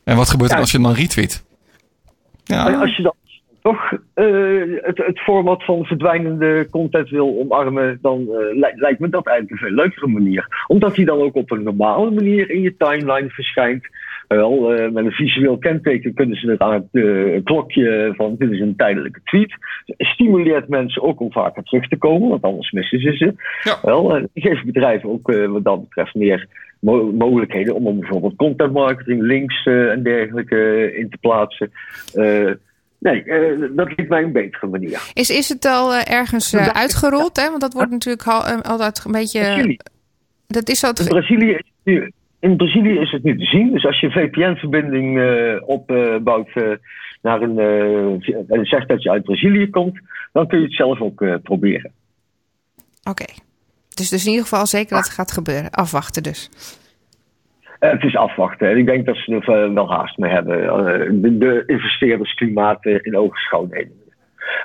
En 0.05 0.17
wat 0.17 0.31
gebeurt 0.31 0.53
er 0.53 0.59
als 0.59 0.71
je 0.71 0.77
hem 0.77 0.87
dan 0.87 0.97
retweet? 0.97 1.45
Ja. 2.45 2.81
Als 2.81 2.97
je 2.97 3.03
dan 3.03 3.15
toch 3.63 3.93
uh, 4.15 4.79
het, 4.83 4.99
het, 4.99 5.19
format 5.21 5.65
van 5.65 5.85
verdwijnende 5.85 6.67
content 6.71 7.09
wil 7.09 7.39
omarmen, 7.39 7.99
dan 8.03 8.21
uh, 8.21 8.71
lijkt 8.75 8.99
me 8.99 9.09
dat 9.09 9.27
eigenlijk 9.27 9.51
een 9.51 9.69
veel 9.69 9.77
leukere 9.77 10.07
manier. 10.07 10.65
Omdat 10.67 10.97
hij 10.97 11.05
dan 11.05 11.21
ook 11.21 11.35
op 11.35 11.51
een 11.51 11.63
normale 11.63 12.11
manier 12.11 12.51
in 12.51 12.61
je 12.61 12.77
timeline 12.77 13.29
verschijnt. 13.29 13.89
Wel, 14.29 14.79
uh, 14.79 14.91
met 14.91 15.05
een 15.05 15.11
visueel 15.11 15.59
kenteken 15.59 16.15
kunnen 16.15 16.37
ze 16.37 16.51
het 16.51 16.61
aan 16.61 16.73
het 16.73 16.89
uh, 16.93 17.41
klokje 17.45 18.13
van 18.17 18.35
dit 18.39 18.51
is 18.51 18.61
een 18.61 18.77
tijdelijke 18.77 19.21
tweet. 19.25 19.57
Stimuleert 19.97 20.69
mensen 20.69 21.03
ook 21.03 21.21
om 21.21 21.33
vaker 21.33 21.63
terug 21.63 21.89
te 21.89 21.97
komen, 21.97 22.29
want 22.29 22.43
anders 22.43 22.71
missen 22.71 23.01
ze 23.01 23.17
ze. 23.17 23.35
Ja. 23.63 23.79
Wel, 23.83 24.19
uh, 24.19 24.25
geeft 24.35 24.65
bedrijven 24.65 25.09
ook 25.09 25.33
wat 25.33 25.65
dat 25.65 25.81
betreft 25.81 26.15
meer 26.15 26.47
mo 26.81 27.13
mogelijkheden 27.13 27.75
om, 27.75 27.87
om 27.87 28.01
bijvoorbeeld 28.01 28.37
content 28.37 28.73
marketing, 28.73 29.23
links 29.23 29.67
en 29.67 30.03
dergelijke 30.03 30.93
in 30.97 31.09
te 31.11 31.19
plaatsen. 31.21 31.71
Nee, 32.99 33.25
dat 33.75 33.87
lijkt 33.97 34.09
mij 34.09 34.23
een 34.23 34.33
betere 34.33 34.67
manier. 34.67 35.11
Is, 35.15 35.31
is 35.31 35.49
het 35.49 35.65
al 35.65 35.95
ergens 35.95 36.57
uitgerold? 36.57 37.37
Hè? 37.37 37.49
Want 37.49 37.61
dat 37.61 37.73
wordt 37.73 37.91
natuurlijk 37.91 38.27
altijd 38.63 39.03
een 39.05 39.13
beetje. 39.13 39.41
Brazilië. 39.41 39.79
Dat 40.47 40.69
is 40.69 40.85
altijd... 40.85 41.09
In 41.09 41.15
Brazilië 41.15 41.51
is 41.51 41.71
nu 41.85 42.13
in 42.41 42.57
Brazilië 42.57 42.99
is 42.99 43.11
het 43.11 43.23
nu 43.23 43.39
te 43.39 43.45
zien. 43.45 43.73
Dus 43.73 43.87
als 43.87 44.01
je 44.01 44.07
een 44.07 44.13
VPN-verbinding 44.13 45.17
uh, 45.17 45.55
eh, 45.55 45.63
opbouwt 45.69 46.51
uh, 46.55 46.73
naar 47.23 47.43
een, 47.43 47.59
uh, 47.59 48.55
en 48.57 48.67
zegt 48.67 48.89
dat 48.89 49.03
je 49.03 49.11
uit 49.11 49.25
Brazilië 49.25 49.71
komt, 49.71 50.01
dan 50.33 50.47
kun 50.47 50.59
je 50.59 50.65
het 50.65 50.75
zelf 50.75 51.01
ook 51.01 51.43
proberen. 51.43 51.93
Oké. 53.11 53.25
Dus, 53.95 54.09
dus 54.09 54.25
in 54.25 54.31
ieder 54.31 54.47
geval 54.47 54.67
zeker 54.67 54.97
dat 54.97 55.05
het 55.05 55.15
gaat 55.15 55.33
gebeuren. 55.33 55.71
Afwachten 55.71 56.23
dus. 56.23 56.51
het 57.79 58.03
is 58.03 58.17
afwachten. 58.17 58.71
En 58.71 58.77
ik 58.77 58.87
denk 58.87 59.07
dat 59.07 59.17
ze 59.17 59.35
er 59.35 59.75
wel 59.75 59.91
haast 59.91 60.19
mee 60.19 60.31
hebben. 60.31 61.21
de, 61.23 61.39
de 61.39 61.63
investeerdersklimaat 61.67 62.85
in 62.85 63.17
ogenschouw 63.17 63.67
nemen. 63.67 63.97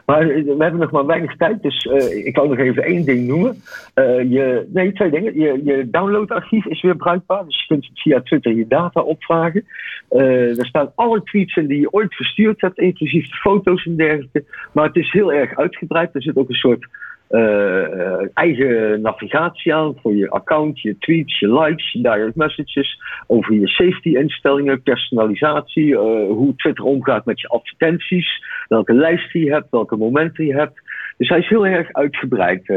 Maar 0.06 0.28
we 0.28 0.56
hebben 0.58 0.80
nog 0.80 0.92
maar 0.92 1.06
weinig 1.06 1.36
tijd, 1.36 1.62
dus 1.62 1.86
uh, 1.86 2.26
ik 2.26 2.34
kan 2.34 2.50
nog 2.50 2.58
even 2.58 2.84
één 2.84 3.06
ding 3.06 3.28
noemen. 3.28 3.62
Uh, 3.96 4.32
je, 4.32 4.68
nee, 4.74 4.94
twee 4.94 5.10
dingen. 5.10 5.40
Je, 5.40 5.62
je 5.64 5.90
downloadarchief 5.90 6.66
is 6.66 6.82
weer 6.82 6.96
bruikbaar, 6.96 7.46
dus 7.46 7.60
je 7.60 7.68
kunt 7.68 7.90
via 7.94 8.22
Twitter 8.22 8.56
je 8.56 8.68
data 8.68 9.02
opvragen. 9.02 9.66
Uh, 10.12 10.60
er 10.60 10.66
staan 10.66 10.92
alle 10.96 11.24
tweets 11.24 11.56
in 11.56 11.68
die 11.68 11.80
je 11.80 11.92
ooit 11.92 12.16
verstuurd 12.16 12.62
hebt, 12.62 12.80
inclusief 12.80 13.30
de 13.30 13.36
foto's 13.36 13.86
en 13.86 13.96
dergelijke. 13.96 14.44
Maar 14.72 14.86
het 14.86 14.96
is 14.96 15.12
heel 15.12 15.34
erg 15.34 15.58
uitgebreid. 15.58 16.16
Er 16.16 16.22
zit 16.22 16.38
ook 16.38 16.50
een 16.50 16.56
soort 16.56 16.88
uh, 17.34 18.38
eigen 18.38 19.02
navigatie 19.02 19.74
aan 19.74 19.96
voor 20.02 20.16
je 20.16 20.30
account, 20.30 20.82
je 20.82 20.98
tweets, 20.98 21.40
je 21.40 21.60
likes, 21.60 21.92
je 21.92 22.02
direct 22.02 22.36
messages, 22.36 23.02
over 23.28 23.54
je 23.54 23.68
safety 23.68 24.10
instellingen, 24.18 24.82
personalisatie, 24.82 25.86
uh, 25.86 26.00
hoe 26.28 26.54
Twitter 26.56 26.84
omgaat 26.84 27.26
met 27.26 27.42
je 27.42 27.48
advertenties, 27.48 28.44
welke 28.68 28.94
lijsten 28.94 29.40
je 29.40 29.52
hebt, 29.52 29.70
welke 29.70 29.96
momenten 29.96 30.46
je 30.46 30.54
hebt. 30.54 30.82
Dus 31.18 31.30
hij 31.30 31.40
is 31.40 31.50
heel 31.50 31.66
erg 31.66 31.92
uitgebreid. 31.92 32.70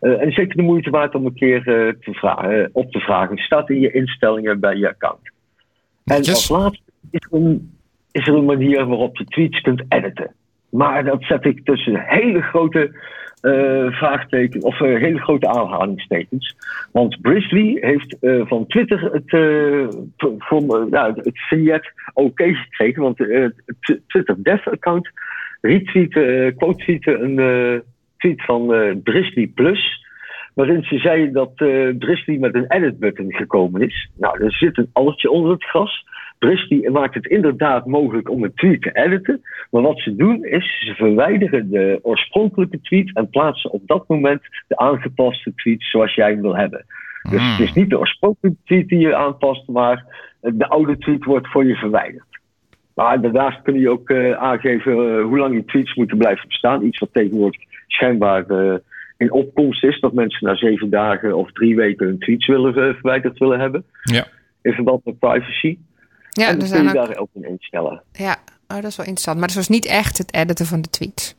en 0.00 0.32
zeker 0.32 0.56
de 0.56 0.62
moeite 0.62 0.90
waard 0.90 1.14
om 1.14 1.26
een 1.26 1.34
keer 1.34 1.62
te 2.00 2.12
vragen, 2.12 2.70
op 2.72 2.90
te 2.90 3.00
vragen. 3.00 3.38
Staat 3.38 3.70
in 3.70 3.80
je 3.80 3.92
instellingen 3.92 4.60
bij 4.60 4.76
je 4.76 4.88
account. 4.88 5.30
En 6.04 6.16
als 6.16 6.48
laatste 6.48 6.92
is 7.10 7.26
er, 7.30 7.38
een, 7.38 7.72
is 8.12 8.26
er 8.26 8.34
een 8.34 8.44
manier 8.44 8.86
waarop 8.86 9.16
je 9.16 9.24
tweets 9.24 9.60
kunt 9.60 9.84
editen. 9.88 10.34
Maar 10.70 11.04
dat 11.04 11.22
zet 11.22 11.44
ik 11.44 11.64
tussen 11.64 12.00
hele 12.06 12.42
grote 12.42 12.90
uh, 13.42 14.64
of 14.64 14.80
uh, 14.80 15.00
hele 15.00 15.18
grote 15.18 15.48
aanhalingstekens. 15.48 16.56
Want 16.92 17.20
Brisley 17.20 17.78
heeft 17.80 18.16
uh, 18.20 18.46
van 18.46 18.66
Twitter 18.66 19.12
het, 19.12 19.30
voor, 20.38 20.86
nou, 20.90 21.12
het 21.14 21.38
oké 22.14 22.54
gekregen. 22.54 23.02
Want 23.02 23.18
het 23.18 24.00
Twitter 24.06 24.36
dev-account 24.42 25.10
retweette, 25.60 26.52
quote 26.56 26.82
een 27.04 27.82
tweet 28.16 28.44
van 28.44 28.66
Brisley 29.02 29.46
Plus. 29.54 30.08
Waarin 30.54 30.82
ze 30.82 30.98
zei 30.98 31.32
dat 31.32 31.54
Brisley 31.98 32.38
met 32.38 32.54
een 32.54 32.68
edit-button 32.68 33.34
gekomen 33.34 33.80
is. 33.82 34.10
Nou, 34.16 34.44
er 34.44 34.52
zit 34.52 34.78
een 34.78 34.90
allertje 34.92 35.30
onder 35.30 35.52
het 35.52 35.64
gras. 35.64 36.04
Brisky 36.40 36.88
maakt 36.88 37.14
het 37.14 37.26
inderdaad 37.26 37.86
mogelijk 37.86 38.30
om 38.30 38.44
een 38.44 38.54
tweet 38.54 38.82
te 38.82 38.92
editen. 38.92 39.40
Maar 39.70 39.82
wat 39.82 40.00
ze 40.00 40.16
doen 40.16 40.44
is, 40.44 40.80
ze 40.84 40.94
verwijderen 40.94 41.70
de 41.70 41.98
oorspronkelijke 42.02 42.80
tweet 42.80 43.14
en 43.14 43.30
plaatsen 43.30 43.70
op 43.70 43.82
dat 43.86 44.08
moment 44.08 44.42
de 44.68 44.76
aangepaste 44.76 45.54
tweet 45.54 45.82
zoals 45.82 46.14
jij 46.14 46.30
hem 46.30 46.40
wil 46.40 46.56
hebben. 46.56 46.84
Dus 47.30 47.50
het 47.50 47.68
is 47.68 47.72
niet 47.72 47.90
de 47.90 47.98
oorspronkelijke 47.98 48.58
tweet 48.64 48.88
die 48.88 48.98
je 48.98 49.16
aanpast, 49.16 49.68
maar 49.68 50.04
de 50.40 50.68
oude 50.68 50.98
tweet 50.98 51.24
wordt 51.24 51.48
voor 51.48 51.64
je 51.64 51.74
verwijderd. 51.74 52.38
Maar 52.94 53.20
daarnaast 53.20 53.62
kun 53.62 53.80
je 53.80 53.90
ook 53.90 54.10
uh, 54.10 54.32
aangeven 54.32 54.92
uh, 54.92 55.22
hoe 55.24 55.38
lang 55.38 55.54
je 55.54 55.64
tweets 55.64 55.94
moeten 55.94 56.18
blijven 56.18 56.48
bestaan. 56.48 56.84
Iets 56.84 56.98
wat 56.98 57.12
tegenwoordig 57.12 57.60
schijnbaar 57.86 58.50
uh, 58.50 58.74
in 59.16 59.32
opkomst 59.32 59.84
is. 59.84 60.00
Dat 60.00 60.12
mensen 60.12 60.46
na 60.46 60.56
zeven 60.56 60.90
dagen 60.90 61.36
of 61.36 61.52
drie 61.52 61.76
weken 61.76 62.06
hun 62.06 62.18
tweets 62.18 62.46
willen, 62.46 62.74
verwijderd 62.74 63.38
willen 63.38 63.60
hebben. 63.60 63.84
Ja. 64.02 64.26
In 64.62 64.72
verband 64.72 65.04
met 65.04 65.18
privacy. 65.18 65.78
Ja, 66.30 66.48
en 66.48 66.58
dan 66.58 66.68
kun 66.68 66.82
je 66.82 66.88
ook... 66.88 66.94
daar 66.94 67.16
ook 67.16 67.28
in 67.34 67.48
instellen. 67.48 68.02
Ja, 68.12 68.36
oh, 68.68 68.76
dat 68.76 68.84
is 68.84 68.96
wel 68.96 69.06
interessant. 69.06 69.38
Maar 69.38 69.46
dat 69.46 69.56
was 69.56 69.68
niet 69.68 69.86
echt 69.86 70.18
het 70.18 70.34
editen 70.34 70.66
van 70.66 70.80
de 70.80 70.90
tweets. 70.90 71.34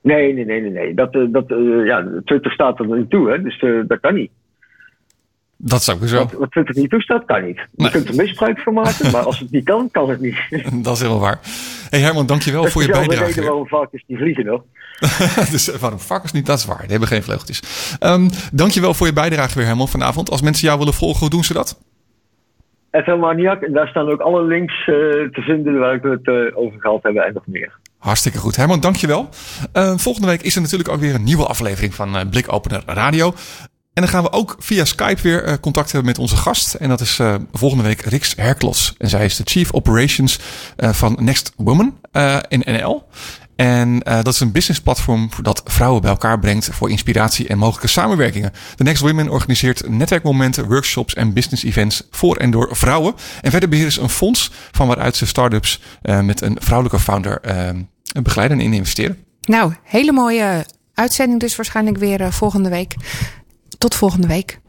Nee, 0.00 0.32
nee, 0.32 0.44
nee, 0.44 0.60
nee. 0.60 0.70
nee. 0.70 0.94
Dat, 0.94 1.14
eh, 1.14 1.22
dat, 1.28 1.50
uh, 1.50 1.86
ja, 1.86 2.06
Twitter 2.24 2.52
staat 2.52 2.78
er 2.78 2.96
niet 2.96 3.10
toe, 3.10 3.30
hè? 3.30 3.42
dus 3.42 3.60
uh, 3.60 3.82
dat 3.86 4.00
kan 4.00 4.14
niet. 4.14 4.30
Dat 5.64 5.82
zou 5.82 6.02
ik 6.02 6.08
zo. 6.08 6.18
Wat, 6.18 6.32
wat 6.32 6.50
Twitter 6.50 6.74
niet 6.74 6.90
toestaat, 6.90 7.24
kan 7.24 7.44
niet. 7.44 7.66
Je 7.76 7.90
kunt 7.90 8.08
er 8.08 8.14
misbruik 8.14 8.58
van 8.58 8.74
maken, 8.74 9.10
maar 9.10 9.22
als 9.24 9.38
het 9.38 9.50
niet 9.50 9.64
kan, 9.64 9.90
kan 9.90 10.10
het 10.10 10.20
niet. 10.20 10.36
dat 10.84 10.94
is 10.94 11.00
helemaal 11.00 11.20
waar. 11.20 11.40
hey 11.90 12.00
Herman, 12.00 12.26
dankjewel 12.26 12.66
voor 12.66 12.82
je 12.82 12.88
bijdrage. 12.88 13.20
Dat 13.20 13.28
is 13.28 13.34
de 13.34 13.42
waarom 13.42 13.66
varkens 13.66 14.04
niet 14.06 14.18
vliegen, 14.18 14.46
hoor. 14.46 14.64
dus 15.50 15.76
waarom 15.76 15.98
varkens 15.98 16.32
niet? 16.32 16.46
Dat 16.46 16.58
is 16.58 16.64
waar. 16.64 16.80
Die 16.80 16.90
hebben 16.90 17.08
geen 17.08 17.22
vleugeltjes. 17.22 17.62
Um, 18.00 18.28
dankjewel 18.52 18.94
voor 18.94 19.06
je 19.06 19.12
bijdrage 19.12 19.58
weer, 19.58 19.66
Herman, 19.66 19.88
vanavond. 19.88 20.30
Als 20.30 20.42
mensen 20.42 20.66
jou 20.66 20.78
willen 20.78 20.94
volgen, 20.94 21.20
hoe 21.20 21.30
doen 21.30 21.44
ze 21.44 21.52
dat? 21.52 21.78
FM 22.92 23.18
Maniac. 23.18 23.62
En 23.62 23.72
daar 23.72 23.88
staan 23.88 24.10
ook 24.10 24.20
alle 24.20 24.44
links 24.44 24.74
uh, 24.78 24.94
te 25.30 25.40
vinden 25.40 25.78
waar 25.78 26.00
we 26.00 26.08
het 26.08 26.26
uh, 26.26 26.58
over 26.58 26.80
gehad 26.80 27.02
hebben 27.02 27.24
en 27.24 27.32
nog 27.34 27.46
meer. 27.46 27.78
Hartstikke 27.98 28.38
goed. 28.38 28.56
Herman, 28.56 28.80
dankjewel. 28.80 29.28
Uh, 29.72 29.96
volgende 29.96 30.28
week 30.28 30.42
is 30.42 30.54
er 30.54 30.60
natuurlijk 30.60 30.90
ook 30.90 31.00
weer 31.00 31.14
een 31.14 31.24
nieuwe 31.24 31.46
aflevering 31.46 31.94
van 31.94 32.28
Blikopener 32.30 32.82
Radio. 32.86 33.32
En 33.94 34.02
dan 34.02 34.08
gaan 34.08 34.22
we 34.22 34.32
ook 34.32 34.56
via 34.58 34.84
Skype 34.84 35.22
weer 35.22 35.60
contact 35.60 35.92
hebben 35.92 36.10
met 36.10 36.18
onze 36.18 36.36
gast. 36.36 36.74
En 36.74 36.88
dat 36.88 37.00
is 37.00 37.20
volgende 37.52 37.84
week 37.84 38.00
Rix 38.00 38.34
Herklos. 38.36 38.94
En 38.98 39.08
zij 39.08 39.24
is 39.24 39.36
de 39.36 39.42
Chief 39.44 39.72
Operations 39.72 40.38
van 40.76 41.16
Next 41.20 41.52
Woman 41.56 41.98
in 42.48 42.62
NL. 42.64 43.04
En 43.56 43.98
dat 43.98 44.26
is 44.26 44.40
een 44.40 44.52
businessplatform 44.52 45.28
dat 45.42 45.62
vrouwen 45.64 46.00
bij 46.00 46.10
elkaar 46.10 46.38
brengt 46.38 46.68
voor 46.72 46.90
inspiratie 46.90 47.48
en 47.48 47.58
mogelijke 47.58 47.88
samenwerkingen. 47.88 48.52
The 48.76 48.82
Next 48.82 49.02
Women 49.02 49.28
organiseert 49.28 49.88
netwerkmomenten, 49.88 50.68
workshops 50.68 51.14
en 51.14 51.32
business 51.32 51.64
events 51.64 52.06
voor 52.10 52.36
en 52.36 52.50
door 52.50 52.76
vrouwen. 52.76 53.14
En 53.40 53.50
verder 53.50 53.68
beheren 53.68 53.92
ze 53.92 54.00
een 54.00 54.08
fonds 54.08 54.50
van 54.70 54.86
waaruit 54.86 55.16
ze 55.16 55.26
start-ups 55.26 55.80
met 56.02 56.40
een 56.40 56.56
vrouwelijke 56.60 57.00
founder 57.00 57.40
begeleiden 58.22 58.60
en 58.60 58.72
investeren. 58.72 59.18
Nou, 59.40 59.74
hele 59.82 60.12
mooie 60.12 60.66
uitzending 60.94 61.40
dus 61.40 61.56
waarschijnlijk 61.56 61.98
weer 61.98 62.32
volgende 62.32 62.68
week. 62.68 62.94
Tot 63.78 63.94
volgende 63.94 64.26
week. 64.26 64.60